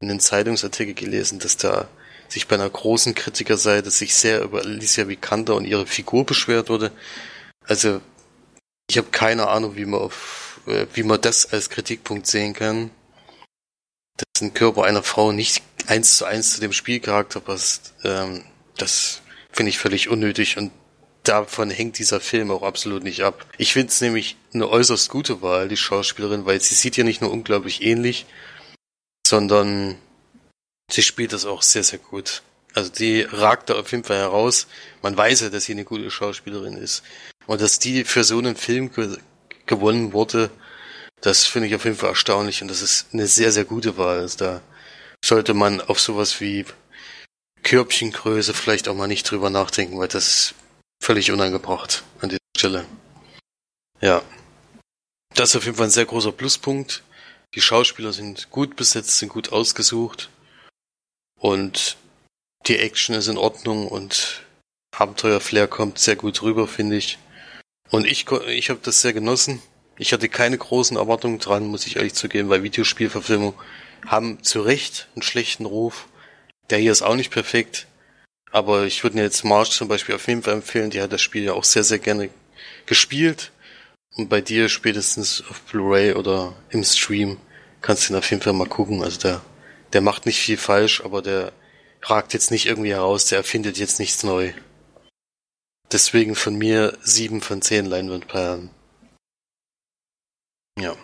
in 0.00 0.10
einem 0.10 0.20
Zeitungsartikel 0.20 0.94
gelesen, 0.94 1.38
dass 1.38 1.56
da 1.56 1.88
sich 2.28 2.46
bei 2.46 2.56
einer 2.56 2.68
großen 2.68 3.14
Kritikerseite 3.14 3.90
sich 3.90 4.14
sehr 4.14 4.42
über 4.42 4.60
Alicia 4.60 5.08
Vikander 5.08 5.56
und 5.56 5.64
ihre 5.64 5.86
Figur 5.86 6.24
beschwert 6.24 6.68
wurde. 6.68 6.92
Also 7.66 8.00
ich 8.88 8.98
habe 8.98 9.08
keine 9.10 9.48
Ahnung, 9.48 9.76
wie 9.76 9.84
man 9.84 10.00
auf, 10.00 10.60
äh, 10.66 10.86
wie 10.94 11.02
man 11.02 11.20
das 11.20 11.52
als 11.52 11.70
Kritikpunkt 11.70 12.26
sehen 12.26 12.54
kann, 12.54 12.90
dass 14.32 14.42
ein 14.42 14.54
Körper 14.54 14.84
einer 14.84 15.02
Frau 15.02 15.32
nicht 15.32 15.62
eins 15.86 16.16
zu 16.16 16.24
eins 16.24 16.54
zu 16.54 16.60
dem 16.60 16.72
Spielcharakter 16.72 17.40
passt. 17.40 17.94
Ähm, 18.04 18.44
das 18.76 19.22
finde 19.52 19.70
ich 19.70 19.78
völlig 19.78 20.08
unnötig 20.08 20.56
und 20.56 20.72
davon 21.22 21.70
hängt 21.70 21.98
dieser 21.98 22.20
Film 22.20 22.50
auch 22.50 22.62
absolut 22.62 23.04
nicht 23.04 23.22
ab. 23.22 23.46
Ich 23.58 23.72
finde 23.72 23.88
es 23.88 24.00
nämlich 24.00 24.36
eine 24.54 24.68
äußerst 24.68 25.10
gute 25.10 25.42
Wahl, 25.42 25.68
die 25.68 25.76
Schauspielerin, 25.76 26.46
weil 26.46 26.60
sie 26.60 26.74
sieht 26.74 26.96
ja 26.96 27.04
nicht 27.04 27.20
nur 27.20 27.30
unglaublich 27.30 27.82
ähnlich, 27.82 28.26
sondern 29.26 29.96
sie 30.90 31.02
spielt 31.02 31.32
das 31.32 31.44
auch 31.44 31.62
sehr, 31.62 31.84
sehr 31.84 31.98
gut. 31.98 32.42
Also 32.74 32.90
die 32.90 33.22
ragt 33.22 33.70
da 33.70 33.74
auf 33.74 33.90
jeden 33.90 34.04
Fall 34.04 34.18
heraus. 34.18 34.66
Man 35.02 35.16
weiß 35.16 35.40
ja, 35.40 35.50
dass 35.50 35.64
sie 35.64 35.72
eine 35.72 35.84
gute 35.84 36.10
Schauspielerin 36.10 36.76
ist. 36.76 37.02
Und 37.46 37.60
dass 37.60 37.78
die 37.78 38.04
für 38.04 38.24
so 38.24 38.38
einen 38.38 38.56
Film 38.56 38.92
ge 38.92 39.18
gewonnen 39.66 40.12
wurde, 40.12 40.50
das 41.20 41.46
finde 41.46 41.68
ich 41.68 41.74
auf 41.74 41.84
jeden 41.84 41.96
Fall 41.96 42.10
erstaunlich 42.10 42.62
und 42.62 42.68
das 42.68 42.82
ist 42.82 43.06
eine 43.12 43.26
sehr, 43.26 43.52
sehr 43.52 43.64
gute 43.64 43.96
Wahl. 43.96 44.20
Also 44.20 44.38
da 44.38 44.62
sollte 45.24 45.54
man 45.54 45.80
auf 45.80 46.00
sowas 46.00 46.40
wie 46.40 46.64
Körbchengröße 47.62 48.54
vielleicht 48.54 48.88
auch 48.88 48.94
mal 48.94 49.06
nicht 49.06 49.30
drüber 49.30 49.50
nachdenken, 49.50 49.98
weil 49.98 50.08
das 50.08 50.26
ist 50.26 50.54
völlig 51.02 51.30
unangebracht 51.30 52.04
an 52.20 52.30
dieser 52.30 52.40
Stelle. 52.56 52.86
Ja. 54.00 54.22
Das 55.34 55.50
ist 55.50 55.56
auf 55.56 55.64
jeden 55.64 55.76
Fall 55.76 55.86
ein 55.86 55.92
sehr 55.92 56.06
großer 56.06 56.32
Pluspunkt. 56.32 57.02
Die 57.54 57.60
Schauspieler 57.60 58.12
sind 58.12 58.50
gut 58.50 58.76
besetzt, 58.76 59.18
sind 59.18 59.28
gut 59.28 59.52
ausgesucht. 59.52 60.30
Und 61.38 61.96
die 62.66 62.78
Action 62.78 63.14
ist 63.14 63.28
in 63.28 63.38
Ordnung 63.38 63.88
und 63.88 64.42
Abenteuer-Flair 64.96 65.66
kommt 65.68 65.98
sehr 65.98 66.16
gut 66.16 66.42
rüber, 66.42 66.66
finde 66.66 66.96
ich. 66.96 67.18
Und 67.90 68.06
ich, 68.06 68.30
ich 68.48 68.70
habe 68.70 68.80
das 68.82 69.00
sehr 69.00 69.12
genossen. 69.12 69.62
Ich 70.00 70.14
hatte 70.14 70.30
keine 70.30 70.56
großen 70.56 70.96
Erwartungen 70.96 71.38
dran, 71.38 71.66
muss 71.66 71.86
ich 71.86 71.96
ehrlich 71.96 72.14
zugeben, 72.14 72.48
weil 72.48 72.62
Videospielverfilmungen 72.62 73.54
haben 74.06 74.42
zu 74.42 74.62
Recht 74.62 75.08
einen 75.14 75.22
schlechten 75.22 75.66
Ruf. 75.66 76.08
Der 76.70 76.78
hier 76.78 76.90
ist 76.90 77.02
auch 77.02 77.16
nicht 77.16 77.30
perfekt. 77.30 77.86
Aber 78.50 78.84
ich 78.84 79.02
würde 79.02 79.16
mir 79.16 79.22
jetzt 79.22 79.44
March 79.44 79.72
zum 79.72 79.88
Beispiel 79.88 80.14
auf 80.14 80.26
jeden 80.26 80.42
Fall 80.42 80.54
empfehlen. 80.54 80.88
Die 80.88 81.02
hat 81.02 81.12
das 81.12 81.20
Spiel 81.20 81.44
ja 81.44 81.52
auch 81.52 81.64
sehr, 81.64 81.84
sehr 81.84 81.98
gerne 81.98 82.30
gespielt. 82.86 83.52
Und 84.16 84.30
bei 84.30 84.40
dir 84.40 84.70
spätestens 84.70 85.44
auf 85.50 85.60
Blu-ray 85.62 86.14
oder 86.14 86.54
im 86.70 86.82
Stream 86.82 87.36
kannst 87.82 88.08
du 88.08 88.14
ihn 88.14 88.18
auf 88.18 88.30
jeden 88.30 88.42
Fall 88.42 88.54
mal 88.54 88.66
gucken. 88.66 89.04
Also 89.04 89.20
der 89.20 89.42
der 89.92 90.00
macht 90.00 90.26
nicht 90.26 90.40
viel 90.40 90.56
falsch, 90.56 91.02
aber 91.04 91.20
der 91.22 91.52
ragt 92.02 92.32
jetzt 92.32 92.50
nicht 92.50 92.66
irgendwie 92.66 92.94
heraus, 92.94 93.26
der 93.26 93.38
erfindet 93.38 93.76
jetzt 93.78 93.98
nichts 93.98 94.22
neu. 94.22 94.52
Deswegen 95.92 96.34
von 96.36 96.56
mir 96.56 96.96
sieben 97.02 97.40
von 97.40 97.60
zehn 97.60 97.86
Leinwandperlen. 97.86 98.70
Ja. 100.80 100.96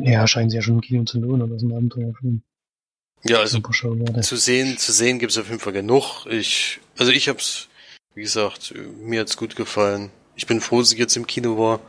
Ja, 0.00 0.26
scheint 0.26 0.50
sich 0.50 0.56
ja 0.56 0.62
schon 0.62 0.74
im 0.76 0.80
Kino 0.80 1.04
zu 1.04 1.20
lohnen, 1.20 1.42
aber 1.42 1.54
das 1.54 1.62
ist 1.62 1.68
ein 1.68 1.76
Abenteuerfilm. 1.76 2.42
Ja, 3.24 3.38
also 3.38 3.58
zu 3.60 4.36
sehen, 4.36 4.78
zu 4.78 4.92
sehen 4.92 5.18
gibt's 5.18 5.38
auf 5.38 5.48
jeden 5.48 5.58
Fall 5.58 5.72
genug. 5.72 6.24
Ich, 6.26 6.78
also 6.96 7.10
ich 7.10 7.28
hab's, 7.28 7.68
wie 8.14 8.22
gesagt, 8.22 8.72
mir 9.00 9.20
hat's 9.20 9.36
gut 9.36 9.56
gefallen. 9.56 10.10
Ich 10.36 10.46
bin 10.46 10.60
froh, 10.60 10.78
dass 10.78 10.92
ich 10.92 10.98
jetzt 10.98 11.16
im 11.16 11.26
Kino 11.26 11.58
war. 11.58 11.80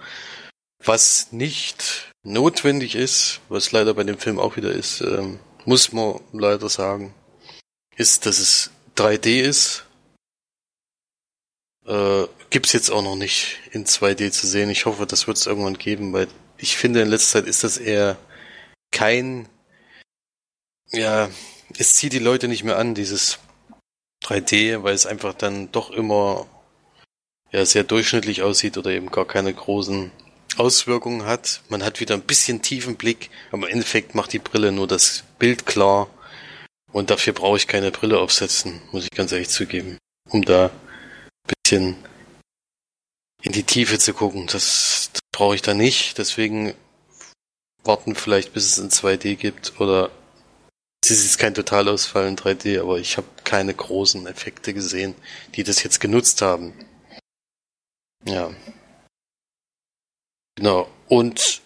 Was 0.84 1.32
nicht 1.32 2.12
notwendig 2.24 2.96
ist, 2.96 3.42
was 3.48 3.72
leider 3.72 3.94
bei 3.94 4.04
dem 4.04 4.18
Film 4.18 4.40
auch 4.40 4.56
wieder 4.56 4.72
ist, 4.72 5.02
ähm, 5.02 5.40
muss 5.66 5.92
man 5.92 6.20
leider 6.32 6.68
sagen, 6.68 7.14
ist, 7.96 8.26
dass 8.26 8.40
es 8.40 8.72
3D 8.96 9.42
ist. 9.42 9.86
Äh, 11.86 12.24
gibt's 12.50 12.74
jetzt 12.74 12.90
auch 12.90 13.04
noch 13.04 13.16
nicht 13.16 13.58
in 13.72 13.86
2D 13.86 14.32
zu 14.32 14.48
sehen. 14.48 14.70
Ich 14.70 14.86
hoffe, 14.86 15.06
das 15.06 15.28
wird 15.28 15.38
es 15.38 15.48
irgendwann 15.48 15.78
geben, 15.78 16.14
weil 16.14 16.28
ich 16.58 16.78
finde, 16.78 17.02
in 17.02 17.10
letzter 17.10 17.40
Zeit 17.40 17.48
ist 17.48 17.64
das 17.64 17.78
eher 17.78 18.18
kein, 18.92 19.48
ja, 20.92 21.30
es 21.78 21.96
zieht 21.96 22.14
die 22.14 22.20
Leute 22.20 22.48
nicht 22.48 22.64
mehr 22.64 22.78
an, 22.78 22.96
dieses 22.96 23.40
3D, 24.24 24.84
weil 24.84 24.94
es 24.94 25.06
einfach 25.06 25.34
dann 25.34 25.72
doch 25.72 25.92
immer 25.92 26.48
ja, 27.52 27.66
sehr 27.66 27.84
durchschnittlich 27.84 28.42
aussieht 28.42 28.78
oder 28.78 28.92
eben 28.92 29.12
gar 29.12 29.26
keine 29.26 29.54
großen 29.54 30.12
Auswirkungen 30.58 31.26
hat. 31.26 31.62
Man 31.70 31.84
hat 31.84 32.00
wieder 32.00 32.16
ein 32.16 32.22
bisschen 32.22 32.62
tiefen 32.62 32.96
Blick, 32.96 33.30
aber 33.52 33.68
im 33.68 33.74
Endeffekt 33.74 34.16
macht 34.16 34.34
die 34.34 34.40
Brille 34.40 34.72
nur 34.72 34.88
das 34.88 35.24
Bild 35.38 35.66
klar. 35.66 36.10
Und 36.92 37.12
dafür 37.12 37.34
brauche 37.34 37.58
ich 37.58 37.68
keine 37.68 37.92
Brille 37.92 38.20
aufsetzen, 38.20 38.82
muss 38.92 39.04
ich 39.04 39.12
ganz 39.12 39.32
ehrlich 39.32 39.50
zugeben. 39.50 39.98
Um 40.30 40.44
da 40.44 40.66
ein 40.66 41.54
bisschen 41.64 41.96
in 43.42 43.52
die 43.52 43.64
Tiefe 43.64 44.00
zu 44.00 44.14
gucken. 44.14 44.48
Das, 44.48 45.10
das 45.14 45.22
brauche 45.32 45.56
ich 45.56 45.62
da 45.62 45.74
nicht. 45.74 46.18
Deswegen 46.18 46.74
warten 47.84 48.16
vielleicht, 48.16 48.54
bis 48.54 48.66
es 48.66 48.78
in 48.78 48.90
2D 48.90 49.36
gibt 49.36 49.80
oder 49.80 50.12
Es 51.02 51.12
ist 51.12 51.38
kein 51.38 51.54
Totalausfall 51.54 52.28
in 52.28 52.36
3D, 52.36 52.82
aber 52.82 53.00
ich 53.00 53.18
habe 53.18 53.28
keine 53.44 53.74
großen 53.74 54.28
Effekte 54.28 54.74
gesehen, 54.74 55.16
die 55.56 55.64
das 55.64 55.82
jetzt 55.84 56.00
genutzt 56.00 56.42
haben. 56.42 56.74
Ja. 58.26 58.52
Genau. 60.56 60.90
Und 61.08 61.62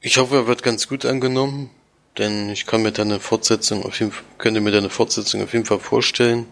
ich 0.00 0.18
hoffe, 0.18 0.36
er 0.36 0.46
wird 0.46 0.62
ganz 0.62 0.86
gut 0.88 1.04
angenommen, 1.04 1.70
denn 2.16 2.48
ich 2.50 2.64
kann 2.64 2.82
mir 2.82 2.92
da 2.92 3.02
eine 3.02 3.18
Fortsetzung 3.18 3.84
auf 3.84 3.98
jeden 3.98 4.12
Fall, 4.12 4.24
könnte 4.38 4.60
mir 4.60 4.70
da 4.70 4.78
eine 4.78 4.90
Fortsetzung 4.90 5.42
auf 5.42 5.52
jeden 5.52 5.64
Fall 5.64 5.80
vorstellen. 5.80 6.46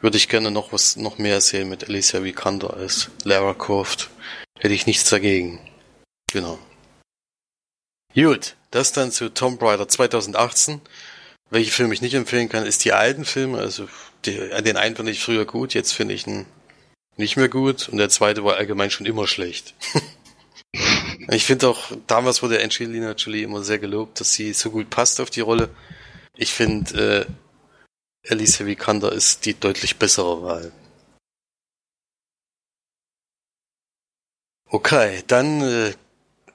Würde 0.00 0.16
ich 0.16 0.28
gerne 0.28 0.50
noch 0.50 0.72
was, 0.72 0.96
noch 0.96 1.18
mehr 1.18 1.40
sehen 1.40 1.68
mit 1.68 1.84
Alicia 1.88 2.22
Vikander 2.22 2.74
als 2.74 3.10
Lara 3.24 3.54
Croft. 3.54 4.10
Hätte 4.58 4.74
ich 4.74 4.86
nichts 4.86 5.08
dagegen. 5.08 5.58
Genau. 6.30 6.58
Gut, 8.14 8.56
das 8.70 8.92
dann 8.92 9.12
zu 9.12 9.28
Tomb 9.28 9.62
Raider 9.62 9.88
2018. 9.88 10.80
Welche 11.50 11.70
Filme 11.70 11.94
ich 11.94 12.02
nicht 12.02 12.14
empfehlen 12.14 12.48
kann, 12.48 12.66
ist 12.66 12.84
die 12.84 12.92
alten 12.92 13.24
Filme. 13.24 13.58
Also 13.58 13.88
die, 14.24 14.36
den 14.62 14.76
einen 14.76 14.96
fand 14.96 15.08
ich 15.08 15.22
früher 15.22 15.44
gut, 15.44 15.74
jetzt 15.74 15.92
finde 15.92 16.14
ich 16.14 16.26
ihn 16.26 16.46
nicht 17.16 17.36
mehr 17.36 17.48
gut. 17.48 17.88
Und 17.88 17.98
der 17.98 18.08
zweite 18.08 18.44
war 18.44 18.56
allgemein 18.56 18.90
schon 18.90 19.06
immer 19.06 19.26
schlecht. 19.26 19.74
ich 21.30 21.44
finde 21.44 21.68
auch, 21.68 21.92
damals 22.06 22.42
wurde 22.42 22.62
Angelina 22.62 23.12
Jolie 23.12 23.44
immer 23.44 23.62
sehr 23.62 23.78
gelobt, 23.78 24.20
dass 24.20 24.32
sie 24.32 24.52
so 24.52 24.70
gut 24.70 24.90
passt 24.90 25.20
auf 25.20 25.30
die 25.30 25.40
Rolle. 25.40 25.70
Ich 26.36 26.52
finde, 26.52 27.26
äh, 27.28 27.32
Alicia 28.28 28.66
Vikander 28.66 29.12
ist 29.12 29.46
die 29.46 29.54
deutlich 29.54 29.96
bessere 29.96 30.42
Wahl. 30.42 30.72
Okay, 34.68 35.22
dann 35.28 35.60
äh, 35.62 35.92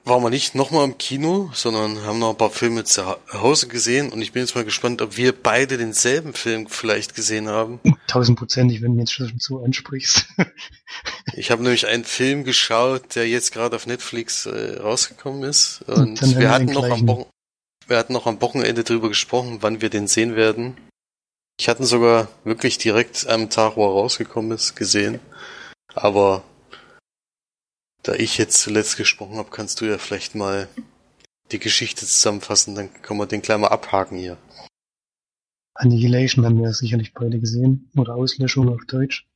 waren 0.04 0.22
wir 0.22 0.30
nicht 0.30 0.54
nochmal 0.54 0.84
im 0.84 0.98
Kino, 0.98 1.50
sondern 1.54 2.04
haben 2.04 2.18
noch 2.18 2.30
ein 2.30 2.36
paar 2.36 2.50
Filme 2.50 2.84
zu 2.84 3.16
Hause 3.32 3.68
gesehen 3.68 4.12
und 4.12 4.20
ich 4.20 4.32
bin 4.32 4.42
jetzt 4.42 4.54
mal 4.54 4.64
gespannt, 4.64 5.00
ob 5.00 5.16
wir 5.16 5.32
beide 5.32 5.78
denselben 5.78 6.34
Film 6.34 6.66
vielleicht 6.68 7.14
gesehen 7.14 7.48
haben. 7.48 7.80
Tausendprozentig, 8.08 8.82
wenn 8.82 8.94
du 8.94 9.00
jetzt 9.00 9.12
schon 9.12 9.32
so 9.38 9.64
ansprichst. 9.64 10.26
ich 11.34 11.50
habe 11.50 11.62
nämlich 11.62 11.86
einen 11.86 12.04
Film 12.04 12.44
geschaut, 12.44 13.14
der 13.14 13.28
jetzt 13.28 13.52
gerade 13.52 13.76
auf 13.76 13.86
Netflix 13.86 14.44
äh, 14.44 14.78
rausgekommen 14.78 15.44
ist 15.44 15.82
und, 15.86 16.20
und 16.20 16.38
wir 16.38 16.50
hatten 16.50 16.66
noch 16.66 16.88
am 16.90 17.08
Wochen 17.08 17.26
wir 17.88 17.98
hatten 17.98 18.12
noch 18.12 18.26
am 18.26 18.40
Wochenende 18.40 18.84
drüber 18.84 19.08
gesprochen, 19.08 19.58
wann 19.60 19.82
wir 19.82 19.90
den 19.90 20.06
sehen 20.06 20.36
werden. 20.36 20.76
Ich 21.58 21.68
hatte 21.68 21.82
ihn 21.82 21.86
sogar 21.86 22.28
wirklich 22.44 22.78
direkt 22.78 23.26
am 23.26 23.50
Tag, 23.50 23.76
wo 23.76 23.84
er 23.86 23.92
rausgekommen 23.92 24.52
ist, 24.52 24.74
gesehen. 24.74 25.20
Aber 25.94 26.42
da 28.02 28.14
ich 28.14 28.38
jetzt 28.38 28.60
zuletzt 28.60 28.96
gesprochen 28.96 29.36
habe, 29.36 29.50
kannst 29.50 29.80
du 29.80 29.84
ja 29.84 29.98
vielleicht 29.98 30.34
mal 30.34 30.68
die 31.52 31.58
Geschichte 31.58 32.06
zusammenfassen, 32.06 32.74
dann 32.74 32.92
können 33.02 33.20
wir 33.20 33.26
den 33.26 33.42
gleich 33.42 33.58
mal 33.58 33.68
abhaken 33.68 34.18
hier. 34.18 34.38
Annihilation 35.74 36.44
haben 36.44 36.60
wir 36.60 36.72
sicherlich 36.72 37.14
beide 37.14 37.38
gesehen, 37.38 37.90
oder 37.96 38.14
Auslöschung 38.14 38.68
auf 38.68 38.84
Deutsch. 38.86 39.26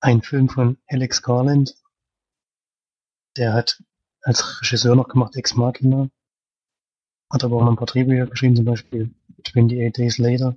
Ein 0.00 0.22
Film 0.22 0.48
von 0.48 0.78
Alex 0.88 1.22
Garland. 1.22 1.76
Der 3.36 3.52
hat 3.52 3.82
als 4.22 4.60
Regisseur 4.60 4.96
noch 4.96 5.08
gemacht 5.08 5.36
Ex 5.36 5.54
Machina. 5.54 6.08
Hat 7.30 7.44
aber 7.44 7.56
auch 7.56 7.62
noch 7.62 7.70
ein 7.70 7.76
paar 7.76 7.86
Drehbücher 7.86 8.26
geschrieben, 8.26 8.56
zum 8.56 8.64
Beispiel 8.64 9.14
28 9.42 9.92
Days 9.92 10.18
Later. 10.18 10.56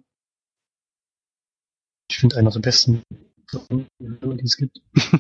Ich 2.10 2.18
finde 2.18 2.38
einer 2.38 2.52
der 2.52 2.60
besten, 2.60 3.04
die 3.52 4.44
es 4.44 4.58
gibt. 4.58 4.82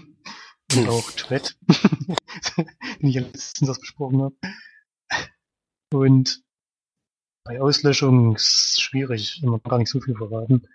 Und 0.75 0.89
auch 0.89 1.11
Tourette, 1.11 1.53
den 2.57 3.09
ich 3.09 3.15
ja 3.15 3.21
letztens 3.21 3.67
das 3.67 3.79
besprochen 3.79 4.21
habe. 4.21 4.35
Und 5.93 6.43
bei 7.43 7.61
Auslöschung 7.61 8.35
ist 8.35 8.71
es 8.71 8.81
schwierig, 8.81 9.41
man 9.43 9.61
kann 9.61 9.69
gar 9.69 9.77
nicht 9.77 9.89
so 9.89 10.01
viel 10.01 10.15
verraten. 10.15 10.67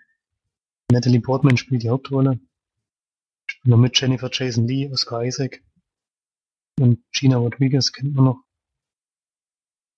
Natalie 0.91 1.19
Portman 1.19 1.57
spielt 1.57 1.83
die 1.83 1.89
Hauptrolle. 1.89 2.39
Noch 3.63 3.77
mit 3.77 3.99
Jennifer 3.99 4.29
Jason 4.31 4.67
Lee, 4.67 4.89
Oscar 4.91 5.23
Isaac. 5.25 5.61
Und 6.79 7.03
Gina 7.11 7.37
Rodriguez 7.37 7.91
kennt 7.91 8.15
man 8.15 8.25
noch. 8.25 8.43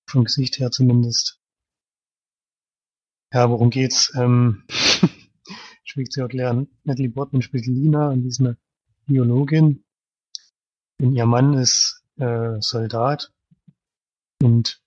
Vom 0.09 0.25
Gesicht 0.25 0.59
her 0.59 0.71
zumindest. 0.71 1.42
Ja, 3.33 3.49
worum 3.49 3.71
geht's? 3.71 4.13
Ähm, 4.15 4.63
schwierig 5.83 6.11
zu 6.11 6.21
erklären. 6.21 6.67
Natalie 6.83 7.09
Portman 7.09 7.41
spielt 7.41 7.65
Lina 7.65 8.09
und 8.09 8.21
die 8.21 8.27
ist 8.27 8.39
eine 8.39 8.57
Biologin. 9.07 9.83
Und 11.01 11.15
ihr 11.15 11.25
Mann 11.25 11.55
ist 11.55 12.03
äh, 12.17 12.61
Soldat 12.61 13.33
und 14.43 14.83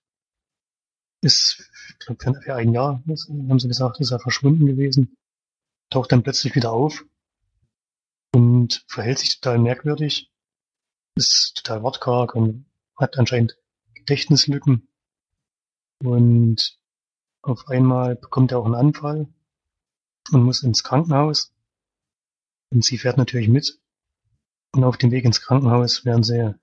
ist, 1.21 1.69
ich 1.89 1.99
glaube, 1.99 2.41
für 2.41 2.55
ein 2.55 2.71
Jahr, 2.71 3.03
haben 3.05 3.59
sie 3.59 3.67
gesagt, 3.67 3.99
ist 3.99 4.11
er 4.11 4.19
verschwunden 4.21 4.65
gewesen, 4.65 5.17
taucht 5.89 6.13
dann 6.13 6.23
plötzlich 6.23 6.55
wieder 6.55 6.71
auf 6.71 7.03
und 8.33 8.85
verhält 8.87 9.19
sich 9.19 9.41
total 9.41 9.59
merkwürdig, 9.59 10.31
ist 11.15 11.57
total 11.57 11.83
wortkarg 11.83 12.33
und 12.33 12.65
hat 12.95 13.17
anscheinend 13.17 13.57
Gedächtnislücken. 13.93 14.87
Und 16.01 16.76
auf 17.47 17.69
einmal 17.69 18.15
bekommt 18.15 18.51
er 18.51 18.59
auch 18.59 18.65
einen 18.65 18.75
Anfall 18.75 19.27
und 20.31 20.43
muss 20.43 20.63
ins 20.63 20.83
Krankenhaus. 20.83 21.53
Und 22.71 22.83
sie 22.83 22.97
fährt 22.97 23.17
natürlich 23.17 23.47
mit 23.47 23.79
und 24.73 24.83
auf 24.83 24.97
dem 24.97 25.11
Weg 25.11 25.23
ins 25.23 25.41
Krankenhaus 25.41 26.03
werden 26.03 26.23
sie 26.23 26.55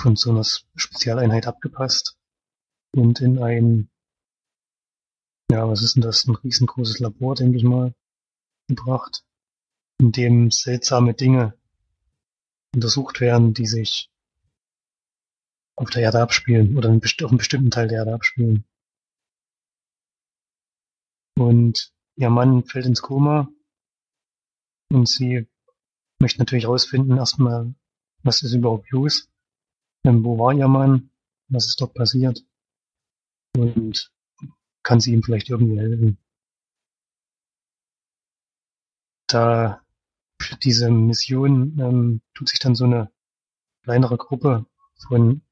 von 0.00 0.16
so 0.16 0.30
einer 0.30 0.44
Spezialeinheit 0.44 1.46
abgepasst 1.46 2.16
und 2.92 3.20
in 3.20 3.38
ein, 3.38 3.90
ja, 5.50 5.68
was 5.68 5.82
ist 5.82 5.96
denn 5.96 6.02
das, 6.02 6.26
ein 6.26 6.34
riesengroßes 6.34 6.98
Labor, 7.00 7.34
denke 7.34 7.58
ich 7.58 7.64
mal, 7.64 7.94
gebracht, 8.68 9.24
in 9.98 10.12
dem 10.12 10.50
seltsame 10.50 11.12
Dinge 11.12 11.54
untersucht 12.74 13.20
werden, 13.20 13.52
die 13.52 13.66
sich 13.66 14.10
auf 15.76 15.90
der 15.90 16.02
Erde 16.02 16.22
abspielen 16.22 16.76
oder 16.76 16.88
auf 16.88 17.02
einem 17.20 17.38
bestimmten 17.38 17.70
Teil 17.70 17.88
der 17.88 17.98
Erde 17.98 18.14
abspielen. 18.14 18.64
Und 21.38 21.92
ihr 22.16 22.30
Mann 22.30 22.64
fällt 22.64 22.86
ins 22.86 23.02
Koma. 23.02 23.48
Und 24.90 25.08
sie 25.08 25.46
möchte 26.18 26.38
natürlich 26.38 26.66
rausfinden 26.66 27.16
erstmal, 27.16 27.74
was 28.22 28.42
ist 28.42 28.54
überhaupt 28.54 28.90
los, 28.90 29.28
ähm, 30.04 30.24
wo 30.24 30.38
war 30.38 30.52
ihr 30.52 30.68
Mann, 30.68 31.10
was 31.48 31.66
ist 31.66 31.80
dort 31.80 31.94
passiert? 31.94 32.44
Und 33.56 34.12
kann 34.82 35.00
sie 35.00 35.12
ihm 35.12 35.22
vielleicht 35.22 35.50
irgendwie 35.50 35.78
helfen. 35.78 36.18
Da 39.26 39.82
für 40.40 40.56
diese 40.56 40.90
Mission 40.90 41.78
ähm, 41.80 42.20
tut 42.34 42.48
sich 42.48 42.60
dann 42.60 42.76
so 42.76 42.84
eine 42.84 43.10
kleinere 43.82 44.16
Gruppe 44.16 44.66
von 45.08 45.42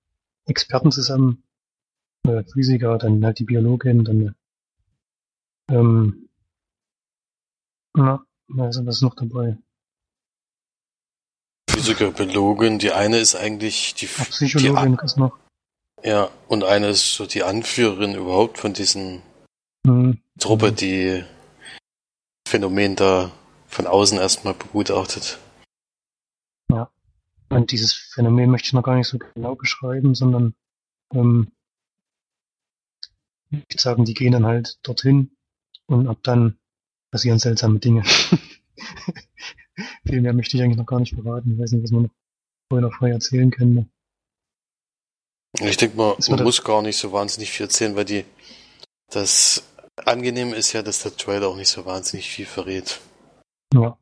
Experten 0.46 0.92
zusammen, 0.92 1.42
äh, 2.26 2.44
Physiker, 2.44 2.98
dann 2.98 3.24
halt 3.24 3.38
die 3.38 3.44
Biologin, 3.44 4.04
dann 4.04 4.36
ähm, 5.68 6.28
na, 7.96 8.24
was 8.48 8.76
ist 8.76 9.02
noch 9.02 9.14
dabei? 9.14 9.56
Physiker, 11.70 12.10
Biologin. 12.12 12.78
Die 12.78 12.92
eine 12.92 13.18
ist 13.18 13.34
eigentlich 13.34 13.94
die 13.94 14.06
Psychologin 14.06 14.96
die, 14.96 15.04
ist 15.04 15.16
noch. 15.16 15.38
Ja, 16.02 16.30
und 16.48 16.64
eine 16.64 16.88
ist 16.88 17.14
so 17.14 17.26
die 17.26 17.42
Anführerin 17.42 18.14
überhaupt 18.14 18.58
von 18.58 18.72
diesen 18.72 19.22
mhm. 19.84 20.20
Truppe, 20.38 20.72
die 20.72 21.24
Phänomen 22.46 22.96
da 22.96 23.30
von 23.66 23.86
außen 23.86 24.18
erstmal 24.18 24.54
begutachtet. 24.54 25.38
Ja. 26.70 26.90
Und 27.48 27.70
dieses 27.72 27.92
Phänomen 27.92 28.50
möchte 28.50 28.66
ich 28.66 28.72
noch 28.72 28.82
gar 28.82 28.96
nicht 28.96 29.08
so 29.08 29.18
genau 29.18 29.54
beschreiben, 29.54 30.14
sondern 30.14 30.54
ähm, 31.12 31.52
ich 33.50 33.58
würde 33.58 33.82
sagen, 33.82 34.04
die 34.04 34.14
gehen 34.14 34.32
dann 34.32 34.46
halt 34.46 34.78
dorthin 34.82 35.33
und 35.86 36.08
ab 36.08 36.18
dann 36.22 36.58
passieren 37.10 37.38
seltsame 37.38 37.78
Dinge. 37.78 38.04
Viel 40.06 40.20
mehr 40.20 40.32
möchte 40.32 40.56
ich 40.56 40.62
eigentlich 40.62 40.78
noch 40.78 40.86
gar 40.86 41.00
nicht 41.00 41.14
verraten. 41.14 41.52
Ich 41.52 41.58
weiß 41.58 41.72
nicht, 41.72 41.84
was 41.84 41.90
man 41.90 42.04
noch 42.04 42.10
vorher 42.68 42.88
noch 42.88 42.96
frei 42.96 43.10
erzählen 43.10 43.50
könnte. 43.50 43.86
Ich 45.60 45.76
denke 45.76 45.96
mal, 45.96 46.16
man 46.28 46.42
muss 46.42 46.64
gar 46.64 46.82
nicht 46.82 46.96
so 46.96 47.12
wahnsinnig 47.12 47.52
viel 47.52 47.66
erzählen, 47.66 47.94
weil 47.94 48.04
die 48.04 48.24
das 49.10 49.62
Angenehme 49.96 50.56
ist 50.56 50.72
ja, 50.72 50.82
dass 50.82 51.02
der 51.02 51.16
Trailer 51.16 51.48
auch 51.48 51.56
nicht 51.56 51.68
so 51.68 51.86
wahnsinnig 51.86 52.28
viel 52.28 52.46
verrät. 52.46 53.00
Ja. 53.72 53.96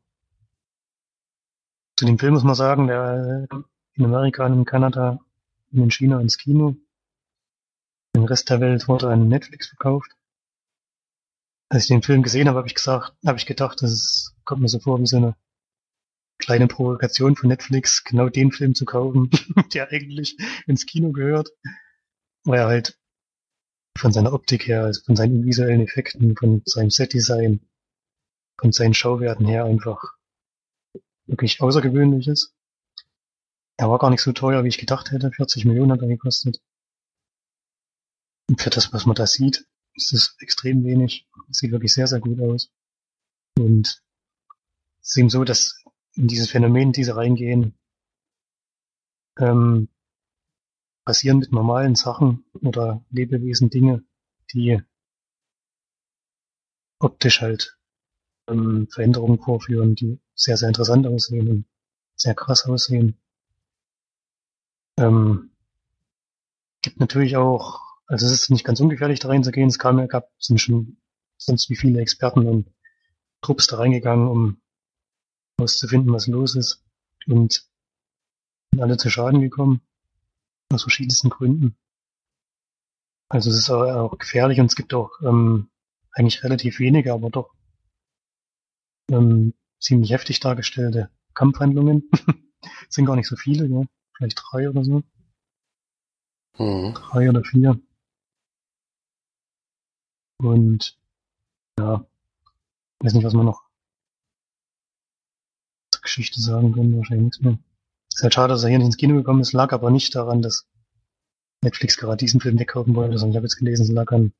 Zu 1.95 2.05
dem 2.05 2.17
Film 2.17 2.33
muss 2.33 2.43
man 2.43 2.55
sagen, 2.55 2.87
der 2.87 3.47
in 3.95 4.05
Amerika 4.05 4.45
und 4.45 4.53
in 4.53 4.65
Kanada 4.65 5.19
und 5.71 5.83
in 5.83 5.91
China 5.91 6.19
ins 6.19 6.37
Kino. 6.37 6.75
Im 8.13 8.25
Rest 8.25 8.49
der 8.49 8.59
Welt 8.59 8.87
wurde 8.87 9.09
an 9.09 9.27
Netflix 9.27 9.67
verkauft. 9.67 10.11
Als 11.69 11.83
ich 11.83 11.89
den 11.89 12.03
Film 12.03 12.23
gesehen 12.23 12.47
habe, 12.47 12.57
habe 12.57 12.67
ich 12.67 12.75
gesagt, 12.75 13.13
habe 13.25 13.37
ich 13.37 13.45
gedacht, 13.45 13.81
das 13.81 13.91
ist, 13.91 14.35
kommt 14.43 14.61
mir 14.61 14.67
so 14.67 14.79
vor 14.79 14.99
wie 14.99 15.07
so 15.07 15.17
eine 15.17 15.35
kleine 16.37 16.67
Provokation 16.67 17.35
von 17.35 17.49
Netflix, 17.49 18.03
genau 18.03 18.29
den 18.29 18.51
Film 18.51 18.75
zu 18.75 18.85
kaufen, 18.85 19.29
der 19.73 19.89
eigentlich 19.89 20.37
ins 20.67 20.85
Kino 20.85 21.11
gehört, 21.11 21.49
weil 22.43 22.59
er 22.59 22.67
halt 22.67 22.99
von 23.97 24.11
seiner 24.11 24.33
Optik 24.33 24.67
her, 24.67 24.83
also 24.83 25.01
von 25.03 25.15
seinen 25.15 25.45
visuellen 25.45 25.81
Effekten, 25.81 26.35
von 26.35 26.61
seinem 26.65 26.89
Setdesign, 26.89 27.61
von 28.59 28.71
seinen 28.71 28.93
Schauwerten 28.93 29.45
her 29.45 29.65
einfach 29.65 30.01
wirklich 31.25 31.61
außergewöhnlich 31.61 32.27
ist. 32.27 32.53
Er 33.77 33.89
war 33.89 33.99
gar 33.99 34.09
nicht 34.09 34.21
so 34.21 34.31
teuer, 34.33 34.63
wie 34.63 34.67
ich 34.69 34.77
gedacht 34.77 35.11
hätte. 35.11 35.31
40 35.31 35.65
Millionen 35.65 35.91
hat 35.91 36.01
er 36.01 36.07
gekostet. 36.07 36.61
Und 38.49 38.61
für 38.61 38.69
das, 38.69 38.93
was 38.93 39.05
man 39.05 39.15
da 39.15 39.25
sieht, 39.25 39.65
ist 39.95 40.13
es 40.13 40.35
extrem 40.39 40.83
wenig. 40.83 41.27
Sieht 41.49 41.71
wirklich 41.71 41.93
sehr, 41.93 42.07
sehr 42.07 42.19
gut 42.19 42.39
aus. 42.39 42.71
Und 43.57 44.01
es 45.01 45.09
ist 45.09 45.17
eben 45.17 45.29
so, 45.29 45.43
dass 45.43 45.83
in 46.13 46.27
dieses 46.27 46.49
Phänomen, 46.49 46.91
diese 46.91 47.15
reingehen, 47.15 47.77
ähm, 49.37 49.89
passieren 51.05 51.39
mit 51.39 51.51
normalen 51.51 51.95
Sachen 51.95 52.45
oder 52.53 53.03
Lebewesen 53.09 53.69
Dinge, 53.69 54.03
die 54.53 54.81
optisch 56.99 57.41
halt 57.41 57.77
ähm, 58.47 58.87
Veränderungen 58.89 59.39
vorführen, 59.39 59.95
die 59.95 60.19
sehr, 60.35 60.57
sehr 60.57 60.69
interessant 60.69 61.05
aussehen 61.07 61.49
und 61.49 61.65
sehr 62.15 62.35
krass 62.35 62.65
aussehen. 62.65 63.17
Ähm, 64.97 65.51
gibt 66.81 66.99
natürlich 66.99 67.35
auch, 67.37 67.81
also 68.13 68.27
es 68.27 68.31
ist 68.31 68.51
nicht 68.51 68.63
ganz 68.63 68.79
ungefährlich 68.79 69.19
da 69.19 69.29
reinzugehen, 69.29 69.69
es 69.69 69.79
kam, 69.79 70.07
gab, 70.07 70.29
sind 70.37 70.61
schon 70.61 70.97
sonst 71.37 71.71
wie 71.71 71.75
viele 71.75 71.99
Experten 71.99 72.47
und 72.47 72.71
Trupps 73.41 73.65
da 73.65 73.77
reingegangen, 73.77 74.27
um 74.27 74.61
herauszufinden, 75.57 76.13
was 76.13 76.27
los 76.27 76.55
ist 76.55 76.83
und 77.25 77.67
sind 78.71 78.83
alle 78.83 78.97
zu 78.97 79.09
Schaden 79.09 79.41
gekommen. 79.41 79.81
Aus 80.71 80.83
verschiedensten 80.83 81.31
Gründen. 81.31 81.75
Also 83.29 83.49
es 83.49 83.57
ist 83.57 83.71
auch 83.71 84.15
gefährlich 84.19 84.59
und 84.59 84.67
es 84.67 84.75
gibt 84.75 84.93
auch 84.93 85.09
ähm, 85.23 85.71
eigentlich 86.11 86.43
relativ 86.43 86.77
wenige, 86.77 87.13
aber 87.13 87.31
doch 87.31 87.55
ähm, 89.09 89.55
ziemlich 89.79 90.11
heftig 90.11 90.39
dargestellte 90.39 91.09
Kampfhandlungen. 91.33 92.11
sind 92.89 93.07
gar 93.07 93.15
nicht 93.15 93.27
so 93.27 93.35
viele, 93.35 93.65
ja. 93.65 93.81
Vielleicht 94.15 94.39
drei 94.39 94.69
oder 94.69 94.83
so. 94.83 95.01
Mhm. 96.59 96.93
Drei 96.93 97.27
oder 97.27 97.43
vier. 97.43 97.81
Und 100.37 100.97
ja, 101.79 102.05
weiß 102.99 103.13
nicht, 103.13 103.23
was 103.23 103.33
man 103.33 103.45
noch 103.45 103.63
zur 105.91 106.01
Geschichte 106.01 106.41
sagen 106.41 106.73
können, 106.73 106.97
wahrscheinlich 106.97 107.25
nichts 107.25 107.41
mehr. 107.41 107.57
Ist 108.13 108.23
halt 108.23 108.33
schade, 108.33 108.53
dass 108.53 108.63
er 108.63 108.69
hier 108.69 108.77
nicht 108.77 108.87
ins 108.87 108.97
Kino 108.97 109.15
gekommen 109.15 109.41
ist, 109.41 109.53
lag 109.53 109.71
aber 109.71 109.89
nicht 109.89 110.13
daran, 110.15 110.41
dass 110.41 110.67
Netflix 111.63 111.97
gerade 111.97 112.17
diesen 112.17 112.41
Film 112.41 112.59
wegkaufen 112.59 112.95
wollte, 112.95 113.17
sondern 113.17 113.31
ich 113.31 113.37
habe 113.37 113.45
jetzt 113.45 113.57
gelesen, 113.57 113.83
es 113.83 113.91
lag 113.91 114.11
an 114.11 114.33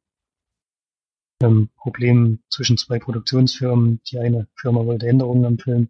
ähm, 1.42 1.70
Problemen 1.76 2.44
zwischen 2.50 2.78
zwei 2.78 3.00
Produktionsfirmen. 3.00 4.02
Die 4.04 4.20
eine 4.20 4.48
Firma 4.56 4.86
wollte 4.86 5.08
Änderungen 5.08 5.46
am 5.46 5.58
Film, 5.58 5.90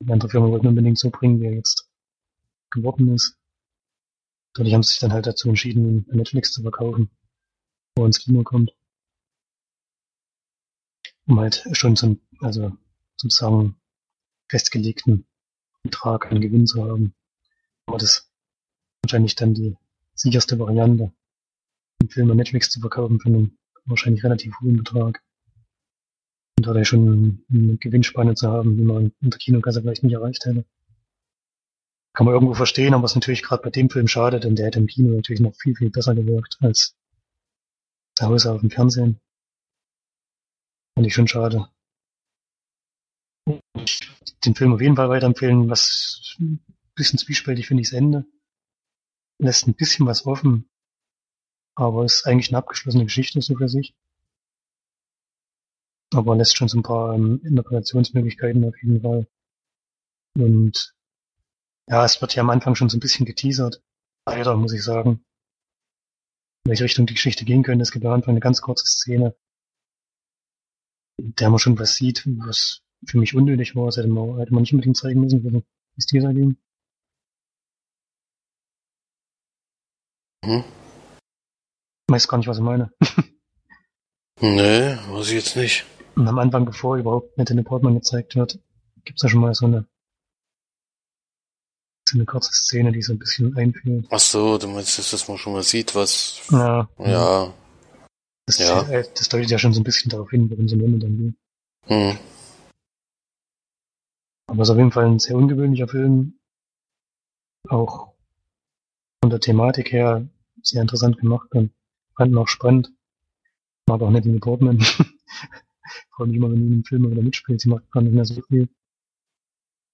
die 0.00 0.12
andere 0.12 0.28
Firma 0.28 0.48
wollte 0.48 0.68
unbedingt 0.68 0.98
so 0.98 1.10
bringen, 1.10 1.40
wie 1.40 1.46
er 1.46 1.54
jetzt 1.54 1.88
geworden 2.70 3.14
ist. 3.14 3.36
Dadurch 4.54 4.74
haben 4.74 4.82
sie 4.82 4.92
sich 4.92 5.00
dann 5.00 5.12
halt 5.12 5.26
dazu 5.26 5.48
entschieden, 5.48 6.06
Netflix 6.10 6.52
zu 6.52 6.62
verkaufen, 6.62 7.10
wo 7.96 8.02
er 8.02 8.06
ins 8.06 8.20
Kino 8.20 8.42
kommt. 8.42 8.74
Um 11.28 11.38
halt 11.38 11.64
schon 11.72 11.94
zum, 11.94 12.20
also 12.40 12.76
sozusagen 13.16 13.76
festgelegten 14.48 15.26
Betrag 15.82 16.32
an 16.32 16.40
Gewinn 16.40 16.66
zu 16.66 16.84
haben. 16.84 17.14
Aber 17.86 17.98
das 17.98 18.10
ist 18.10 18.32
wahrscheinlich 19.02 19.36
dann 19.36 19.54
die 19.54 19.76
sicherste 20.14 20.58
Variante, 20.58 21.12
den 22.00 22.08
Film 22.08 22.30
an 22.30 22.38
Netflix 22.38 22.70
zu 22.70 22.80
verkaufen 22.80 23.20
für 23.20 23.28
einen 23.28 23.58
wahrscheinlich 23.84 24.24
relativ 24.24 24.58
hohen 24.60 24.78
Betrag. 24.78 25.22
Und 26.58 26.66
dadurch 26.66 26.88
schon 26.88 27.44
eine 27.50 27.76
Gewinnspanne 27.76 28.34
zu 28.34 28.48
haben, 28.48 28.76
die 28.76 28.84
man 28.84 29.12
in 29.20 29.30
der 29.30 29.38
Kinokasse 29.38 29.82
vielleicht 29.82 30.02
nicht 30.02 30.14
erreicht 30.14 30.44
hätte. 30.44 30.64
Kann 32.14 32.24
man 32.24 32.34
irgendwo 32.34 32.54
verstehen, 32.54 32.94
aber 32.94 33.04
es 33.04 33.12
ist 33.12 33.16
natürlich 33.16 33.42
gerade 33.42 33.62
bei 33.62 33.70
dem 33.70 33.90
Film 33.90 34.08
schade, 34.08 34.40
denn 34.40 34.56
der 34.56 34.66
hätte 34.66 34.80
im 34.80 34.88
Kino 34.88 35.14
natürlich 35.14 35.40
noch 35.40 35.54
viel, 35.54 35.76
viel 35.76 35.90
besser 35.90 36.14
gewirkt 36.14 36.56
als 36.60 36.96
zu 38.16 38.26
Hause 38.26 38.52
auf 38.52 38.60
dem 38.60 38.70
Fernsehen. 38.70 39.20
Fand 40.98 41.06
ich 41.06 41.14
schon 41.14 41.28
schade. 41.28 41.68
Ich 43.76 44.00
den 44.44 44.56
Film 44.56 44.74
auf 44.74 44.80
jeden 44.80 44.96
Fall 44.96 45.08
weiterempfehlen. 45.08 45.70
Was 45.70 46.34
ein 46.40 46.58
bisschen 46.96 47.20
zwiespältig 47.20 47.68
finde 47.68 47.82
ich 47.82 47.90
das 47.90 47.96
Ende. 47.96 48.26
Lässt 49.38 49.68
ein 49.68 49.76
bisschen 49.76 50.06
was 50.06 50.26
offen, 50.26 50.68
aber 51.76 52.04
ist 52.04 52.26
eigentlich 52.26 52.48
eine 52.48 52.58
abgeschlossene 52.58 53.04
Geschichte 53.04 53.40
so 53.40 53.54
für 53.54 53.68
sich. 53.68 53.94
Aber 56.12 56.34
lässt 56.34 56.56
schon 56.56 56.66
so 56.66 56.76
ein 56.76 56.82
paar 56.82 57.14
ähm, 57.14 57.42
Interpretationsmöglichkeiten 57.44 58.64
auf 58.64 58.74
jeden 58.82 59.00
Fall. 59.00 59.28
Und 60.34 60.96
ja, 61.86 62.04
es 62.04 62.20
wird 62.20 62.34
ja 62.34 62.42
am 62.42 62.50
Anfang 62.50 62.74
schon 62.74 62.88
so 62.88 62.96
ein 62.96 63.00
bisschen 63.00 63.24
geteasert. 63.24 63.84
Leider, 64.26 64.56
muss 64.56 64.72
ich 64.72 64.82
sagen. 64.82 65.24
In 66.64 66.70
welche 66.70 66.82
Richtung 66.82 67.06
die 67.06 67.14
Geschichte 67.14 67.44
gehen 67.44 67.62
könnte. 67.62 67.84
Es 67.84 67.92
gibt 67.92 68.04
am 68.04 68.14
Anfang 68.14 68.32
eine 68.32 68.40
ganz 68.40 68.60
kurze 68.60 68.86
Szene, 68.86 69.36
der 71.18 71.50
man 71.50 71.58
schon 71.58 71.78
was 71.78 71.96
sieht, 71.96 72.24
was 72.38 72.82
für 73.04 73.18
mich 73.18 73.34
unnötig 73.34 73.76
war. 73.76 73.86
Das 73.86 73.96
hätte 73.96 74.08
man, 74.08 74.38
hätte 74.38 74.52
man 74.52 74.62
nicht 74.62 74.72
unbedingt 74.72 74.96
zeigen 74.96 75.20
müssen, 75.20 75.42
wie 75.42 75.62
es 75.96 76.06
dir 76.06 76.22
da 76.22 76.32
ging. 76.32 76.56
Hm. 80.44 80.64
Ich 82.08 82.14
weiß 82.14 82.28
gar 82.28 82.38
nicht, 82.38 82.48
was 82.48 82.58
ich 82.58 82.64
meine. 82.64 82.90
nee, 84.40 84.96
weiß 85.10 85.28
ich 85.28 85.34
jetzt 85.34 85.56
nicht. 85.56 85.84
Und 86.14 86.26
am 86.26 86.38
Anfang, 86.38 86.64
bevor 86.64 86.96
überhaupt 86.96 87.36
Natalie 87.36 87.62
Portman 87.62 87.94
gezeigt 87.94 88.34
wird, 88.34 88.58
gibt's 89.04 89.22
da 89.22 89.28
schon 89.28 89.40
mal 89.40 89.54
so 89.54 89.66
eine 89.66 89.86
so 92.08 92.16
eine 92.16 92.24
kurze 92.24 92.52
Szene, 92.52 92.90
die 92.90 93.02
so 93.02 93.12
ein 93.12 93.18
bisschen 93.18 93.54
einführt. 93.56 94.06
Ach 94.10 94.18
so, 94.18 94.56
du 94.56 94.66
meinst, 94.68 94.98
dass 94.98 95.28
man 95.28 95.36
schon 95.36 95.52
mal 95.52 95.62
sieht, 95.62 95.94
was... 95.94 96.40
Ja. 96.50 96.88
Ja. 96.98 97.52
Das, 98.48 98.56
ja. 98.56 98.80
Äh, 98.88 99.04
das 99.14 99.28
deutet 99.28 99.50
ja 99.50 99.58
schon 99.58 99.74
so 99.74 99.80
ein 99.82 99.84
bisschen 99.84 100.08
darauf 100.08 100.30
hin, 100.30 100.48
worum 100.48 100.64
es 100.64 100.72
im 100.72 100.80
Ende 100.82 100.98
dann 100.98 101.18
geht. 101.18 101.34
Hm. 101.88 102.18
Aber 104.46 104.62
es 104.62 104.68
ist 104.68 104.72
auf 104.72 104.78
jeden 104.78 104.90
Fall 104.90 105.04
ein 105.04 105.18
sehr 105.18 105.36
ungewöhnlicher 105.36 105.86
Film. 105.86 106.38
Auch 107.68 108.14
von 109.20 109.28
der 109.28 109.40
Thematik 109.40 109.92
her 109.92 110.26
sehr 110.62 110.80
interessant 110.80 111.18
gemacht 111.18 111.54
und 111.54 111.74
fand 112.16 112.32
ihn 112.32 112.38
auch 112.38 112.48
spannend. 112.48 112.90
Mag 113.86 114.00
auch 114.00 114.10
Natalie 114.10 114.40
Portman. 114.40 114.80
Freue 116.12 116.28
mich 116.28 116.36
immer, 116.36 116.50
wenn 116.50 116.60
die 116.60 116.66
in 116.68 116.72
einem 116.72 116.84
Film 116.84 117.10
wieder 117.10 117.20
mitspielt. 117.20 117.60
Sie 117.60 117.68
macht 117.68 117.90
gar 117.90 118.00
nicht 118.00 118.14
mehr 118.14 118.24
so 118.24 118.40
viel 118.40 118.70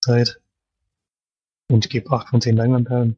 Zeit. 0.01 0.41
Und 1.69 1.85
ich 1.87 1.91
gebe 1.91 2.09
8 2.13 2.29
von 2.29 2.41
10 2.41 2.57
Leinwandperlen. 2.57 3.17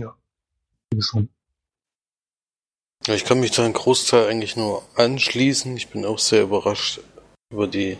Ja, 0.00 0.16
du 0.88 0.98
dran. 1.00 1.28
Ja, 1.28 1.35
ich 3.08 3.24
kann 3.24 3.40
mich 3.40 3.52
da 3.52 3.64
einen 3.64 3.72
Großteil 3.72 4.28
eigentlich 4.28 4.56
nur 4.56 4.82
anschließen. 4.94 5.76
Ich 5.76 5.88
bin 5.88 6.04
auch 6.04 6.18
sehr 6.18 6.42
überrascht 6.42 7.00
über 7.52 7.66
die 7.66 7.98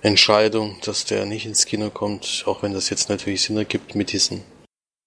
Entscheidung, 0.00 0.78
dass 0.82 1.04
der 1.04 1.26
nicht 1.26 1.46
ins 1.46 1.66
Kino 1.66 1.90
kommt, 1.90 2.44
auch 2.46 2.62
wenn 2.62 2.72
das 2.72 2.90
jetzt 2.90 3.08
natürlich 3.08 3.42
Sinn 3.42 3.56
ergibt 3.56 3.94
mit 3.94 4.12
diesen 4.12 4.42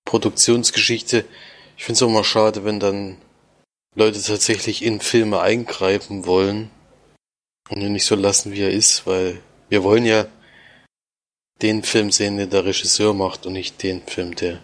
Produktionsgeschichte. 0.05 1.25
Ich 1.77 1.83
finde 1.83 1.97
es 1.97 2.03
auch 2.03 2.09
mal 2.09 2.23
schade, 2.23 2.63
wenn 2.63 2.79
dann 2.79 3.17
Leute 3.95 4.21
tatsächlich 4.21 4.83
in 4.83 5.01
Filme 5.01 5.41
eingreifen 5.41 6.25
wollen 6.25 6.71
und 7.69 7.81
ihn 7.81 7.91
nicht 7.91 8.05
so 8.05 8.15
lassen, 8.15 8.53
wie 8.53 8.61
er 8.61 8.71
ist, 8.71 9.05
weil 9.05 9.41
wir 9.67 9.83
wollen 9.83 10.05
ja 10.05 10.27
den 11.61 11.83
Film 11.83 12.11
sehen, 12.11 12.37
den 12.37 12.49
der 12.49 12.65
Regisseur 12.65 13.13
macht 13.13 13.45
und 13.45 13.53
nicht 13.53 13.81
den 13.83 14.01
Film, 14.03 14.35
der 14.35 14.61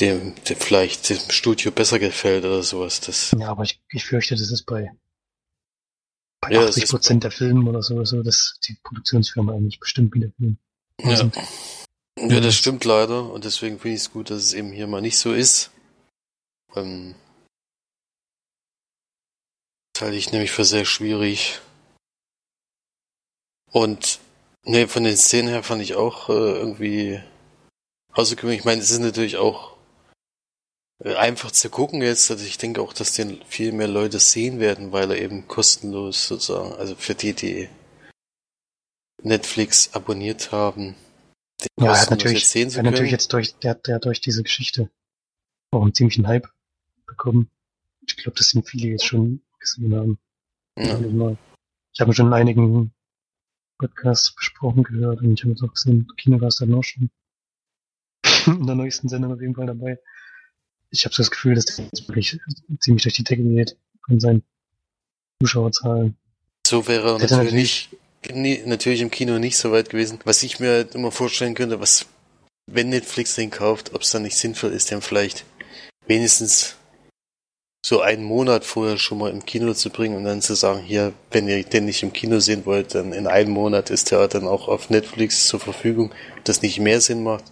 dem, 0.00 0.34
der 0.48 0.56
vielleicht 0.56 1.08
dem 1.08 1.18
Studio 1.30 1.70
besser 1.70 1.98
gefällt 1.98 2.44
oder 2.44 2.62
sowas. 2.62 3.00
Das 3.00 3.34
ja, 3.38 3.48
aber 3.48 3.62
ich, 3.62 3.80
ich 3.90 4.04
fürchte, 4.04 4.34
das 4.34 4.50
ist 4.50 4.64
bei 4.64 4.90
bei 6.40 6.52
ja, 6.52 6.66
80 6.66 6.88
Prozent 6.88 7.24
der 7.24 7.30
Filme 7.30 7.68
oder 7.68 7.82
so, 7.82 8.04
so, 8.04 8.22
dass 8.22 8.58
die 8.64 8.76
Produktionsfirma 8.82 9.52
eigentlich 9.52 9.80
bestimmt 9.80 10.14
wieder 10.14 10.30
filmen. 10.36 10.58
Ja. 11.02 11.30
ja, 12.18 12.40
das 12.40 12.54
stimmt 12.54 12.84
leider 12.84 13.30
und 13.30 13.44
deswegen 13.44 13.78
finde 13.78 13.96
ich 13.96 14.02
es 14.02 14.12
gut, 14.12 14.30
dass 14.30 14.38
es 14.38 14.52
eben 14.52 14.70
hier 14.70 14.86
mal 14.86 15.00
nicht 15.00 15.18
so 15.18 15.32
ist. 15.32 15.70
Ähm, 16.76 17.14
das 19.94 20.02
halte 20.02 20.16
ich 20.16 20.32
nämlich 20.32 20.50
für 20.50 20.64
sehr 20.64 20.84
schwierig. 20.84 21.60
Und 23.70 24.20
ne, 24.64 24.86
von 24.86 25.04
den 25.04 25.16
Szenen 25.16 25.48
her 25.48 25.62
fand 25.62 25.82
ich 25.82 25.94
auch 25.94 26.28
äh, 26.28 26.32
irgendwie 26.32 27.20
außergewöhnlich. 28.12 28.60
Ich 28.60 28.64
meine, 28.64 28.80
es 28.80 28.90
ist 28.90 29.00
natürlich 29.00 29.36
auch 29.36 29.73
einfach 31.02 31.50
zu 31.50 31.70
gucken 31.70 32.02
jetzt. 32.02 32.30
Also 32.30 32.44
ich 32.44 32.58
denke 32.58 32.80
auch, 32.80 32.92
dass 32.92 33.12
den 33.12 33.42
viel 33.46 33.72
mehr 33.72 33.88
Leute 33.88 34.18
sehen 34.18 34.60
werden, 34.60 34.92
weil 34.92 35.10
er 35.10 35.20
eben 35.20 35.48
kostenlos 35.48 36.28
sozusagen, 36.28 36.74
also 36.74 36.94
für 36.94 37.14
die, 37.14 37.32
die 37.32 37.68
Netflix 39.22 39.94
abonniert 39.94 40.52
haben. 40.52 40.94
Ja, 41.78 41.92
er 41.92 42.00
hat 42.00 42.10
natürlich, 42.10 42.48
sehen 42.48 42.70
zu 42.70 42.78
er 42.78 42.82
natürlich 42.84 43.10
jetzt 43.10 43.32
durch, 43.32 43.54
der, 43.58 43.74
der 43.74 43.98
durch 43.98 44.20
diese 44.20 44.42
Geschichte 44.42 44.90
auch 45.70 45.82
einen 45.82 45.94
ziemlichen 45.94 46.26
Hype 46.26 46.48
bekommen. 47.06 47.50
Ich 48.06 48.16
glaube, 48.16 48.36
das 48.36 48.50
sind 48.50 48.68
viele 48.68 48.88
jetzt 48.88 49.06
schon 49.06 49.42
gesehen 49.58 49.94
haben. 49.94 50.18
Ja. 50.78 51.36
Ich 51.92 52.00
habe 52.00 52.12
schon 52.12 52.26
in 52.26 52.32
einigen 52.32 52.92
Podcasts 53.78 54.34
besprochen 54.34 54.82
gehört 54.82 55.20
und 55.20 55.32
ich 55.32 55.42
habe 55.42 55.52
jetzt 55.52 55.62
auch 55.62 55.72
gesehen, 55.72 56.06
Kino 56.16 56.40
war 56.40 56.48
es 56.48 56.56
dann 56.56 56.74
auch 56.74 56.82
schon 56.82 57.10
in 58.46 58.66
der 58.66 58.74
neuesten 58.74 59.08
Sendung 59.08 59.32
auf 59.32 59.40
jeden 59.40 59.54
Fall 59.54 59.66
dabei. 59.66 59.98
Ich 60.94 61.04
habe 61.04 61.14
so 61.14 61.22
das 61.22 61.30
Gefühl, 61.30 61.56
dass 61.56 61.64
der 61.64 61.86
jetzt 61.86 62.06
wirklich 62.06 62.38
ziemlich 62.78 63.02
durch 63.02 63.14
die 63.14 63.24
Decke 63.24 63.42
geht 63.42 63.76
von 64.06 64.20
seinen 64.20 64.44
Zuschauerzahlen. 65.42 66.16
So 66.64 66.86
wäre 66.86 67.14
er 67.14 67.18
natürlich, 67.18 67.90
nicht, 68.32 68.66
natürlich 68.66 69.00
im 69.00 69.10
Kino 69.10 69.38
nicht 69.38 69.56
so 69.56 69.72
weit 69.72 69.90
gewesen. 69.90 70.20
Was 70.24 70.44
ich 70.44 70.60
mir 70.60 70.70
halt 70.70 70.94
immer 70.94 71.10
vorstellen 71.10 71.54
könnte, 71.54 71.80
was, 71.80 72.06
wenn 72.70 72.90
Netflix 72.90 73.34
den 73.34 73.50
kauft, 73.50 73.92
ob 73.92 74.02
es 74.02 74.10
dann 74.10 74.22
nicht 74.22 74.36
sinnvoll 74.36 74.70
ist, 74.70 74.92
den 74.92 75.02
vielleicht 75.02 75.44
wenigstens 76.06 76.76
so 77.84 78.00
einen 78.00 78.22
Monat 78.22 78.64
vorher 78.64 78.96
schon 78.96 79.18
mal 79.18 79.32
im 79.32 79.44
Kino 79.44 79.74
zu 79.74 79.90
bringen 79.90 80.16
und 80.16 80.24
dann 80.24 80.42
zu 80.42 80.54
sagen, 80.54 80.80
hier, 80.80 81.12
wenn 81.32 81.48
ihr 81.48 81.62
den 81.64 81.86
nicht 81.86 82.04
im 82.04 82.12
Kino 82.12 82.38
sehen 82.38 82.64
wollt, 82.66 82.94
dann 82.94 83.12
in 83.12 83.26
einem 83.26 83.50
Monat 83.50 83.90
ist 83.90 84.12
der 84.12 84.28
dann 84.28 84.46
auch 84.46 84.68
auf 84.68 84.90
Netflix 84.90 85.48
zur 85.48 85.60
Verfügung. 85.60 86.12
Ob 86.38 86.44
das 86.44 86.62
nicht 86.62 86.78
mehr 86.78 87.00
Sinn 87.00 87.24
macht, 87.24 87.44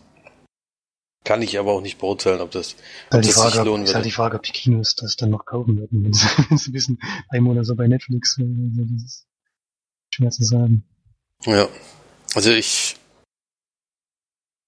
kann 1.25 1.43
ich 1.43 1.59
aber 1.59 1.73
auch 1.73 1.81
nicht 1.81 1.99
beurteilen, 1.99 2.41
ob 2.41 2.51
das, 2.51 2.75
ob 3.11 3.23
das 3.23 3.35
Frage, 3.35 3.53
sich 3.53 3.65
lohnen 3.65 3.83
wird. 3.83 3.91
Ist 3.91 3.95
halt 3.95 4.05
die 4.07 4.11
Frage, 4.11 4.37
ob 4.37 4.43
die 4.43 4.53
Kinos 4.53 4.97
das 4.97 5.17
dann 5.17 5.31
noch 5.31 5.45
kaufen 5.45 5.79
würden, 5.79 6.05
wenn 6.05 6.13
sie, 6.13 6.27
wenn 6.49 6.59
sie 6.59 6.73
wissen, 6.73 6.99
ein 7.29 7.43
Monat 7.43 7.67
so 7.67 7.77
bei 7.77 7.87
Netflix, 7.87 8.37
also 8.39 8.51
das 8.51 9.03
ist 9.05 9.27
schwer 10.15 10.31
zu 10.31 10.45
sagen. 10.45 10.85
Ja, 11.45 11.69
also 12.35 12.51
ich 12.51 12.97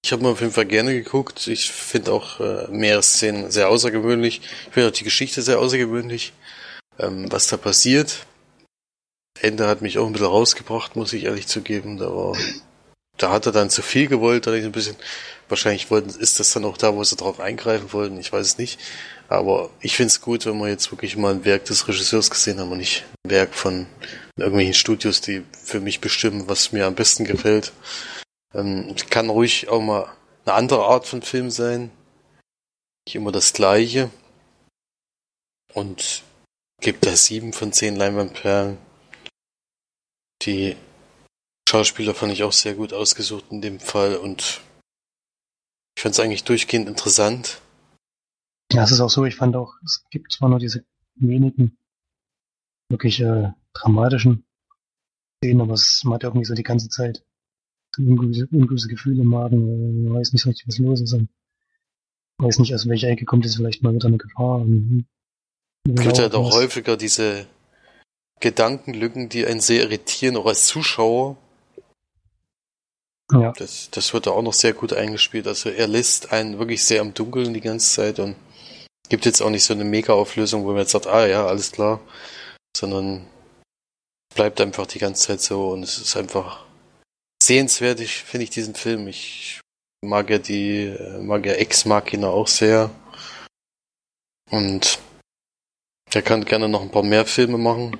ich 0.04 0.12
habe 0.12 0.22
mir 0.22 0.28
auf 0.28 0.40
jeden 0.40 0.52
Fall 0.52 0.66
gerne 0.66 0.92
geguckt. 0.92 1.46
Ich 1.46 1.72
finde 1.72 2.12
auch 2.12 2.38
äh, 2.38 2.68
mehrere 2.68 3.02
Szenen 3.02 3.50
sehr 3.50 3.70
außergewöhnlich. 3.70 4.42
Ich 4.66 4.74
finde 4.74 4.90
auch 4.90 4.92
die 4.92 5.04
Geschichte 5.04 5.40
sehr 5.40 5.58
außergewöhnlich. 5.58 6.34
Ähm, 6.98 7.32
was 7.32 7.48
da 7.48 7.56
passiert. 7.56 8.26
Ende 9.40 9.66
hat 9.66 9.80
mich 9.80 9.96
auch 9.96 10.06
ein 10.06 10.12
bisschen 10.12 10.28
rausgebracht, 10.28 10.94
muss 10.94 11.14
ich 11.14 11.24
ehrlich 11.24 11.46
zugeben. 11.46 11.96
Da 11.96 12.14
war, 12.14 12.36
da 13.16 13.30
hat 13.30 13.46
er 13.46 13.52
dann 13.52 13.70
zu 13.70 13.82
viel 13.82 14.08
gewollt, 14.08 14.46
da 14.46 14.52
ich 14.54 14.64
ein 14.64 14.72
bisschen, 14.72 14.96
wahrscheinlich 15.48 15.90
wollten, 15.90 16.10
ist 16.10 16.40
das 16.40 16.52
dann 16.52 16.64
auch 16.64 16.76
da, 16.76 16.94
wo 16.94 17.04
sie 17.04 17.16
drauf 17.16 17.40
eingreifen 17.40 17.92
wollten, 17.92 18.18
ich 18.18 18.32
weiß 18.32 18.46
es 18.46 18.58
nicht. 18.58 18.80
Aber 19.28 19.70
ich 19.80 19.96
finde 19.96 20.08
es 20.08 20.20
gut, 20.20 20.46
wenn 20.46 20.58
wir 20.58 20.68
jetzt 20.68 20.90
wirklich 20.90 21.16
mal 21.16 21.32
ein 21.32 21.44
Werk 21.44 21.64
des 21.64 21.88
Regisseurs 21.88 22.30
gesehen 22.30 22.60
haben 22.60 22.72
und 22.72 22.78
nicht 22.78 23.04
ein 23.24 23.30
Werk 23.30 23.54
von 23.54 23.86
irgendwelchen 24.36 24.74
Studios, 24.74 25.20
die 25.20 25.44
für 25.52 25.80
mich 25.80 26.00
bestimmen, 26.00 26.48
was 26.48 26.72
mir 26.72 26.86
am 26.86 26.94
besten 26.94 27.24
gefällt. 27.24 27.72
Ähm, 28.54 28.94
kann 29.10 29.30
ruhig 29.30 29.68
auch 29.68 29.80
mal 29.80 30.12
eine 30.44 30.54
andere 30.54 30.84
Art 30.84 31.06
von 31.06 31.22
Film 31.22 31.50
sein. 31.50 31.90
Nicht 33.06 33.16
immer 33.16 33.32
das 33.32 33.52
gleiche. 33.52 34.10
Und 35.72 36.22
gibt 36.80 37.06
da 37.06 37.16
sieben 37.16 37.52
von 37.52 37.72
zehn 37.72 37.96
Leinwandperlen. 37.96 38.78
Die 40.42 40.76
Schauspieler 41.68 42.14
fand 42.14 42.32
ich 42.32 42.42
auch 42.42 42.52
sehr 42.52 42.74
gut 42.74 42.92
ausgesucht 42.92 43.46
in 43.50 43.60
dem 43.60 43.80
Fall 43.80 44.16
und 44.16 44.60
ich 45.96 46.02
fand 46.02 46.14
es 46.14 46.20
eigentlich 46.20 46.44
durchgehend 46.44 46.88
interessant. 46.88 47.60
Ja, 48.72 48.82
es 48.82 48.90
ist 48.90 49.00
auch 49.00 49.10
so, 49.10 49.24
ich 49.24 49.36
fand 49.36 49.56
auch, 49.56 49.74
es 49.84 50.04
gibt 50.10 50.32
zwar 50.32 50.48
nur 50.48 50.58
diese 50.58 50.84
wenigen 51.16 51.78
wirklich 52.88 53.20
äh, 53.20 53.52
dramatischen 53.72 54.44
Szenen, 55.38 55.60
aber 55.60 55.74
es, 55.74 56.02
man 56.04 56.14
hat 56.14 56.22
ja 56.22 56.28
irgendwie 56.28 56.44
so 56.44 56.54
die 56.54 56.62
ganze 56.62 56.88
Zeit 56.88 57.24
ungute, 57.98 58.48
ungute 58.50 58.88
Gefühle 58.88 59.22
im 59.22 59.28
Magen, 59.28 60.04
man 60.04 60.14
weiß 60.14 60.32
nicht 60.32 60.42
so 60.42 60.48
richtig, 60.50 60.66
was 60.66 60.78
los 60.78 61.00
ist. 61.00 61.12
Und 61.12 61.28
weiß 62.38 62.58
nicht, 62.58 62.74
aus 62.74 62.88
welcher 62.88 63.08
Ecke 63.08 63.24
kommt 63.24 63.44
jetzt 63.44 63.56
vielleicht 63.56 63.82
mal 63.82 63.94
wieder 63.94 64.08
eine 64.08 64.18
Gefahr. 64.18 64.60
Und, 64.60 65.06
es 65.88 66.02
gibt 66.02 66.18
ja 66.18 66.28
doch 66.28 66.52
häufiger 66.52 66.96
diese 66.96 67.46
Gedankenlücken, 68.40 69.28
die 69.28 69.46
einen 69.46 69.60
sehr 69.60 69.82
irritieren, 69.84 70.36
auch 70.36 70.46
als 70.46 70.66
Zuschauer. 70.66 71.36
Ja. 73.32 73.52
Das, 73.52 73.88
das 73.90 74.12
wird 74.12 74.26
da 74.26 74.32
auch 74.32 74.42
noch 74.42 74.52
sehr 74.52 74.74
gut 74.74 74.92
eingespielt. 74.92 75.46
Also 75.46 75.70
er 75.70 75.88
lässt 75.88 76.32
einen 76.32 76.58
wirklich 76.58 76.84
sehr 76.84 77.00
am 77.00 77.14
Dunkeln 77.14 77.54
die 77.54 77.60
ganze 77.60 77.90
Zeit 77.90 78.18
und 78.18 78.36
gibt 79.08 79.24
jetzt 79.24 79.40
auch 79.40 79.50
nicht 79.50 79.64
so 79.64 79.74
eine 79.74 79.84
Mega-Auflösung, 79.84 80.64
wo 80.64 80.68
man 80.68 80.78
jetzt 80.78 80.92
sagt, 80.92 81.06
ah 81.06 81.26
ja, 81.26 81.46
alles 81.46 81.72
klar, 81.72 82.00
sondern 82.76 83.26
bleibt 84.34 84.60
einfach 84.60 84.86
die 84.86 84.98
ganze 84.98 85.28
Zeit 85.28 85.40
so 85.40 85.70
und 85.70 85.82
es 85.82 85.98
ist 85.98 86.16
einfach 86.16 86.64
sehenswert, 87.42 88.00
ich 88.00 88.16
finde 88.16 88.44
ich 88.44 88.50
diesen 88.50 88.74
Film. 88.74 89.08
Ich 89.08 89.60
mag 90.02 90.30
ja 90.30 90.38
die, 90.38 90.86
äh, 90.86 91.18
mag 91.18 91.46
ja 91.46 91.52
Ex 91.54 91.84
Machina 91.84 92.28
auch 92.28 92.48
sehr. 92.48 92.90
Und 94.50 94.98
der 96.12 96.22
kann 96.22 96.44
gerne 96.44 96.68
noch 96.68 96.82
ein 96.82 96.90
paar 96.90 97.02
mehr 97.02 97.26
Filme 97.26 97.58
machen. 97.58 97.98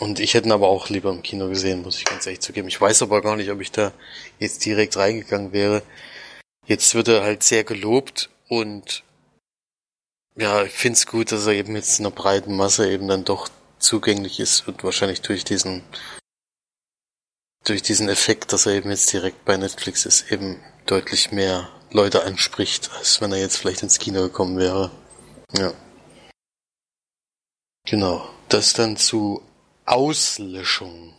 Und 0.00 0.18
ich 0.18 0.32
hätte 0.32 0.48
ihn 0.48 0.52
aber 0.52 0.68
auch 0.68 0.88
lieber 0.88 1.10
im 1.10 1.22
Kino 1.22 1.48
gesehen, 1.48 1.82
muss 1.82 1.98
ich 1.98 2.06
ganz 2.06 2.24
ehrlich 2.26 2.40
zugeben. 2.40 2.68
Ich 2.68 2.80
weiß 2.80 3.02
aber 3.02 3.20
gar 3.20 3.36
nicht, 3.36 3.50
ob 3.50 3.60
ich 3.60 3.70
da 3.70 3.92
jetzt 4.38 4.64
direkt 4.64 4.96
reingegangen 4.96 5.52
wäre. 5.52 5.82
Jetzt 6.66 6.94
wird 6.94 7.08
er 7.08 7.22
halt 7.22 7.42
sehr 7.42 7.64
gelobt 7.64 8.30
und 8.48 9.04
ja, 10.36 10.64
ich 10.64 10.72
finde 10.72 10.96
es 10.96 11.06
gut, 11.06 11.32
dass 11.32 11.46
er 11.46 11.52
eben 11.52 11.76
jetzt 11.76 11.98
in 11.98 12.06
einer 12.06 12.14
breiten 12.14 12.56
Masse 12.56 12.90
eben 12.90 13.08
dann 13.08 13.24
doch 13.24 13.50
zugänglich 13.78 14.40
ist 14.40 14.66
und 14.66 14.82
wahrscheinlich 14.84 15.20
durch 15.20 15.44
diesen 15.44 15.82
durch 17.64 17.82
diesen 17.82 18.08
Effekt, 18.08 18.54
dass 18.54 18.64
er 18.64 18.72
eben 18.72 18.90
jetzt 18.90 19.12
direkt 19.12 19.44
bei 19.44 19.58
Netflix 19.58 20.06
ist, 20.06 20.32
eben 20.32 20.62
deutlich 20.86 21.30
mehr 21.30 21.68
Leute 21.90 22.24
anspricht, 22.24 22.90
als 22.96 23.20
wenn 23.20 23.32
er 23.32 23.38
jetzt 23.38 23.58
vielleicht 23.58 23.82
ins 23.82 23.98
Kino 23.98 24.22
gekommen 24.22 24.56
wäre. 24.56 24.90
Ja. 25.52 25.74
Genau. 27.84 28.26
Das 28.48 28.72
dann 28.72 28.96
zu 28.96 29.42
Auslöschung. 29.90 31.14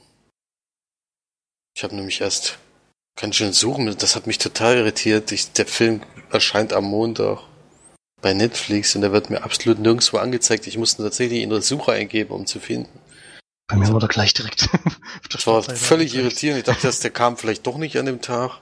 Ich 1.75 1.83
habe 1.83 1.93
nämlich 1.93 2.21
erst 2.21 2.57
ganz 3.17 3.35
schön 3.35 3.51
suchen, 3.51 3.93
das 3.97 4.15
hat 4.15 4.27
mich 4.27 4.37
total 4.37 4.77
irritiert. 4.77 5.33
Ich, 5.33 5.51
der 5.51 5.65
Film 5.65 6.01
erscheint 6.31 6.71
am 6.71 6.85
Montag 6.85 7.39
bei 8.21 8.33
Netflix 8.33 8.95
und 8.95 9.01
der 9.01 9.11
wird 9.11 9.29
mir 9.29 9.43
absolut 9.43 9.79
nirgendwo 9.79 10.17
angezeigt. 10.17 10.67
Ich 10.67 10.77
musste 10.77 11.03
tatsächlich 11.03 11.41
in 11.41 11.49
der 11.49 11.61
Suche 11.61 11.91
eingeben, 11.91 12.31
um 12.31 12.45
zu 12.45 12.61
finden. 12.61 12.97
Bei 13.67 13.75
mir 13.75 13.89
wurde 13.89 14.07
gleich 14.07 14.33
direkt. 14.33 14.69
das 15.29 15.45
war 15.47 15.63
völlig 15.63 16.15
irritierend. 16.15 16.59
Ich 16.59 16.65
dachte, 16.65 16.87
dass 16.87 17.01
der 17.01 17.11
kam 17.11 17.35
vielleicht 17.35 17.67
doch 17.67 17.77
nicht 17.77 17.97
an 17.97 18.05
dem 18.05 18.21
Tag. 18.21 18.61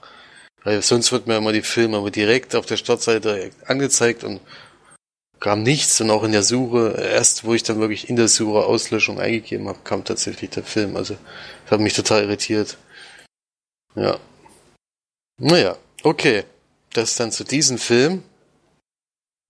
Weil 0.63 0.81
sonst 0.81 1.11
wird 1.11 1.27
mir 1.27 1.37
immer 1.37 1.53
die 1.53 1.61
Filme 1.61 1.97
aber 1.97 2.09
direkt 2.09 2.55
auf 2.55 2.65
der 2.65 2.77
Startseite 2.77 3.51
angezeigt 3.67 4.23
und 4.23 4.41
kam 5.39 5.63
nichts. 5.63 5.99
Und 6.01 6.11
auch 6.11 6.23
in 6.23 6.31
der 6.31 6.43
Suche, 6.43 6.91
erst 6.91 7.43
wo 7.43 7.53
ich 7.53 7.63
dann 7.63 7.79
wirklich 7.79 8.09
in 8.09 8.15
der 8.15 8.27
Suche 8.27 8.65
Auslöschung 8.65 9.19
eingegeben 9.19 9.67
habe, 9.67 9.79
kam 9.83 10.03
tatsächlich 10.03 10.49
der 10.51 10.63
Film. 10.63 10.95
Also, 10.95 11.15
das 11.63 11.71
hat 11.71 11.79
mich 11.79 11.93
total 11.93 12.23
irritiert. 12.23 12.77
Ja. 13.95 14.17
Naja, 15.37 15.77
okay. 16.03 16.43
Das 16.93 17.15
dann 17.15 17.31
zu 17.31 17.43
diesem 17.43 17.77
Film. 17.77 18.23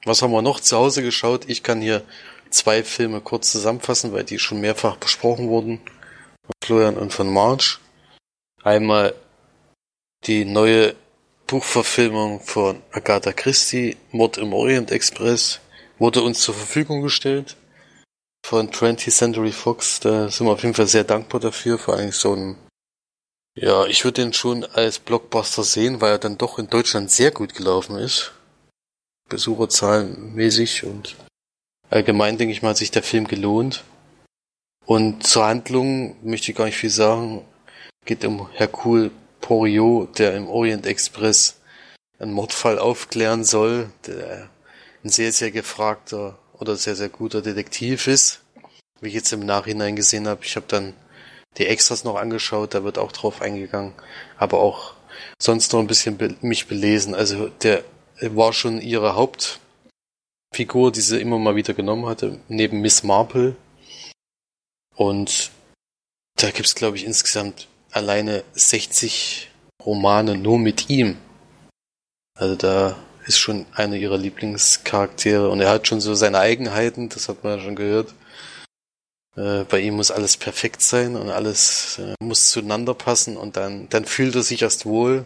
Was 0.05 0.21
haben 0.21 0.31
wir 0.31 0.41
noch 0.41 0.59
zu 0.59 0.77
Hause 0.77 1.01
geschaut? 1.03 1.49
Ich 1.49 1.63
kann 1.63 1.81
hier 1.81 2.03
zwei 2.49 2.83
Filme 2.83 3.21
kurz 3.21 3.51
zusammenfassen, 3.51 4.11
weil 4.11 4.23
die 4.23 4.39
schon 4.39 4.61
mehrfach 4.61 4.97
besprochen 4.97 5.49
wurden. 5.49 5.79
Von 6.43 6.53
Florian 6.63 6.97
und 6.97 7.13
von 7.13 7.31
March. 7.31 7.79
Einmal 8.63 9.13
die 10.25 10.45
neue 10.45 10.95
Buchverfilmung 11.47 12.41
von 12.41 12.81
Agatha 12.91 13.31
Christie, 13.31 13.97
Mord 14.11 14.37
im 14.37 14.53
Orient 14.53 14.91
Express, 14.91 15.59
wurde 16.00 16.24
uns 16.24 16.41
zur 16.41 16.56
Verfügung 16.56 17.02
gestellt 17.02 17.56
von 18.45 18.72
20th 18.72 19.12
Century 19.12 19.52
Fox. 19.52 20.00
Da 20.00 20.30
sind 20.30 20.47
wir 20.47 20.54
auf 20.54 20.64
jeden 20.64 20.76
Fall 20.76 20.88
sehr 20.88 21.04
dankbar 21.04 21.39
dafür. 21.39 21.78
Vor 21.78 21.95
allem 21.95 22.12
so 22.12 22.34
ein, 22.34 22.58
ja, 23.56 23.86
ich 23.86 24.04
würde 24.04 24.22
den 24.22 24.34
schon 24.34 24.66
als 24.66 25.00
Blockbuster 25.00 25.64
sehen, 25.64 26.02
weil 26.02 26.14
er 26.14 26.20
dann 26.20 26.38
doch 26.38 26.58
in 26.58 26.70
Deutschland 26.70 27.12
sehr 27.12 27.32
gut 27.32 27.54
gelaufen 27.54 27.97
ist. 27.97 28.32
Besucherzahlenmäßig 29.30 30.86
und 30.86 31.16
Allgemein 31.89 32.38
denke 32.38 32.52
ich 32.52 32.62
mal, 32.62 32.70
hat 32.70 32.78
sich 32.78 32.91
der 32.91 33.04
Film 33.04 33.28
gelohnt. 33.28 33.84
Und 34.86 35.26
zur 35.26 35.45
Handlung 35.45 36.16
möchte 36.24 36.52
ich 36.52 36.58
gar 36.58 36.66
nicht 36.66 36.78
viel 36.78 36.89
sagen. 36.89 37.45
Geht 38.06 38.24
um 38.26 38.50
Hercule 38.54 39.12
Poirot, 39.41 40.20
der 40.20 40.36
im 40.36 40.47
Orient 40.47 40.86
Express 40.86 41.60
einen 42.20 42.34
Mordfall 42.34 42.78
aufklären 42.78 43.43
soll, 43.43 43.91
der 44.06 44.50
ein 45.04 45.10
sehr, 45.10 45.32
sehr 45.32 45.52
gefragter 45.52 46.38
oder 46.54 46.76
sehr, 46.76 46.95
sehr 46.95 47.10
guter 47.10 47.41
Detektiv 47.41 48.08
ist. 48.08 48.41
Wie 49.02 49.10
ich 49.10 49.14
jetzt 49.14 49.32
im 49.32 49.45
Nachhinein 49.45 49.95
gesehen 49.95 50.28
habe, 50.28 50.43
ich 50.43 50.56
habe 50.56 50.66
dann 50.68 50.93
die 51.58 51.68
Extras 51.68 52.04
noch 52.04 52.16
angeschaut, 52.16 52.74
da 52.74 52.84
wird 52.84 52.97
auch 52.97 53.12
drauf 53.12 53.41
eingegangen, 53.41 53.93
aber 54.38 54.60
auch 54.60 54.93
sonst 55.41 55.72
noch 55.74 55.80
ein 55.80 55.88
bisschen 55.88 56.18
be 56.18 56.36
mich 56.41 56.68
belesen. 56.68 57.16
Also 57.16 57.47
der 57.47 57.84
war 58.22 58.54
schon 58.54 58.82
ihre 58.82 59.16
Haupt 59.16 59.60
Figur, 60.54 60.91
die 60.91 61.02
sie 61.02 61.22
immer 61.22 61.38
mal 61.38 61.56
wieder 61.56 61.74
genommen 61.74 62.08
hatte, 62.08 62.39
neben 62.47 62.82
Miss 62.82 63.04
Marple. 63.04 63.56
Und 64.95 65.52
da 66.36 66.50
gibt's, 66.52 66.76
glaube 66.76 66.97
ich, 66.97 67.06
insgesamt 67.06 67.68
alleine 67.91 68.43
60 68.54 69.50
Romane 69.86 70.38
nur 70.38 70.58
mit 70.58 70.89
ihm. 70.89 71.18
Also 72.36 72.56
da 72.56 72.97
ist 73.30 73.38
schon 73.38 73.67
einer 73.73 73.95
ihrer 73.95 74.17
Lieblingscharaktere 74.17 75.49
und 75.49 75.61
er 75.61 75.69
hat 75.69 75.88
schon 75.88 76.01
so 76.01 76.15
seine 76.15 76.39
Eigenheiten, 76.39 77.09
das 77.09 77.30
hat 77.30 77.43
man 77.43 77.57
ja 77.57 77.63
schon 77.63 77.75
gehört. 77.75 78.15
Äh, 79.38 79.65
bei 79.65 79.80
ihm 79.82 79.97
muss 79.97 80.09
alles 80.09 80.36
perfekt 80.36 80.82
sein 80.82 81.15
und 81.15 81.30
alles 81.30 81.99
äh, 81.99 82.15
muss 82.19 82.49
zueinander 82.49 82.95
passen 82.95 83.38
und 83.38 83.55
dann, 83.55 83.88
dann 83.89 84.05
fühlt 84.05 84.36
er 84.36 84.41
sich 84.41 84.63
erst 84.63 84.88
wohl. 84.88 85.25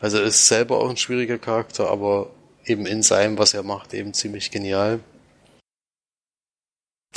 Also 0.00 0.20
ist 0.20 0.48
selber 0.48 0.78
auch 0.78 0.90
ein 0.90 0.96
schwieriger 0.96 1.38
Charakter, 1.38 1.88
aber 1.88 2.30
eben 2.66 2.86
in 2.86 3.04
seinem, 3.04 3.38
was 3.38 3.54
er 3.54 3.62
macht, 3.62 3.94
eben 3.94 4.12
ziemlich 4.14 4.50
genial. 4.50 4.98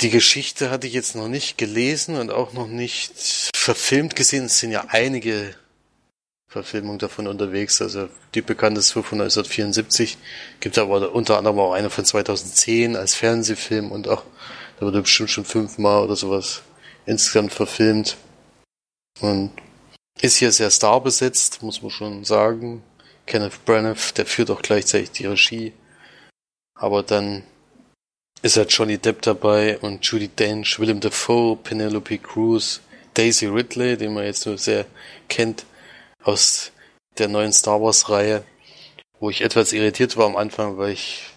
Die 0.00 0.10
Geschichte 0.10 0.70
hatte 0.70 0.86
ich 0.86 0.92
jetzt 0.92 1.16
noch 1.16 1.28
nicht 1.28 1.58
gelesen 1.58 2.16
und 2.16 2.30
auch 2.30 2.52
noch 2.52 2.68
nicht 2.68 3.50
verfilmt 3.54 4.14
gesehen. 4.14 4.44
Es 4.44 4.60
sind 4.60 4.70
ja 4.70 4.84
einige 4.88 5.54
Verfilmungen 6.52 6.98
davon 6.98 7.26
unterwegs. 7.26 7.80
Also 7.80 8.10
die 8.34 8.42
bekannteste 8.42 9.02
von 9.02 9.22
1974 9.22 10.18
gibt 10.60 10.76
aber 10.76 11.14
unter 11.14 11.38
anderem 11.38 11.58
auch 11.58 11.72
eine 11.72 11.88
von 11.88 12.04
2010 12.04 12.94
als 12.94 13.14
Fernsehfilm 13.14 13.90
und 13.90 14.06
auch 14.06 14.22
da 14.78 14.86
wurde 14.86 15.00
bestimmt 15.00 15.30
schon 15.30 15.46
fünfmal 15.46 16.02
oder 16.04 16.14
sowas 16.14 16.62
insgesamt 17.06 17.54
verfilmt. 17.54 18.18
Und 19.20 19.52
ist 20.20 20.36
hier 20.36 20.52
sehr 20.52 20.70
starbesetzt, 20.70 21.62
muss 21.62 21.80
man 21.80 21.90
schon 21.90 22.24
sagen. 22.24 22.82
Kenneth 23.24 23.64
Branagh, 23.64 24.12
der 24.16 24.26
führt 24.26 24.50
auch 24.50 24.60
gleichzeitig 24.60 25.10
die 25.12 25.26
Regie. 25.26 25.72
Aber 26.74 27.02
dann 27.02 27.44
ist 28.42 28.58
halt 28.58 28.72
Johnny 28.72 28.98
Depp 28.98 29.22
dabei 29.22 29.78
und 29.78 30.04
Judy 30.04 30.28
Dench, 30.28 30.78
Willem 30.78 31.00
Dafoe, 31.00 31.56
Penelope 31.56 32.18
Cruz, 32.18 32.80
Daisy 33.14 33.46
Ridley, 33.46 33.96
den 33.96 34.12
man 34.12 34.24
jetzt 34.24 34.44
nur 34.44 34.58
sehr 34.58 34.84
kennt 35.28 35.64
aus 36.24 36.72
der 37.18 37.28
neuen 37.28 37.52
Star 37.52 37.80
Wars 37.80 38.08
Reihe, 38.08 38.44
wo 39.20 39.30
ich 39.30 39.42
etwas 39.42 39.72
irritiert 39.72 40.16
war 40.16 40.26
am 40.26 40.36
Anfang, 40.36 40.78
weil 40.78 40.92
ich, 40.92 41.30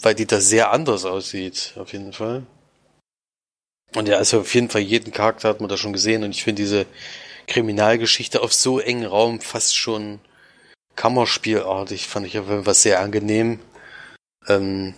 weil 0.00 0.14
die 0.14 0.26
da 0.26 0.40
sehr 0.40 0.70
anders 0.70 1.04
aussieht, 1.04 1.74
auf 1.76 1.92
jeden 1.92 2.12
Fall. 2.12 2.44
Und 3.94 4.08
ja, 4.08 4.16
also 4.16 4.40
auf 4.40 4.54
jeden 4.54 4.70
Fall 4.70 4.80
jeden 4.80 5.12
Charakter 5.12 5.48
hat 5.48 5.60
man 5.60 5.68
da 5.68 5.76
schon 5.76 5.92
gesehen 5.92 6.24
und 6.24 6.30
ich 6.30 6.42
finde 6.42 6.62
diese 6.62 6.86
Kriminalgeschichte 7.46 8.42
auf 8.42 8.52
so 8.52 8.80
engen 8.80 9.06
Raum 9.06 9.40
fast 9.40 9.76
schon 9.76 10.20
Kammerspielartig, 10.96 12.06
fand 12.06 12.26
ich 12.26 12.38
auf 12.38 12.48
jeden 12.48 12.64
Fall 12.64 12.74
sehr 12.74 13.00
angenehm. 13.00 13.60
Ähm, 14.48 14.94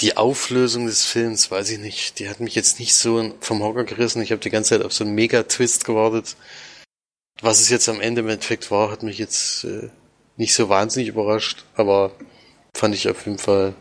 die 0.00 0.16
Auflösung 0.16 0.86
des 0.86 1.04
Films, 1.04 1.50
weiß 1.50 1.70
ich 1.70 1.78
nicht, 1.78 2.18
die 2.18 2.28
hat 2.28 2.40
mich 2.40 2.54
jetzt 2.54 2.78
nicht 2.78 2.94
so 2.94 3.34
vom 3.40 3.62
Hocker 3.62 3.84
gerissen. 3.84 4.22
Ich 4.22 4.30
habe 4.30 4.40
die 4.40 4.50
ganze 4.50 4.70
Zeit 4.70 4.86
auf 4.86 4.92
so 4.92 5.04
einen 5.04 5.14
Mega-Twist 5.14 5.84
gewartet. 5.84 6.36
Was 7.40 7.60
es 7.60 7.70
jetzt 7.70 7.88
am 7.88 8.00
Ende 8.00 8.22
im 8.22 8.28
Endeffekt 8.28 8.70
war, 8.70 8.90
hat 8.90 9.02
mich 9.02 9.18
jetzt 9.18 9.64
äh, 9.64 9.90
nicht 10.36 10.54
so 10.54 10.68
wahnsinnig 10.68 11.08
überrascht, 11.08 11.64
aber 11.74 12.12
fand 12.74 12.94
ich 12.94 13.08
auf 13.08 13.26
jeden 13.26 13.38
Fall, 13.38 13.74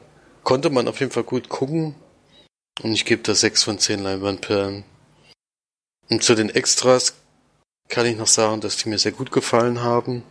konnte 0.43 0.70
man 0.70 0.88
auf 0.88 0.99
jeden 0.99 1.12
Fall 1.12 1.24
gut 1.24 1.49
gucken. 1.49 1.95
Und 2.84 2.93
ich 2.93 3.05
gebe 3.05 3.24
da 3.24 3.34
sechs 3.34 3.64
von 3.64 3.80
zehn 3.80 4.03
Leinwandperlen. 4.03 4.84
Und 6.10 6.24
zu 6.24 6.36
den 6.36 6.49
Extras 6.49 7.16
kann 7.89 8.05
ich 8.05 8.18
noch 8.18 8.28
sagen, 8.28 8.62
dass 8.62 8.78
die 8.78 8.89
mir 8.89 8.99
sehr 8.99 9.12
gut 9.12 9.32
gefallen 9.32 9.82
haben. 9.82 10.24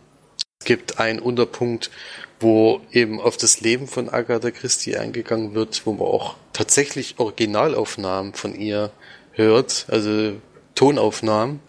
Es 0.59 0.65
gibt 0.65 0.99
einen 0.99 1.19
Unterpunkt, 1.19 1.91
wo 2.39 2.81
eben 2.91 3.19
auf 3.19 3.37
das 3.37 3.61
Leben 3.61 3.87
von 3.87 4.09
Agatha 4.09 4.51
Christie 4.51 4.95
eingegangen 4.95 5.53
wird, 5.53 5.85
wo 5.85 5.93
man 5.93 6.07
auch 6.07 6.35
tatsächlich 6.53 7.19
Originalaufnahmen 7.19 8.33
von 8.33 8.55
ihr 8.55 8.91
hört, 9.33 9.85
also 9.89 10.33
Tonaufnahmen, 10.77 11.59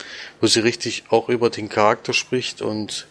wo 0.41 0.47
sie 0.47 0.61
richtig 0.61 1.05
auch 1.09 1.29
über 1.29 1.51
den 1.51 1.69
Charakter 1.69 2.13
spricht 2.13 2.63
und, 2.63 3.09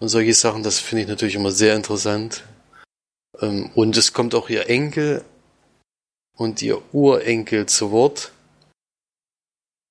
und 0.00 0.08
solche 0.08 0.34
Sachen, 0.34 0.62
das 0.62 0.80
finde 0.80 1.02
ich 1.02 1.08
natürlich 1.08 1.36
immer 1.36 1.52
sehr 1.52 1.76
interessant. 1.76 2.44
Ähm, 3.40 3.70
und 3.74 3.96
es 3.96 4.12
kommt 4.12 4.34
auch 4.34 4.50
ihr 4.50 4.68
Enkel 4.68 5.24
und 6.36 6.60
ihr 6.60 6.82
Urenkel 6.92 7.66
zu 7.66 7.90
Wort. 7.92 8.32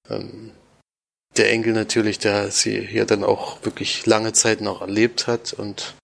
Ähm, 0.09 0.51
der 1.37 1.51
Enkel 1.51 1.73
natürlich, 1.73 2.19
der 2.19 2.51
sie 2.51 2.81
hier 2.81 3.05
dann 3.05 3.23
auch 3.23 3.63
wirklich 3.63 4.05
lange 4.05 4.33
Zeit 4.33 4.59
noch 4.61 4.81
erlebt 4.81 5.27
hat 5.27 5.53
und 5.53 5.95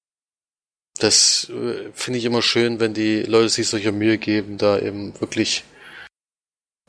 das 0.99 1.49
äh, 1.49 1.91
finde 1.93 2.19
ich 2.19 2.25
immer 2.25 2.41
schön, 2.41 2.79
wenn 2.79 2.93
die 2.93 3.23
Leute 3.23 3.49
sich 3.49 3.67
solche 3.67 3.91
Mühe 3.91 4.17
geben, 4.17 4.57
da 4.57 4.79
eben 4.79 5.19
wirklich, 5.19 5.63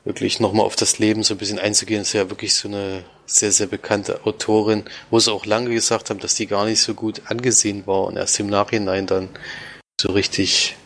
wirklich 0.05 0.39
nochmal 0.39 0.65
auf 0.65 0.75
das 0.75 0.99
Leben 0.99 1.23
so 1.23 1.33
ein 1.33 1.37
bisschen 1.37 1.59
einzugehen. 1.59 2.01
Ist 2.01 2.13
ja 2.13 2.29
wirklich 2.29 2.55
so 2.55 2.67
eine 2.67 3.03
sehr, 3.25 3.51
sehr 3.51 3.67
bekannte 3.67 4.25
Autorin, 4.25 4.85
wo 5.09 5.19
sie 5.19 5.33
auch 5.33 5.45
lange 5.45 5.71
gesagt 5.71 6.09
haben, 6.09 6.19
dass 6.19 6.35
die 6.35 6.47
gar 6.47 6.65
nicht 6.65 6.81
so 6.81 6.93
gut 6.93 7.23
angesehen 7.25 7.85
war 7.87 8.03
und 8.03 8.15
erst 8.15 8.39
im 8.39 8.47
Nachhinein 8.47 9.07
dann 9.07 9.29
so 9.99 10.11
richtig, 10.11 10.77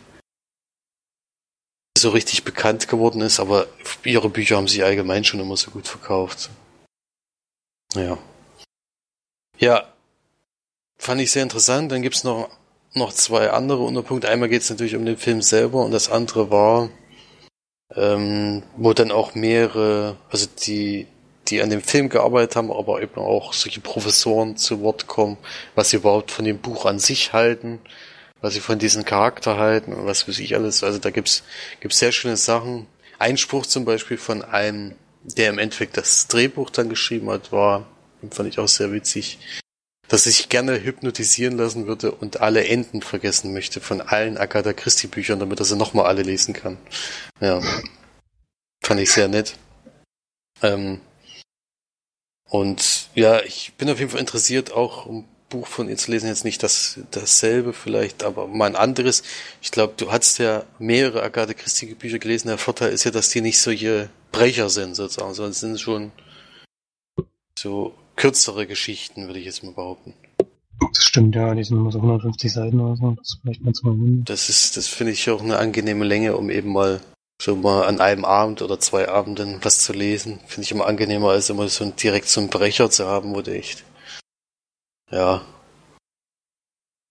so 1.96 2.10
richtig 2.10 2.44
bekannt 2.44 2.88
geworden 2.88 3.20
ist, 3.20 3.40
aber 3.40 3.66
ihre 4.04 4.30
Bücher 4.30 4.56
haben 4.56 4.68
sich 4.68 4.82
allgemein 4.82 5.24
schon 5.24 5.40
immer 5.40 5.56
so 5.56 5.70
gut 5.70 5.86
verkauft. 5.86 6.50
Ja. 7.94 8.18
Ja, 9.58 9.92
fand 10.96 11.20
ich 11.20 11.30
sehr 11.30 11.42
interessant. 11.42 11.92
Dann 11.92 12.02
gibt's 12.02 12.24
noch 12.24 12.48
noch 12.94 13.12
zwei 13.12 13.50
andere 13.50 13.82
Unterpunkte. 13.82 14.28
Einmal 14.28 14.48
geht 14.48 14.62
es 14.62 14.70
natürlich 14.70 14.96
um 14.96 15.04
den 15.04 15.16
Film 15.16 15.42
selber 15.42 15.84
und 15.84 15.92
das 15.92 16.10
andere 16.10 16.50
war, 16.50 16.90
ähm, 17.96 18.62
wo 18.76 18.92
dann 18.92 19.10
auch 19.10 19.34
mehrere, 19.34 20.16
also 20.30 20.46
die, 20.64 21.06
die 21.48 21.62
an 21.62 21.70
dem 21.70 21.82
Film 21.82 22.08
gearbeitet 22.08 22.56
haben, 22.56 22.70
aber 22.70 23.02
eben 23.02 23.16
auch 23.16 23.52
solche 23.52 23.80
Professoren 23.80 24.56
zu 24.56 24.80
Wort 24.80 25.06
kommen, 25.06 25.36
was 25.74 25.90
sie 25.90 25.96
überhaupt 25.96 26.30
von 26.30 26.44
dem 26.44 26.58
Buch 26.58 26.86
an 26.86 26.98
sich 26.98 27.32
halten, 27.32 27.80
was 28.40 28.54
sie 28.54 28.60
von 28.60 28.78
diesem 28.78 29.04
Charakter 29.04 29.58
halten 29.58 29.92
und 29.92 30.06
was 30.06 30.28
weiß 30.28 30.38
ich 30.38 30.54
alles. 30.54 30.84
Also 30.84 30.98
da 30.98 31.10
gibt's 31.10 31.42
gibt's 31.80 31.98
sehr 31.98 32.12
schöne 32.12 32.36
Sachen. 32.36 32.86
Einspruch 33.18 33.66
zum 33.66 33.84
Beispiel 33.84 34.16
von 34.16 34.42
einem, 34.42 34.94
der 35.24 35.50
im 35.50 35.58
Endeffekt 35.58 35.96
das 35.96 36.26
Drehbuch 36.28 36.70
dann 36.70 36.88
geschrieben 36.88 37.28
hat, 37.28 37.52
war, 37.52 37.86
fand 38.30 38.48
ich 38.48 38.58
auch 38.58 38.68
sehr 38.68 38.92
witzig 38.92 39.38
dass 40.10 40.26
ich 40.26 40.48
gerne 40.48 40.82
hypnotisieren 40.82 41.56
lassen 41.56 41.86
würde 41.86 42.10
und 42.10 42.40
alle 42.40 42.66
Enden 42.66 43.00
vergessen 43.00 43.52
möchte 43.52 43.80
von 43.80 44.00
allen 44.00 44.36
Agatha 44.36 44.72
Christie 44.72 45.06
Büchern, 45.06 45.38
damit 45.38 45.60
er 45.60 45.64
sie 45.64 45.76
nochmal 45.76 46.06
alle 46.06 46.22
lesen 46.22 46.52
kann. 46.52 46.78
Ja. 47.40 47.62
Fand 48.82 49.00
ich 49.00 49.12
sehr 49.12 49.28
nett. 49.28 49.54
Ähm, 50.62 51.00
und 52.48 53.08
ja, 53.14 53.40
ich 53.42 53.74
bin 53.74 53.88
auf 53.88 54.00
jeden 54.00 54.10
Fall 54.10 54.18
interessiert, 54.18 54.72
auch 54.72 55.06
ein 55.06 55.28
Buch 55.48 55.68
von 55.68 55.88
ihr 55.88 55.96
zu 55.96 56.10
lesen. 56.10 56.26
Jetzt 56.26 56.44
nicht 56.44 56.64
das, 56.64 56.98
dasselbe 57.12 57.72
vielleicht, 57.72 58.24
aber 58.24 58.48
mal 58.48 58.66
ein 58.66 58.74
anderes. 58.74 59.22
Ich 59.62 59.70
glaube, 59.70 59.94
du 59.96 60.10
hast 60.10 60.38
ja 60.38 60.64
mehrere 60.80 61.22
Agatha 61.22 61.54
Christie 61.54 61.94
Bücher 61.94 62.18
gelesen. 62.18 62.48
Der 62.48 62.58
Vorteil 62.58 62.92
ist 62.92 63.04
ja, 63.04 63.12
dass 63.12 63.28
die 63.28 63.42
nicht 63.42 63.60
solche 63.60 64.10
Brecher 64.32 64.70
sind, 64.70 64.96
sozusagen, 64.96 65.34
sondern 65.34 65.52
sind 65.52 65.80
schon 65.80 66.10
so 67.56 67.94
kürzere 68.20 68.66
Geschichten, 68.66 69.28
würde 69.28 69.38
ich 69.38 69.46
jetzt 69.46 69.62
mal 69.62 69.72
behaupten. 69.72 70.12
Das 70.92 71.04
stimmt, 71.04 71.34
ja, 71.34 71.54
die 71.54 71.64
sind 71.64 71.78
immer 71.78 71.90
so 71.90 72.00
150 72.00 72.52
Seiten 72.52 72.78
oder 72.78 72.94
so. 72.94 73.12
Das 73.12 73.28
ist 73.30 73.38
vielleicht 73.40 73.82
mal 73.82 73.96
Das 74.26 74.50
ist, 74.50 74.76
das 74.76 74.88
finde 74.88 75.14
ich 75.14 75.30
auch 75.30 75.40
eine 75.40 75.56
angenehme 75.56 76.04
Länge, 76.04 76.36
um 76.36 76.50
eben 76.50 76.70
mal 76.70 77.00
so 77.40 77.56
mal 77.56 77.86
an 77.86 78.02
einem 78.02 78.26
Abend 78.26 78.60
oder 78.60 78.78
zwei 78.78 79.08
Abenden 79.08 79.60
was 79.62 79.78
zu 79.78 79.94
lesen. 79.94 80.38
Finde 80.46 80.64
ich 80.64 80.70
immer 80.70 80.86
angenehmer, 80.86 81.30
als 81.30 81.48
immer 81.48 81.66
so 81.68 81.90
direkt 81.90 82.28
so 82.28 82.40
einen 82.40 82.50
Brecher 82.50 82.90
zu 82.90 83.06
haben, 83.06 83.34
wo 83.34 83.40
du 83.40 83.54
echt, 83.54 83.84
ja, 85.10 85.40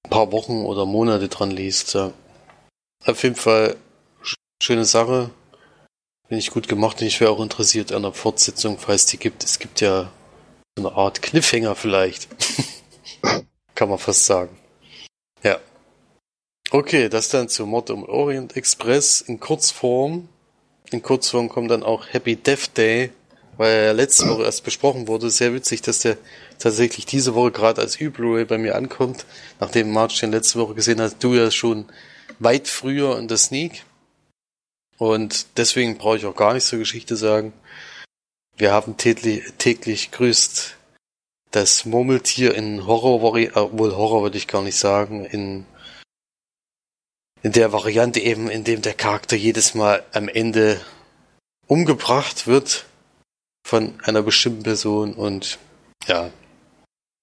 ein 0.05 0.10
paar 0.12 0.32
Wochen 0.32 0.64
oder 0.64 0.86
Monate 0.86 1.28
dran 1.28 1.49
liest. 1.49 1.95
Ja. 1.95 2.14
Auf 3.07 3.24
jeden 3.24 3.36
Fall 3.36 3.78
schöne 4.62 4.86
Sache. 4.86 5.32
Finde 6.28 6.39
ich 6.39 6.51
gut 6.51 6.68
gemacht 6.68 7.01
und 7.01 7.07
ich 7.07 7.20
wäre 7.20 7.32
auch 7.32 7.41
interessiert 7.41 7.91
an 7.91 8.03
der 8.03 8.14
Fortsetzung, 8.14 8.78
falls 8.78 9.07
die 9.07 9.18
gibt. 9.18 9.43
Es 9.43 9.57
gibt 9.57 9.82
ja 9.82 10.12
so 10.78 10.88
eine 10.88 10.95
Art 10.95 11.22
Cliffhanger 11.22 11.76
vielleicht. 11.76 12.28
Kann 13.76 13.89
man 13.89 13.97
fast 13.97 14.26
sagen. 14.26 14.57
Ja. 15.43 15.59
Okay, 16.72 17.09
das 17.09 17.30
dann 17.30 17.49
zu 17.49 17.65
Mord 17.65 17.89
im 17.89 18.03
Orient 18.03 18.55
Express 18.55 19.22
in 19.22 19.39
Kurzform. 19.39 20.28
In 20.91 21.01
Kurzform 21.01 21.49
kommt 21.49 21.72
dann 21.72 21.84
auch 21.84 22.07
Happy 22.11 22.36
Death 22.36 22.78
Day, 22.78 23.11
weil 23.57 23.72
er 23.72 23.93
letzte 23.93 24.28
Woche 24.28 24.43
erst 24.43 24.63
besprochen 24.63 25.07
wurde. 25.07 25.30
Sehr 25.30 25.53
witzig, 25.53 25.82
dass 25.82 25.99
der 25.99 26.17
tatsächlich 26.57 27.05
diese 27.05 27.36
Woche 27.36 27.51
gerade 27.51 27.82
als 27.82 27.99
Ü-Blu-ray 27.99 28.45
bei 28.45 28.57
mir 28.57 28.76
ankommt. 28.76 29.26
Nachdem 29.59 29.91
March 29.91 30.20
den 30.20 30.32
letzte 30.32 30.59
Woche 30.59 30.76
gesehen 30.76 31.01
hat, 31.01 31.24
du 31.24 31.36
ja 31.36 31.51
schon 31.51 31.86
weit 32.39 32.67
früher 32.67 33.17
in 33.17 33.28
der 33.28 33.38
Sneak. 33.38 33.84
Und 34.97 35.45
deswegen 35.57 35.97
brauche 35.97 36.17
ich 36.17 36.26
auch 36.26 36.36
gar 36.36 36.53
nichts 36.53 36.70
zur 36.70 36.80
Geschichte 36.80 37.15
sagen. 37.15 37.53
Wir 38.60 38.74
haben 38.74 38.97
täglich, 38.97 39.53
täglich 39.57 40.12
grüßt 40.12 40.76
das 41.51 41.86
Murmeltier 41.86 42.53
in 42.53 42.86
Horror, 42.86 43.24
obwohl 43.24 43.95
Horror 43.95 44.24
würde 44.24 44.38
ich 44.38 44.49
gar 44.49 44.62
nicht 44.62 44.76
sagen, 44.76 45.24
in, 45.24 45.66
in 47.41 47.53
der 47.53 47.72
Variante 47.72 48.20
eben, 48.20 48.49
in 48.49 48.66
dem 48.66 48.82
der 48.82 48.95
Charakter 48.95 49.38
jedes 49.38 49.76
Mal 49.76 50.03
am 50.12 50.28
Ende 50.28 50.82
umgebracht 51.68 52.47
wird 52.47 52.86
von 53.66 53.97
einer 54.03 54.24
bestimmten 54.24 54.64
Person 54.64 55.14
und 55.14 55.57
ja, 56.05 56.30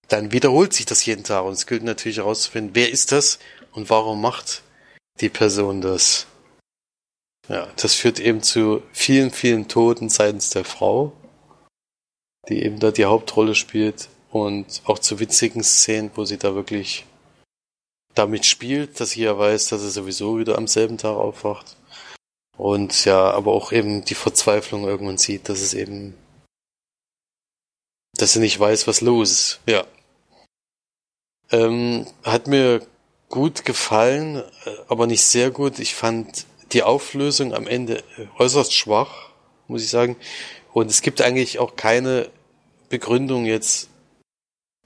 dann 0.08 0.32
wiederholt 0.32 0.72
sich 0.72 0.86
das 0.86 1.04
jeden 1.04 1.24
Tag 1.24 1.44
und 1.44 1.52
es 1.52 1.66
gilt 1.66 1.82
natürlich 1.82 2.16
herauszufinden, 2.16 2.74
wer 2.74 2.90
ist 2.90 3.12
das 3.12 3.38
und 3.72 3.90
warum 3.90 4.22
macht 4.22 4.62
die 5.20 5.28
Person 5.28 5.82
das. 5.82 6.26
Ja, 7.48 7.68
das 7.76 7.94
führt 7.94 8.20
eben 8.20 8.42
zu 8.42 8.82
vielen, 8.92 9.30
vielen 9.30 9.68
Toten 9.68 10.08
seitens 10.08 10.48
der 10.48 10.64
Frau, 10.64 11.12
die 12.48 12.62
eben 12.62 12.78
da 12.78 12.90
die 12.90 13.04
Hauptrolle 13.04 13.54
spielt 13.54 14.08
und 14.30 14.82
auch 14.84 14.98
zu 14.98 15.18
witzigen 15.18 15.62
Szenen, 15.62 16.10
wo 16.14 16.24
sie 16.24 16.38
da 16.38 16.54
wirklich 16.54 17.04
damit 18.14 18.46
spielt, 18.46 19.00
dass 19.00 19.10
sie 19.10 19.22
ja 19.22 19.38
weiß, 19.38 19.68
dass 19.68 19.82
er 19.82 19.90
sowieso 19.90 20.38
wieder 20.38 20.56
am 20.56 20.66
selben 20.66 20.98
Tag 20.98 21.16
aufwacht. 21.16 21.76
Und 22.56 23.04
ja, 23.04 23.30
aber 23.30 23.52
auch 23.52 23.72
eben 23.72 24.04
die 24.04 24.14
Verzweiflung 24.14 24.84
irgendwann 24.84 25.18
sieht, 25.18 25.48
dass 25.48 25.60
es 25.60 25.74
eben, 25.74 26.14
dass 28.14 28.32
sie 28.32 28.40
nicht 28.40 28.58
weiß, 28.58 28.86
was 28.86 29.02
los 29.02 29.30
ist. 29.30 29.60
Ja. 29.66 29.84
Ähm, 31.50 32.06
hat 32.24 32.46
mir 32.46 32.86
gut 33.28 33.64
gefallen, 33.64 34.42
aber 34.88 35.06
nicht 35.06 35.24
sehr 35.24 35.50
gut. 35.50 35.78
Ich 35.78 35.94
fand 35.94 36.46
die 36.72 36.82
Auflösung 36.82 37.54
am 37.54 37.66
Ende 37.66 38.02
äußerst 38.38 38.72
schwach, 38.72 39.30
muss 39.68 39.82
ich 39.82 39.90
sagen. 39.90 40.16
Und 40.72 40.90
es 40.90 41.02
gibt 41.02 41.20
eigentlich 41.20 41.58
auch 41.58 41.76
keine 41.76 42.30
Begründung 42.88 43.46
jetzt, 43.46 43.88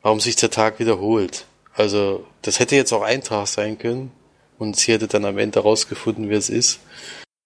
warum 0.02 0.20
sich 0.20 0.36
der 0.36 0.50
Tag 0.50 0.78
wiederholt. 0.78 1.46
Also, 1.74 2.26
das 2.42 2.58
hätte 2.58 2.76
jetzt 2.76 2.92
auch 2.92 3.02
ein 3.02 3.22
Tag 3.22 3.46
sein 3.46 3.78
können 3.78 4.12
und 4.58 4.76
sie 4.76 4.92
hätte 4.92 5.08
dann 5.08 5.24
am 5.24 5.38
Ende 5.38 5.60
rausgefunden, 5.60 6.28
wer 6.28 6.38
es 6.38 6.50
ist. 6.50 6.80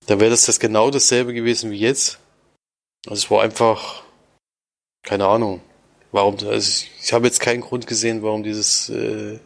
Da 0.06 0.20
wäre 0.20 0.30
das, 0.30 0.46
das 0.46 0.60
genau 0.60 0.90
dasselbe 0.90 1.32
gewesen 1.32 1.70
wie 1.70 1.78
jetzt. 1.78 2.18
Also 3.06 3.24
es 3.24 3.30
war 3.30 3.42
einfach, 3.42 4.02
keine 5.02 5.26
Ahnung, 5.26 5.60
warum, 6.12 6.34
also 6.34 6.56
ich, 6.56 6.90
ich 7.02 7.12
habe 7.12 7.26
jetzt 7.26 7.40
keinen 7.40 7.60
Grund 7.60 7.86
gesehen, 7.86 8.22
warum 8.22 8.42
dieses, 8.42 8.88
äh, 8.88 9.38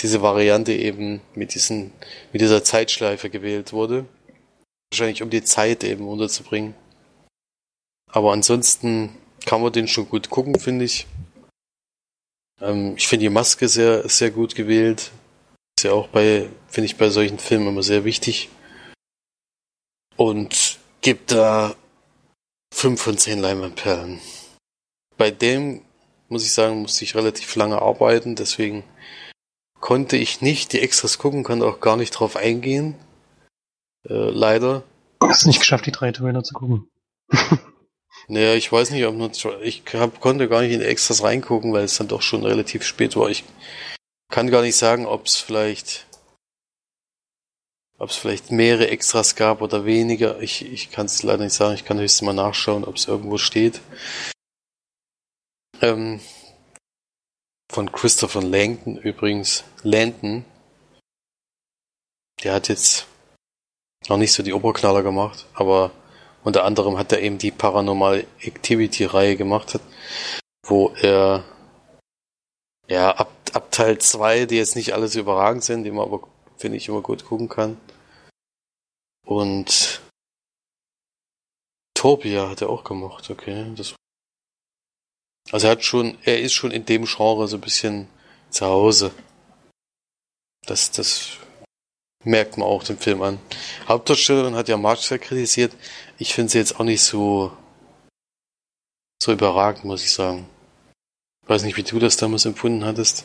diese 0.00 0.22
Variante 0.22 0.72
eben 0.72 1.20
mit 1.34 1.54
diesen, 1.54 1.92
mit 2.32 2.40
dieser 2.40 2.64
Zeitschleife 2.64 3.30
gewählt 3.30 3.72
wurde. 3.72 4.06
Wahrscheinlich 4.90 5.22
um 5.22 5.30
die 5.30 5.44
Zeit 5.44 5.84
eben 5.84 6.08
unterzubringen. 6.08 6.74
Aber 8.06 8.32
ansonsten 8.32 9.16
kann 9.46 9.62
man 9.62 9.72
den 9.72 9.88
schon 9.88 10.08
gut 10.08 10.30
gucken, 10.30 10.58
finde 10.58 10.84
ich. 10.84 11.06
Ähm, 12.60 12.94
ich 12.96 13.08
finde 13.08 13.24
die 13.24 13.30
Maske 13.30 13.68
sehr, 13.68 14.08
sehr 14.08 14.30
gut 14.30 14.54
gewählt. 14.54 15.10
Ist 15.78 15.84
ja 15.84 15.92
auch 15.92 16.08
bei, 16.08 16.48
finde 16.68 16.86
ich 16.86 16.96
bei 16.96 17.10
solchen 17.10 17.38
Filmen 17.38 17.68
immer 17.68 17.82
sehr 17.82 18.04
wichtig. 18.04 18.50
Und 20.16 20.78
gibt 21.00 21.32
da 21.32 21.74
fünf 22.72 23.00
von 23.00 23.16
zehn 23.16 23.38
Leinwandperlen. 23.38 24.20
Bei 25.16 25.30
dem, 25.30 25.82
muss 26.28 26.44
ich 26.44 26.52
sagen, 26.52 26.82
musste 26.82 27.04
ich 27.04 27.14
relativ 27.14 27.56
lange 27.56 27.80
arbeiten, 27.80 28.36
deswegen 28.36 28.84
konnte 29.80 30.16
ich 30.16 30.42
nicht 30.42 30.72
die 30.72 30.80
Extras 30.80 31.18
gucken, 31.18 31.42
kann 31.42 31.62
auch 31.62 31.80
gar 31.80 31.96
nicht 31.96 32.10
drauf 32.10 32.36
eingehen. 32.36 32.94
Äh, 34.08 34.30
leider. 34.30 34.82
Hast 35.22 35.46
nicht 35.46 35.60
geschafft, 35.60 35.86
die 35.86 35.92
drei 35.92 36.12
Trailer 36.12 36.42
zu 36.42 36.54
gucken? 36.54 36.90
Naja, 38.30 38.54
ich 38.54 38.70
weiß 38.70 38.90
nicht, 38.90 39.04
ob 39.06 39.16
nur, 39.16 39.32
ich 39.60 39.82
hab, 39.92 40.20
konnte 40.20 40.48
gar 40.48 40.62
nicht 40.62 40.72
in 40.72 40.82
Extras 40.82 41.24
reingucken, 41.24 41.72
weil 41.72 41.82
es 41.82 41.96
dann 41.96 42.06
doch 42.06 42.22
schon 42.22 42.44
relativ 42.44 42.84
spät 42.84 43.16
war. 43.16 43.28
Ich 43.28 43.42
kann 44.30 44.52
gar 44.52 44.62
nicht 44.62 44.76
sagen, 44.76 45.04
ob 45.04 45.26
es 45.26 45.38
vielleicht, 45.38 46.06
ob 47.98 48.10
es 48.10 48.16
vielleicht 48.16 48.52
mehrere 48.52 48.86
Extras 48.86 49.34
gab 49.34 49.62
oder 49.62 49.84
weniger. 49.84 50.40
Ich, 50.40 50.64
ich 50.64 50.92
kann 50.92 51.06
es 51.06 51.24
leider 51.24 51.42
nicht 51.42 51.54
sagen. 51.54 51.74
Ich 51.74 51.84
kann 51.84 51.98
höchstens 51.98 52.22
mal 52.24 52.32
nachschauen, 52.32 52.84
ob 52.84 52.94
es 52.94 53.08
irgendwo 53.08 53.36
steht. 53.36 53.80
Ähm, 55.82 56.20
von 57.68 57.90
Christopher 57.90 58.42
Langton 58.42 58.96
übrigens. 58.96 59.64
Landon. 59.82 60.44
Der 62.44 62.54
hat 62.54 62.68
jetzt 62.68 63.08
noch 64.06 64.18
nicht 64.18 64.32
so 64.32 64.44
die 64.44 64.52
Oberknaller 64.52 65.02
gemacht, 65.02 65.46
aber 65.54 65.90
unter 66.44 66.64
anderem 66.64 66.98
hat 66.98 67.12
er 67.12 67.20
eben 67.20 67.38
die 67.38 67.50
Paranormal 67.50 68.26
Activity 68.40 69.04
Reihe 69.04 69.36
gemacht, 69.36 69.78
wo 70.66 70.90
er 71.00 71.44
ja 72.88 73.14
ab, 73.14 73.30
ab 73.52 73.70
Teil 73.70 73.98
2, 73.98 74.46
die 74.46 74.56
jetzt 74.56 74.76
nicht 74.76 74.92
alles 74.94 75.14
überragend 75.14 75.64
sind, 75.64 75.84
die 75.84 75.90
man 75.90 76.06
aber, 76.06 76.26
finde 76.56 76.76
ich, 76.76 76.88
immer 76.88 77.02
gut 77.02 77.24
gucken 77.24 77.48
kann. 77.48 77.76
Und 79.26 80.00
Torbia 81.94 82.48
hat 82.48 82.62
er 82.62 82.70
auch 82.70 82.84
gemacht, 82.84 83.30
okay. 83.30 83.72
Das 83.76 83.94
also 85.52 85.66
er 85.66 85.72
hat 85.72 85.84
schon, 85.84 86.16
er 86.22 86.40
ist 86.40 86.52
schon 86.52 86.70
in 86.70 86.84
dem 86.84 87.04
Genre 87.04 87.48
so 87.48 87.56
ein 87.56 87.60
bisschen 87.60 88.08
zu 88.50 88.66
Hause. 88.66 89.12
Das, 90.66 90.90
das 90.92 91.38
merkt 92.24 92.56
man 92.56 92.68
auch 92.68 92.84
dem 92.84 92.98
Film 92.98 93.22
an. 93.22 93.40
Hauptdarstellerin 93.88 94.54
hat 94.54 94.68
ja 94.68 94.96
sehr 94.96 95.18
kritisiert. 95.18 95.72
Ich 96.20 96.34
finde 96.34 96.52
sie 96.52 96.58
jetzt 96.58 96.78
auch 96.78 96.84
nicht 96.84 97.00
so, 97.00 97.50
so 99.22 99.32
überragend, 99.32 99.86
muss 99.86 100.04
ich 100.04 100.12
sagen. 100.12 100.46
Ich 101.42 101.48
weiß 101.48 101.64
nicht, 101.64 101.78
wie 101.78 101.82
du 101.82 101.98
das 101.98 102.18
damals 102.18 102.44
empfunden 102.44 102.84
hattest. 102.84 103.24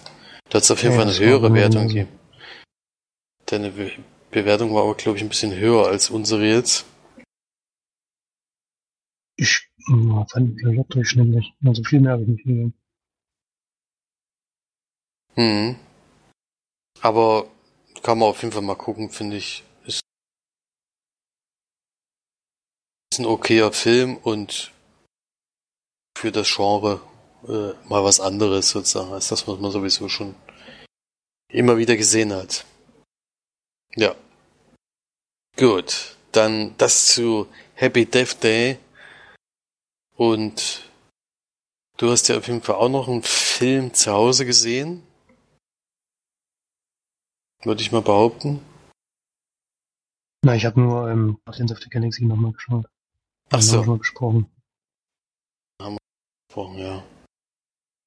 Du 0.50 0.58
hast 0.58 0.72
auf 0.72 0.82
jeden 0.82 0.96
ja, 0.96 1.02
Fall 1.02 1.10
eine 1.10 1.20
höhere 1.20 1.54
Wertung 1.54 1.90
gegeben. 1.90 2.10
Deine 3.48 3.72
Be 3.72 3.92
Bewertung 4.32 4.74
war 4.74 4.84
aber, 4.84 4.96
glaube 4.96 5.18
ich, 5.18 5.24
ein 5.24 5.30
bisschen 5.30 5.56
höher 5.56 5.88
als 5.88 6.10
unsere 6.10 6.46
jetzt. 6.46 6.86
Ich 9.36 9.70
fand 9.88 10.56
ich 10.56 10.60
vielleicht 10.62 10.94
durchschnittlich. 10.94 11.54
Also 11.66 11.84
viel 11.84 12.00
mehr 12.00 12.14
habe 12.14 12.24
ich 12.24 12.30
nicht 12.30 12.44
gegeben. 12.44 12.74
Hm. 15.36 15.76
Aber 17.02 17.48
kann 18.02 18.20
man 18.20 18.30
auf 18.30 18.42
jeden 18.42 18.54
Fall 18.54 18.62
mal 18.62 18.76
gucken, 18.76 19.10
finde 19.10 19.36
ich. 19.36 19.64
Ist, 23.16 23.20
ein 23.20 23.28
okayer 23.28 23.72
Film 23.72 24.18
und 24.18 24.74
für 26.18 26.34
das 26.34 26.54
Genre 26.54 27.00
äh, 27.48 27.72
mal 27.88 28.04
was 28.04 28.20
anderes 28.20 28.72
sozusagen, 28.72 29.14
als 29.14 29.30
das, 29.30 29.48
was 29.48 29.58
man 29.58 29.72
sowieso 29.72 30.10
schon 30.10 30.36
immer 31.48 31.78
wieder 31.78 31.96
gesehen 31.96 32.34
hat. 32.34 32.66
Ja. 33.96 34.14
Gut, 35.56 36.18
dann 36.34 36.76
das 36.78 37.08
zu 37.08 37.48
Happy 37.76 38.06
Death 38.06 38.44
Day. 38.44 38.80
Und 40.18 40.90
du 41.96 42.12
hast 42.12 42.28
ja 42.28 42.38
auf 42.38 42.48
jeden 42.48 42.64
Fall 42.64 42.76
auch 42.76 42.90
noch 42.90 43.08
einen 43.08 43.24
Film 43.24 43.94
zu 43.94 44.12
Hause 44.12 44.46
gesehen. 44.46 45.04
Würde 47.64 47.82
ich 47.82 47.94
mal 47.94 48.02
behaupten. 48.02 48.60
Na, 50.44 50.54
ich 50.54 50.66
habe 50.66 50.82
nur 50.82 51.10
ähm, 51.10 51.40
Guardians 51.46 51.72
of 51.72 51.80
the 51.80 51.90
Galaxy 51.90 52.26
nochmal 52.26 52.52
geschaut. 52.52 52.88
Ach 53.52 53.62
so. 53.62 53.80
Haben 53.80 53.88
wir 53.88 53.98
besprochen. 53.98 54.46
Haben 55.82 55.96
wir 55.96 56.48
besprochen, 56.48 56.78
ja. 56.78 57.04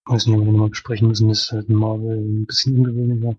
Ich 0.07 0.13
weiß 0.15 0.27
nicht, 0.27 0.37
ob 0.37 0.45
wir 0.45 0.53
nochmal 0.53 0.71
besprechen 0.71 1.09
müssen. 1.09 1.29
Das 1.29 1.41
ist 1.41 1.53
halt 1.53 1.69
ein 1.69 1.75
Marvel 1.75 2.17
ein 2.19 2.47
bisschen 2.47 2.77
ungewöhnlicher. 2.77 3.37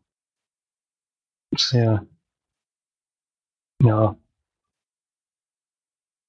Sehr, 1.55 2.05
ja, 3.81 4.15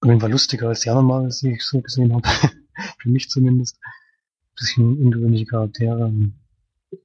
auf 0.02 0.08
jeden 0.08 0.20
Fall 0.20 0.30
lustiger 0.30 0.68
als 0.68 0.80
die 0.80 0.88
anderen 0.88 1.08
Marvels, 1.08 1.40
die 1.40 1.52
ich 1.52 1.62
so 1.62 1.80
gesehen 1.82 2.14
habe. 2.14 2.26
Für 2.98 3.10
mich 3.10 3.28
zumindest. 3.28 3.78
Ein 3.82 4.54
bisschen 4.54 5.04
ungewöhnliche 5.04 5.44
Charaktere. 5.44 6.06
Auf 6.06 7.00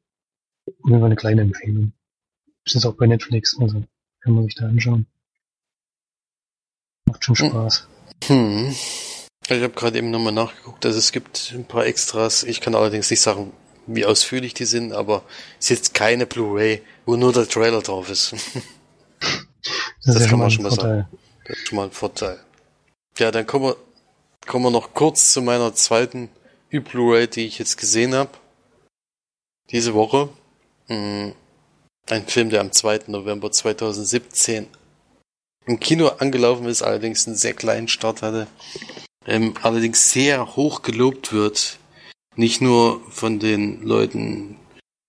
jeden 0.65 0.99
Fall 0.99 1.03
eine 1.03 1.15
kleine 1.17 1.41
Empfehlung. 1.41 1.91
Ist 2.63 2.75
jetzt 2.75 2.85
auch 2.85 2.95
bei 2.95 3.05
Netflix, 3.05 3.57
also 3.59 3.83
kann 4.21 4.33
man 4.33 4.45
sich 4.45 4.55
da 4.55 4.67
anschauen. 4.67 5.07
Macht 7.05 7.25
schon 7.25 7.35
hm. 7.35 7.49
Spaß. 7.49 7.87
Hm. 8.23 8.75
Ich 9.47 9.61
habe 9.61 9.69
gerade 9.69 9.97
eben 9.97 10.09
nochmal 10.09 10.33
nachgeguckt, 10.33 10.85
also 10.85 10.97
es 10.97 11.11
gibt 11.11 11.53
ein 11.53 11.65
paar 11.65 11.85
Extras. 11.85 12.43
Ich 12.43 12.61
kann 12.61 12.73
allerdings 12.73 13.11
nicht 13.11 13.21
sagen, 13.21 13.53
wie 13.85 14.05
ausführlich 14.05 14.55
die 14.55 14.65
sind, 14.65 14.91
aber 14.91 15.23
es 15.59 15.65
ist 15.65 15.69
jetzt 15.69 15.93
keine 15.93 16.25
Blu-ray, 16.25 16.81
wo 17.05 17.15
nur 17.15 17.31
der 17.31 17.47
Trailer 17.47 17.81
drauf 17.81 18.09
ist. 18.09 18.33
das, 19.19 20.15
das 20.15 20.23
ja 20.23 20.29
kann 20.29 20.39
man 20.39 20.49
schon 20.49 20.63
mal 20.63 20.71
sagen. 20.71 21.07
Das 21.45 21.57
ist 21.57 21.67
schon 21.67 21.75
mal 21.75 21.85
ein 21.85 21.91
Vorteil. 21.91 22.39
Ja, 23.19 23.29
dann 23.29 23.45
kommen 23.45 23.65
wir, 23.65 23.77
kommen 24.47 24.65
wir 24.65 24.71
noch 24.71 24.93
kurz 24.93 25.31
zu 25.31 25.43
meiner 25.43 25.75
zweiten 25.75 26.29
Ü-Blu-ray, 26.73 27.27
die 27.27 27.45
ich 27.45 27.59
jetzt 27.59 27.77
gesehen 27.77 28.15
habe. 28.15 28.31
Diese 29.69 29.93
Woche. 29.93 30.29
Hm. 30.87 31.33
Ein 32.09 32.27
Film, 32.27 32.49
der 32.49 32.61
am 32.61 32.71
2. 32.71 33.01
November 33.07 33.51
2017 33.51 34.67
im 35.65 35.79
Kino 35.79 36.07
angelaufen 36.07 36.65
ist, 36.65 36.81
allerdings 36.81 37.27
einen 37.27 37.35
sehr 37.35 37.53
kleinen 37.53 37.87
Start 37.87 38.21
hatte. 38.21 38.47
Ähm, 39.25 39.55
allerdings 39.61 40.11
sehr 40.11 40.55
hoch 40.55 40.81
gelobt 40.81 41.33
wird. 41.33 41.79
Nicht 42.35 42.61
nur 42.61 43.01
von 43.09 43.39
den 43.39 43.81
Leuten, 43.83 44.57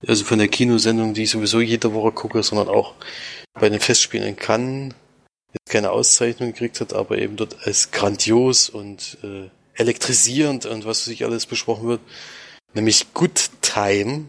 also 0.07 0.25
von 0.25 0.39
der 0.39 0.49
Kinosendung, 0.49 1.13
die 1.13 1.25
ich 1.25 1.31
sowieso 1.31 1.61
jede 1.61 1.93
Woche 1.93 2.13
gucke, 2.13 2.43
sondern 2.43 2.69
auch 2.69 2.95
bei 3.55 3.69
den 3.69 3.81
Festspielen 3.81 4.29
in 4.29 4.37
Cannes. 4.37 4.95
Jetzt 5.53 5.73
keine 5.73 5.91
Auszeichnung 5.91 6.53
gekriegt 6.53 6.81
hat, 6.81 6.93
aber 6.93 7.19
eben 7.19 7.37
dort 7.37 7.67
als 7.67 7.91
grandios 7.91 8.69
und 8.69 9.19
äh, 9.23 9.51
elektrisierend 9.75 10.67
und 10.67 10.85
was 10.85 11.05
sich 11.05 11.25
alles 11.25 11.47
besprochen 11.47 11.89
wird. 11.89 12.01
Nämlich 12.75 13.13
Good 13.15 13.51
Time 13.63 14.29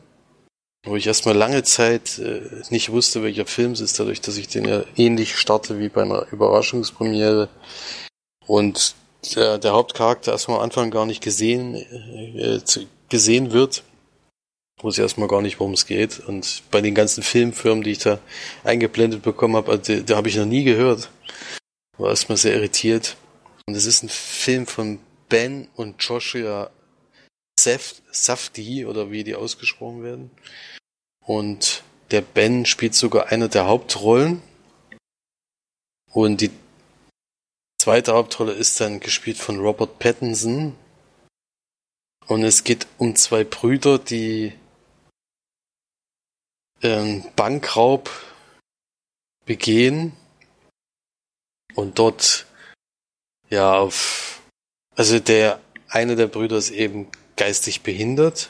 wo 0.87 0.95
ich 0.95 1.07
erstmal 1.07 1.35
lange 1.35 1.63
Zeit 1.63 2.17
äh, 2.19 2.41
nicht 2.69 2.91
wusste, 2.91 3.21
welcher 3.21 3.45
Film 3.45 3.73
es 3.73 3.81
ist, 3.81 3.99
dadurch, 3.99 4.21
dass 4.21 4.37
ich 4.37 4.47
den 4.47 4.65
ja 4.65 4.83
ähnlich 4.95 5.37
starte 5.37 5.79
wie 5.79 5.89
bei 5.89 6.03
einer 6.03 6.25
Überraschungspremiere. 6.31 7.49
Und 8.45 8.95
der, 9.35 9.57
der 9.57 9.73
Hauptcharakter 9.73 10.31
erstmal 10.31 10.57
am 10.57 10.63
Anfang 10.63 10.91
gar 10.91 11.05
nicht 11.05 11.21
gesehen, 11.21 11.75
äh, 11.75 12.59
gesehen 13.09 13.51
wird. 13.51 13.83
Wusste 14.81 15.01
erstmal 15.01 15.27
gar 15.27 15.41
nicht, 15.41 15.59
worum 15.59 15.73
es 15.73 15.87
geht. 15.87 16.19
Und 16.19 16.63
bei 16.71 16.81
den 16.81 16.95
ganzen 16.95 17.23
Filmfirmen, 17.23 17.83
die 17.83 17.91
ich 17.91 17.99
da 17.99 18.19
eingeblendet 18.63 19.23
bekommen 19.23 19.55
habe, 19.55 19.71
also, 19.71 20.01
da 20.01 20.15
habe 20.15 20.29
ich 20.29 20.35
noch 20.35 20.45
nie 20.45 20.63
gehört. 20.63 21.09
War 21.97 22.09
erstmal 22.09 22.37
sehr 22.37 22.53
irritiert. 22.53 23.17
Und 23.65 23.75
es 23.75 23.85
ist 23.85 24.03
ein 24.03 24.09
Film 24.09 24.67
von 24.67 24.99
Ben 25.29 25.67
und 25.75 26.01
Joshua 26.01 26.69
Safdie 27.59 28.85
oder 28.85 29.11
wie 29.11 29.23
die 29.23 29.35
ausgesprochen 29.35 30.03
werden. 30.03 30.31
Und 31.27 31.83
der 32.11 32.21
Ben 32.21 32.65
spielt 32.65 32.95
sogar 32.95 33.27
eine 33.27 33.49
der 33.49 33.67
Hauptrollen. 33.67 34.41
Und 36.09 36.39
die 36.39 36.51
zweite 37.79 38.13
Hauptrolle 38.13 38.53
ist 38.53 38.79
dann 38.79 39.01
gespielt 39.01 39.37
von 39.37 39.59
Robert 39.59 39.99
Pattinson. 39.99 40.73
Und 42.27 42.43
es 42.43 42.63
geht 42.63 42.87
um 42.97 43.15
zwei 43.17 43.43
Brüder, 43.43 43.99
die 43.99 44.53
ähm, 46.81 47.25
Bankraub 47.35 48.09
begehen 49.45 50.13
und 51.75 51.99
dort 51.99 52.45
ja 53.49 53.77
auf 53.77 54.41
also 54.95 55.19
der 55.19 55.61
eine 55.89 56.15
der 56.15 56.27
Brüder 56.27 56.57
ist 56.57 56.71
eben 56.71 57.07
geistig 57.37 57.81
behindert 57.81 58.49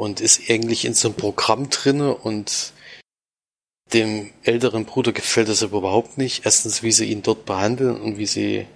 und 0.00 0.22
ist 0.22 0.48
eigentlich 0.48 0.86
in 0.86 0.94
so 0.94 1.08
einem 1.08 1.16
Programm 1.18 1.68
drinne 1.68 2.14
und 2.14 2.72
dem 3.92 4.30
älteren 4.44 4.86
Bruder 4.86 5.12
gefällt 5.12 5.50
das 5.50 5.62
aber 5.62 5.76
überhaupt 5.76 6.16
nicht. 6.16 6.46
Erstens, 6.46 6.82
wie 6.82 6.90
sie 6.90 7.10
ihn 7.10 7.20
dort 7.20 7.44
behandeln 7.44 8.00
und 8.00 8.16
wie 8.16 8.24
sie, 8.24 8.66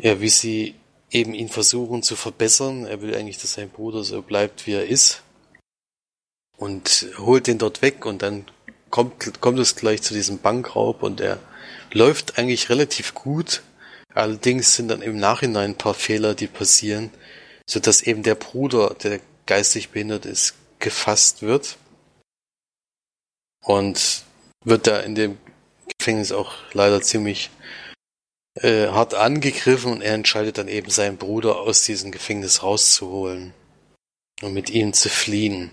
ja, 0.00 0.18
wie 0.22 0.30
sie 0.30 0.76
eben 1.10 1.34
ihn 1.34 1.50
versuchen 1.50 2.02
zu 2.02 2.16
verbessern. 2.16 2.86
Er 2.86 3.02
will 3.02 3.14
eigentlich, 3.14 3.36
dass 3.36 3.52
sein 3.52 3.68
Bruder 3.68 4.02
so 4.02 4.22
bleibt, 4.22 4.66
wie 4.66 4.72
er 4.72 4.86
ist. 4.86 5.22
Und 6.56 7.08
holt 7.18 7.46
den 7.46 7.58
dort 7.58 7.82
weg 7.82 8.06
und 8.06 8.22
dann 8.22 8.46
kommt, 8.88 9.42
kommt 9.42 9.58
es 9.58 9.76
gleich 9.76 10.00
zu 10.00 10.14
diesem 10.14 10.38
Bankraub 10.38 11.02
und 11.02 11.20
er 11.20 11.38
läuft 11.92 12.38
eigentlich 12.38 12.70
relativ 12.70 13.12
gut. 13.12 13.62
Allerdings 14.14 14.74
sind 14.74 14.88
dann 14.88 15.02
im 15.02 15.18
Nachhinein 15.18 15.72
ein 15.72 15.78
paar 15.78 15.92
Fehler, 15.92 16.34
die 16.34 16.46
passieren, 16.46 17.10
so 17.66 17.78
dass 17.78 18.00
eben 18.00 18.22
der 18.22 18.36
Bruder, 18.36 18.96
der 19.02 19.20
geistig 19.46 19.90
behindert 19.90 20.26
ist, 20.26 20.54
gefasst 20.78 21.42
wird. 21.42 21.78
Und 23.64 24.24
wird 24.64 24.86
da 24.86 25.00
in 25.00 25.14
dem 25.14 25.38
Gefängnis 25.98 26.32
auch 26.32 26.52
leider 26.72 27.00
ziemlich 27.02 27.50
äh, 28.60 28.88
hart 28.88 29.14
angegriffen 29.14 29.92
und 29.92 30.02
er 30.02 30.14
entscheidet 30.14 30.58
dann 30.58 30.68
eben 30.68 30.90
seinen 30.90 31.18
Bruder 31.18 31.60
aus 31.60 31.82
diesem 31.84 32.10
Gefängnis 32.10 32.62
rauszuholen 32.62 33.54
und 34.42 34.52
mit 34.54 34.70
ihm 34.70 34.92
zu 34.92 35.08
fliehen. 35.08 35.70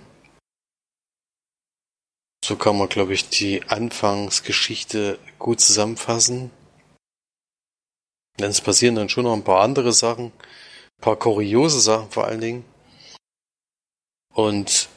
So 2.43 2.57
kann 2.57 2.77
man, 2.77 2.89
glaube 2.89 3.13
ich, 3.13 3.29
die 3.29 3.63
Anfangsgeschichte 3.63 5.17
gut 5.39 5.61
zusammenfassen. 5.61 6.51
Denn 8.37 8.49
es 8.49 8.59
passieren 8.59 8.95
dann 8.95 9.09
schon 9.09 9.23
noch 9.23 9.33
ein 9.33 9.45
paar 9.45 9.61
andere 9.61 9.93
Sachen, 9.93 10.25
ein 10.25 11.01
paar 11.01 11.15
kuriose 11.17 11.79
Sachen 11.79 12.11
vor 12.11 12.25
allen 12.25 12.41
Dingen. 12.41 12.72
Und 14.33 14.89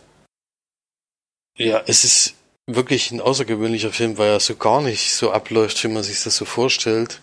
ja, 1.57 1.83
es 1.87 2.05
ist 2.05 2.35
wirklich 2.67 3.11
ein 3.11 3.21
außergewöhnlicher 3.21 3.93
Film, 3.93 4.19
weil 4.19 4.31
er 4.31 4.41
so 4.41 4.57
gar 4.57 4.83
nicht 4.83 5.15
so 5.15 5.31
abläuft, 5.31 5.83
wie 5.85 5.89
man 5.89 6.03
sich 6.03 6.23
das 6.23 6.37
so 6.37 6.45
vorstellt. 6.45 7.21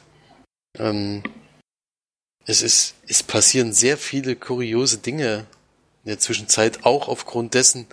Ähm, 0.78 1.24
es 2.45 2.61
ist, 2.61 2.95
es 3.07 3.24
passieren 3.24 3.74
sehr 3.74 3.97
viele 3.97 4.36
kuriose 4.36 4.97
Dinge 4.97 5.45
in 6.03 6.09
der 6.09 6.20
Zwischenzeit, 6.20 6.86
auch 6.86 7.07
aufgrund 7.07 7.53
dessen, 7.53 7.88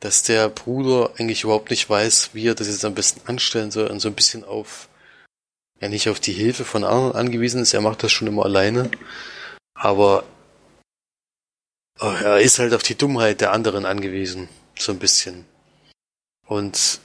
dass 0.00 0.22
der 0.22 0.48
Bruder 0.48 1.12
eigentlich 1.18 1.44
überhaupt 1.44 1.70
nicht 1.70 1.88
weiß, 1.88 2.30
wie 2.32 2.48
er 2.48 2.54
das 2.54 2.68
jetzt 2.68 2.84
am 2.84 2.94
besten 2.94 3.26
anstellen 3.26 3.70
soll 3.70 3.86
und 3.86 4.00
so 4.00 4.08
ein 4.08 4.14
bisschen 4.14 4.44
auf, 4.44 4.88
ja 5.80 5.88
nicht 5.88 6.08
auf 6.08 6.20
die 6.20 6.32
Hilfe 6.32 6.64
von 6.64 6.84
anderen 6.84 7.12
angewiesen 7.12 7.62
ist. 7.62 7.74
Er 7.74 7.80
macht 7.80 8.02
das 8.02 8.12
schon 8.12 8.28
immer 8.28 8.44
alleine. 8.44 8.90
Aber 9.74 10.24
er 11.98 12.40
ist 12.40 12.58
halt 12.58 12.74
auf 12.74 12.82
die 12.82 12.96
Dummheit 12.96 13.40
der 13.40 13.52
anderen 13.52 13.86
angewiesen. 13.86 14.48
So 14.78 14.92
ein 14.92 14.98
bisschen. 14.98 15.46
Und 16.46 17.00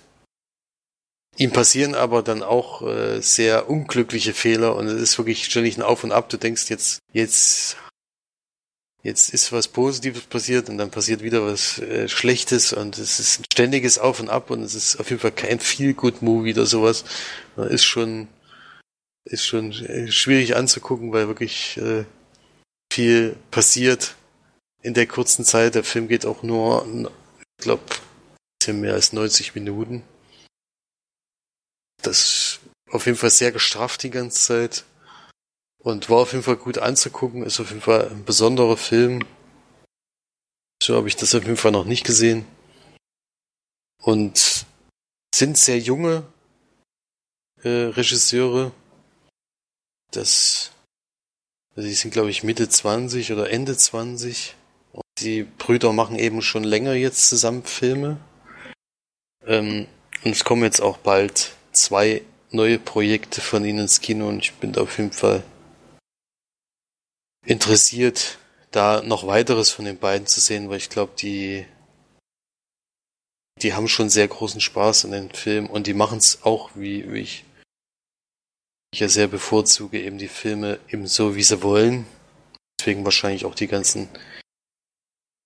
ihm 1.38 1.52
passieren 1.52 1.96
aber 1.96 2.22
dann 2.22 2.44
auch 2.44 2.82
äh, 2.82 3.22
sehr 3.22 3.70
unglückliche 3.70 4.34
Fehler 4.34 4.76
und 4.76 4.88
es 4.88 5.02
ist 5.02 5.18
wirklich 5.18 5.46
ständig 5.46 5.78
ein 5.78 5.82
Auf 5.82 6.04
und 6.04 6.12
Ab. 6.12 6.30
Du 6.30 6.38
denkst 6.38 6.70
jetzt, 6.70 7.00
jetzt 7.14 7.78
jetzt 9.04 9.34
ist 9.34 9.52
was 9.52 9.68
Positives 9.68 10.24
passiert 10.24 10.70
und 10.70 10.78
dann 10.78 10.92
passiert 10.92 11.24
wieder 11.24 11.46
was 11.46 11.80
äh, 11.80 12.08
Schlechtes 12.08 12.74
und 12.74 12.98
es 12.98 13.20
ist 13.20 13.40
ein 13.40 13.46
ständiges 13.52 13.98
Auf 13.98 14.20
und 14.20 14.30
Ab 14.30 14.52
und 14.52 14.62
es 14.64 14.76
ist 14.76 15.00
auf 15.00 15.10
jeden 15.10 15.22
Fall 15.22 15.32
kein 15.32 15.60
Feel-Good-Movie 15.60 16.54
oder 16.54 16.66
sowas. 16.66 17.04
Ist 17.58 17.86
schon, 17.86 18.28
ist 19.26 19.46
schon 19.46 19.72
äh, 19.72 20.12
schwierig 20.12 20.56
anzugucken, 20.56 21.12
weil 21.14 21.28
wirklich 21.28 21.78
äh, 21.78 22.06
viel 22.94 23.36
passiert 23.50 24.16
in 24.82 24.94
der 24.94 25.08
kurzen 25.08 25.46
Zeit. 25.46 25.76
Der 25.76 25.84
Film 25.84 26.08
geht 26.08 26.26
auch 26.26 26.44
nur, 26.44 26.86
ich 27.58 27.64
glaube, 27.64 27.84
bisschen 28.62 28.82
mehr 28.82 28.94
als 28.94 29.12
90 29.12 29.56
Minuten. 29.56 30.04
Das 32.02 32.24
ist 32.24 32.60
auf 32.90 33.06
jeden 33.06 33.18
Fall 33.18 33.32
sehr 33.32 33.52
gestrafft 33.52 34.04
die 34.04 34.12
ganze 34.12 34.40
Zeit. 34.40 34.86
Und 35.80 36.10
war 36.12 36.20
auf 36.20 36.32
jeden 36.32 36.44
Fall 36.44 36.58
gut 36.58 36.78
anzugucken, 36.78 37.44
ist 37.44 37.60
auf 37.60 37.70
jeden 37.70 37.82
Fall 37.82 38.10
ein 38.10 38.24
besonderer 38.24 38.78
Film. 38.78 39.26
So 40.82 40.96
habe 40.96 41.08
ich 41.08 41.16
das 41.16 41.34
auf 41.34 41.44
jeden 41.44 41.58
Fall 41.58 41.72
noch 41.72 41.86
nicht 41.86 42.06
gesehen. 42.06 42.46
Und 44.04 44.66
sind 45.34 45.58
sehr 45.58 45.80
junge 45.80 46.24
äh, 47.64 47.70
Regisseure. 47.70 48.72
Das, 50.12 50.72
also 51.76 51.88
die 51.88 51.96
sind 51.96 52.12
glaube 52.12 52.30
ich 52.30 52.44
Mitte 52.44 52.70
20 52.70 53.32
oder 53.32 53.50
Ende 53.50 53.76
20. 53.76 54.56
Die 55.22 55.44
Brüder 55.44 55.94
machen 55.94 56.18
eben 56.18 56.42
schon 56.42 56.64
länger 56.64 56.94
jetzt 56.94 57.30
zusammen 57.30 57.64
Filme. 57.64 58.18
Ähm, 59.46 59.88
und 60.24 60.32
es 60.32 60.44
kommen 60.44 60.64
jetzt 60.64 60.82
auch 60.82 60.98
bald 60.98 61.54
zwei 61.72 62.24
neue 62.52 62.80
Projekte 62.80 63.42
von 63.42 63.64
ihnen 63.64 63.80
ins 63.80 64.02
Kino 64.02 64.28
und 64.28 64.40
ich 64.40 64.54
bin 64.54 64.76
auf 64.78 64.98
jeden 64.98 65.12
Fall 65.12 65.44
interessiert, 67.46 68.40
da 68.72 69.02
noch 69.02 69.26
weiteres 69.26 69.70
von 69.70 69.86
den 69.86 69.98
beiden 69.98 70.28
zu 70.28 70.40
sehen, 70.40 70.70
weil 70.70 70.78
ich 70.78 70.90
glaube, 70.90 71.14
die 71.18 71.66
die 73.62 73.74
haben 73.74 73.88
schon 73.88 74.10
sehr 74.10 74.28
großen 74.28 74.62
Spaß 74.62 75.04
in 75.06 75.12
den 75.12 75.32
Film 75.32 75.68
und 75.68 75.88
die 75.88 75.94
machen 75.94 76.18
es 76.18 76.44
auch, 76.44 76.72
wie, 76.76 77.12
wie 77.12 77.20
ich, 77.20 77.46
ich 78.92 79.00
ja 79.00 79.08
sehr 79.08 79.28
bevorzuge, 79.28 80.02
eben 80.02 80.18
die 80.18 80.28
Filme 80.28 80.80
eben 80.90 81.08
so, 81.08 81.36
wie 81.36 81.44
sie 81.44 81.62
wollen. 81.62 82.06
Deswegen 82.80 83.06
wahrscheinlich 83.06 83.46
auch 83.46 83.54
die 83.54 83.68
ganzen 83.68 84.10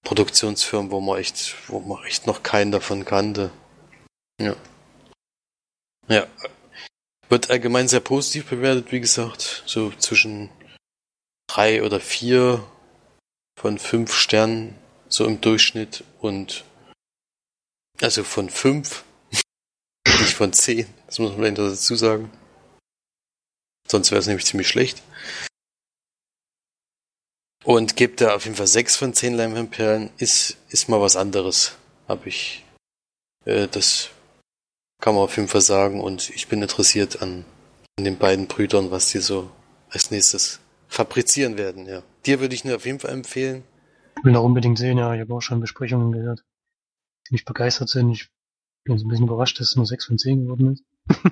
Produktionsfirmen, 0.06 0.91
wo 0.91 1.02
man 1.02 1.19
echt, 1.19 1.56
wo 1.68 1.80
man 1.82 2.02
echt 2.06 2.27
noch 2.27 2.44
keinen 2.44 2.72
davon 2.72 3.03
kannte. 3.03 3.52
Ja. 4.40 4.56
Ja. 6.07 6.27
Wird 7.27 7.49
allgemein 7.49 7.88
sehr 7.88 7.99
positiv 7.99 8.45
bewertet, 8.45 8.91
wie 8.91 9.02
gesagt. 9.02 9.64
So 9.65 9.91
zwischen 9.91 10.49
drei 11.48 11.84
oder 11.84 11.99
vier 11.99 12.64
von 13.60 13.80
fünf 13.80 14.14
Sternen, 14.14 14.77
so 15.10 15.26
im 15.26 15.41
Durchschnitt 15.41 16.03
und 16.19 16.64
also 18.02 18.23
von 18.23 18.49
fünf, 18.49 19.03
nicht 20.07 20.34
von 20.34 20.53
zehn, 20.53 20.88
das 21.07 21.19
muss 21.19 21.36
man 21.36 21.56
dazu 21.56 21.95
sagen. 21.95 22.32
Sonst 23.88 24.11
wäre 24.11 24.19
es 24.19 24.27
nämlich 24.27 24.45
ziemlich 24.45 24.68
schlecht. 24.68 25.02
Und 27.66 27.96
gibt 27.96 28.22
da 28.22 28.36
auf 28.36 28.46
jeden 28.46 28.56
Fall 28.56 28.68
sechs 28.68 28.96
von 28.96 29.14
zehn 29.14 29.34
Leinwandperlen, 29.34 30.12
ist, 30.18 30.58
ist 30.70 30.88
mal 30.88 31.02
was 31.02 31.16
anderes, 31.16 31.74
habe 32.08 32.30
ich 32.30 32.66
äh, 33.46 33.68
das 33.68 34.10
kann 35.00 35.16
man 35.16 35.24
auf 35.24 35.38
jeden 35.38 35.48
Fall 35.48 35.62
sagen. 35.62 36.02
Und 36.02 36.30
ich 36.32 36.48
bin 36.48 36.62
interessiert 36.62 37.22
an, 37.22 37.46
an 37.98 38.04
den 38.04 38.18
beiden 38.18 38.48
Brüdern, 38.48 38.92
was 38.92 39.10
die 39.10 39.20
so 39.20 39.50
als 39.90 40.12
nächstes 40.12 40.60
fabrizieren 40.88 41.58
werden, 41.58 41.86
ja. 41.86 42.04
Dir 42.26 42.40
würde 42.40 42.56
ich 42.56 42.66
ihn 42.66 42.72
auf 42.72 42.86
jeden 42.86 43.00
Fall 43.00 43.12
empfehlen. 43.12 43.64
Ich 44.18 44.24
will 44.24 44.36
auch 44.36 44.44
unbedingt 44.44 44.78
sehen, 44.78 44.98
ja. 44.98 45.14
Ich 45.14 45.22
habe 45.22 45.34
auch 45.34 45.42
schon 45.42 45.60
Besprechungen 45.60 46.12
gehört, 46.12 46.44
die 47.28 47.34
mich 47.34 47.46
begeistert 47.46 47.90
sind. 47.90 48.12
Ich 48.12 48.30
bin 48.84 48.98
so 48.98 49.06
ein 49.06 49.10
bisschen 49.10 49.26
überrascht, 49.26 49.60
dass 49.60 49.70
es 49.70 49.76
nur 49.76 49.86
6 49.86 50.06
von 50.06 50.18
10 50.18 50.44
geworden 50.44 50.74
ist. 50.74 50.84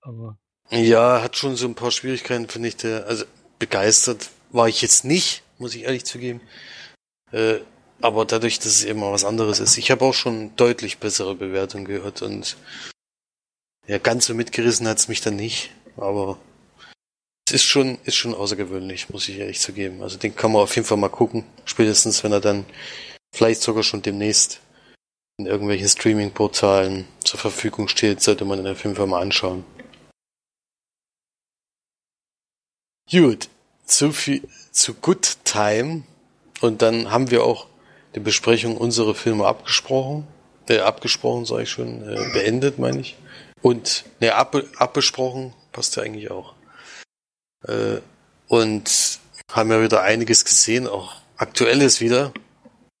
Aber. 0.00 0.38
Ja, 0.70 1.22
hat 1.22 1.36
schon 1.36 1.56
so 1.56 1.66
ein 1.66 1.74
paar 1.74 1.90
Schwierigkeiten, 1.90 2.48
finde 2.48 2.68
ich. 2.68 2.76
Der, 2.76 3.06
also 3.06 3.24
begeistert 3.58 4.30
war 4.50 4.68
ich 4.68 4.82
jetzt 4.82 5.04
nicht, 5.04 5.42
muss 5.62 5.74
ich 5.74 5.84
ehrlich 5.84 6.04
zugeben. 6.04 6.42
Äh, 7.30 7.60
aber 8.02 8.24
dadurch, 8.24 8.58
dass 8.58 8.66
es 8.66 8.84
eben 8.84 9.00
mal 9.00 9.12
was 9.12 9.24
anderes 9.24 9.60
ist. 9.60 9.78
Ich 9.78 9.90
habe 9.90 10.04
auch 10.04 10.12
schon 10.12 10.54
deutlich 10.56 10.98
bessere 10.98 11.34
Bewertungen 11.34 11.84
gehört 11.84 12.20
und 12.20 12.56
ja, 13.86 13.98
ganz 13.98 14.26
so 14.26 14.34
mitgerissen 14.34 14.86
hat 14.86 14.98
es 14.98 15.08
mich 15.08 15.20
dann 15.20 15.36
nicht, 15.36 15.70
aber 15.96 16.38
es 17.46 17.54
ist 17.54 17.64
schon, 17.64 17.98
ist 18.04 18.16
schon 18.16 18.34
außergewöhnlich, 18.34 19.08
muss 19.10 19.28
ich 19.28 19.38
ehrlich 19.38 19.60
zugeben. 19.60 20.02
Also 20.02 20.18
den 20.18 20.34
kann 20.34 20.52
man 20.52 20.62
auf 20.62 20.74
jeden 20.74 20.86
Fall 20.86 20.98
mal 20.98 21.08
gucken, 21.08 21.44
spätestens 21.64 22.22
wenn 22.22 22.32
er 22.32 22.40
dann 22.40 22.64
vielleicht 23.34 23.62
sogar 23.62 23.82
schon 23.82 24.02
demnächst 24.02 24.60
in 25.38 25.46
irgendwelchen 25.46 25.88
Streaming-Portalen 25.88 27.06
zur 27.20 27.40
Verfügung 27.40 27.88
steht, 27.88 28.20
sollte 28.20 28.44
man 28.44 28.58
den 28.62 28.72
auf 28.72 28.82
jeden 28.84 28.96
Fall 28.96 29.06
mal 29.06 29.22
anschauen. 29.22 29.64
Gut, 33.10 33.48
zu 33.84 34.12
viel, 34.12 34.48
zu 34.70 34.94
Good 34.94 35.41
Time. 35.52 36.02
Und 36.60 36.82
dann 36.82 37.10
haben 37.10 37.30
wir 37.30 37.44
auch 37.44 37.66
die 38.14 38.20
Besprechung 38.20 38.76
unserer 38.76 39.14
Filme 39.14 39.46
abgesprochen. 39.46 40.26
Äh, 40.68 40.78
abgesprochen, 40.78 41.44
sage 41.44 41.64
ich 41.64 41.70
schon, 41.70 42.02
äh, 42.08 42.32
beendet, 42.32 42.78
meine 42.78 43.00
ich. 43.00 43.16
Und, 43.62 44.04
ne, 44.20 44.34
ab, 44.34 44.56
abbesprochen, 44.76 45.52
passt 45.72 45.96
ja 45.96 46.02
eigentlich 46.02 46.30
auch. 46.30 46.54
Äh, 47.66 47.98
und 48.48 49.18
haben 49.50 49.70
ja 49.70 49.82
wieder 49.82 50.02
einiges 50.02 50.44
gesehen, 50.44 50.86
auch 50.86 51.16
aktuelles 51.36 52.00
wieder, 52.00 52.32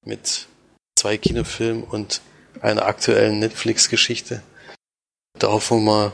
mit 0.04 0.48
zwei 0.96 1.16
Kinofilmen 1.16 1.84
und 1.84 2.20
einer 2.60 2.86
aktuellen 2.86 3.38
Netflix-Geschichte. 3.38 4.42
Da 5.38 5.48
hoffen 5.48 5.78
wir 5.78 5.92
mal, 5.92 6.12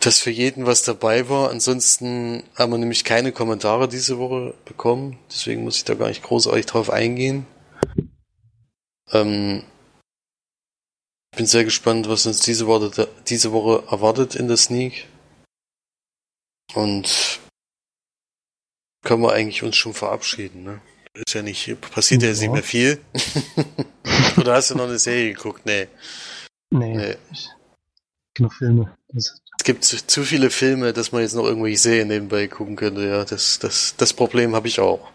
dass 0.00 0.20
für 0.20 0.30
jeden 0.30 0.66
was 0.66 0.82
dabei 0.82 1.28
war. 1.28 1.50
Ansonsten 1.50 2.44
haben 2.56 2.72
wir 2.72 2.78
nämlich 2.78 3.04
keine 3.04 3.32
Kommentare 3.32 3.88
diese 3.88 4.18
Woche 4.18 4.54
bekommen. 4.64 5.18
Deswegen 5.30 5.64
muss 5.64 5.76
ich 5.76 5.84
da 5.84 5.94
gar 5.94 6.08
nicht 6.08 6.22
großartig 6.22 6.66
drauf 6.66 6.90
eingehen. 6.90 7.46
Ähm, 9.10 9.64
ich 11.32 11.38
bin 11.38 11.46
sehr 11.46 11.64
gespannt, 11.64 12.08
was 12.08 12.26
uns 12.26 12.40
diese 12.40 12.66
Woche, 12.66 13.08
diese 13.28 13.52
Woche 13.52 13.84
erwartet 13.90 14.34
in 14.34 14.48
der 14.48 14.56
Sneak. 14.56 15.06
Und 16.74 17.40
können 19.02 19.22
wir 19.22 19.32
eigentlich 19.32 19.62
uns 19.62 19.76
schon 19.76 19.94
verabschieden, 19.94 20.64
ne? 20.64 20.80
Ist 21.14 21.34
ja 21.34 21.42
nicht, 21.42 21.80
passiert 21.80 22.22
ja, 22.22 22.28
ja 22.30 22.34
nicht 22.34 22.52
mehr 22.52 22.62
viel. 22.62 23.00
Oder 24.36 24.54
hast 24.54 24.70
du 24.70 24.76
noch 24.76 24.84
eine 24.84 24.98
Serie 24.98 25.32
geguckt? 25.32 25.64
Nee. 25.64 25.88
Nee. 26.70 26.96
nee. 26.96 27.16
Genug 28.34 28.54
Filme. 28.54 28.96
Das 29.08 29.40
es 29.58 29.64
gibt 29.64 29.84
zu, 29.84 30.24
viele 30.24 30.50
Filme, 30.50 30.92
dass 30.92 31.12
man 31.12 31.22
jetzt 31.22 31.34
noch 31.34 31.44
irgendwelche 31.44 31.78
Serien 31.78 32.08
nebenbei 32.08 32.46
gucken 32.46 32.76
könnte. 32.76 33.06
Ja, 33.06 33.24
das, 33.24 33.58
das, 33.58 33.94
das 33.96 34.12
Problem 34.12 34.54
habe 34.54 34.68
ich 34.68 34.80
auch. 34.80 35.10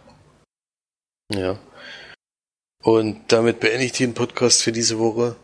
Ja. 1.32 1.58
Und 2.84 3.32
damit 3.32 3.62
beende 3.62 3.86
ich 3.86 3.94
den 3.94 4.14
Podcast 4.14 4.62
für 4.62 4.74
diese 4.74 5.00
Woche. 5.00 5.38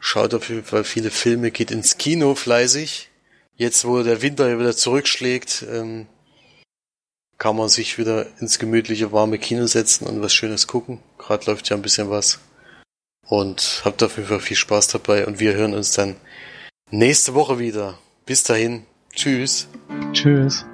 Schaut 0.00 0.32
auf 0.32 0.48
jeden 0.48 0.64
Fall 0.64 0.84
viele 0.84 1.10
Filme, 1.10 1.50
geht 1.50 1.70
ins 1.70 1.98
Kino 1.98 2.34
fleißig. 2.34 3.10
Jetzt, 3.54 3.84
wo 3.84 4.02
der 4.02 4.22
Winter 4.22 4.58
wieder 4.58 4.74
zurückschlägt, 4.74 5.66
ähm, 5.68 6.06
kann 7.36 7.56
man 7.56 7.68
sich 7.68 7.98
wieder 7.98 8.26
ins 8.40 8.58
gemütliche, 8.58 9.12
warme 9.12 9.38
Kino 9.38 9.66
setzen 9.66 10.06
und 10.06 10.22
was 10.22 10.32
Schönes 10.32 10.66
gucken. 10.66 11.00
Gerade 11.18 11.46
läuft 11.46 11.68
ja 11.68 11.76
ein 11.76 11.82
bisschen 11.82 12.08
was. 12.08 12.40
Und 13.26 13.82
habt 13.84 14.02
auf 14.02 14.16
jeden 14.16 14.28
Fall 14.28 14.40
viel 14.40 14.56
Spaß 14.56 14.88
dabei 14.88 15.26
und 15.26 15.38
wir 15.38 15.52
hören 15.52 15.74
uns 15.74 15.92
dann 15.92 16.16
nächste 16.90 17.34
Woche 17.34 17.58
wieder. 17.58 17.98
Bis 18.26 18.42
dahin. 18.42 18.84
Tschüss. 19.14 19.68
Tschüss. 20.12 20.64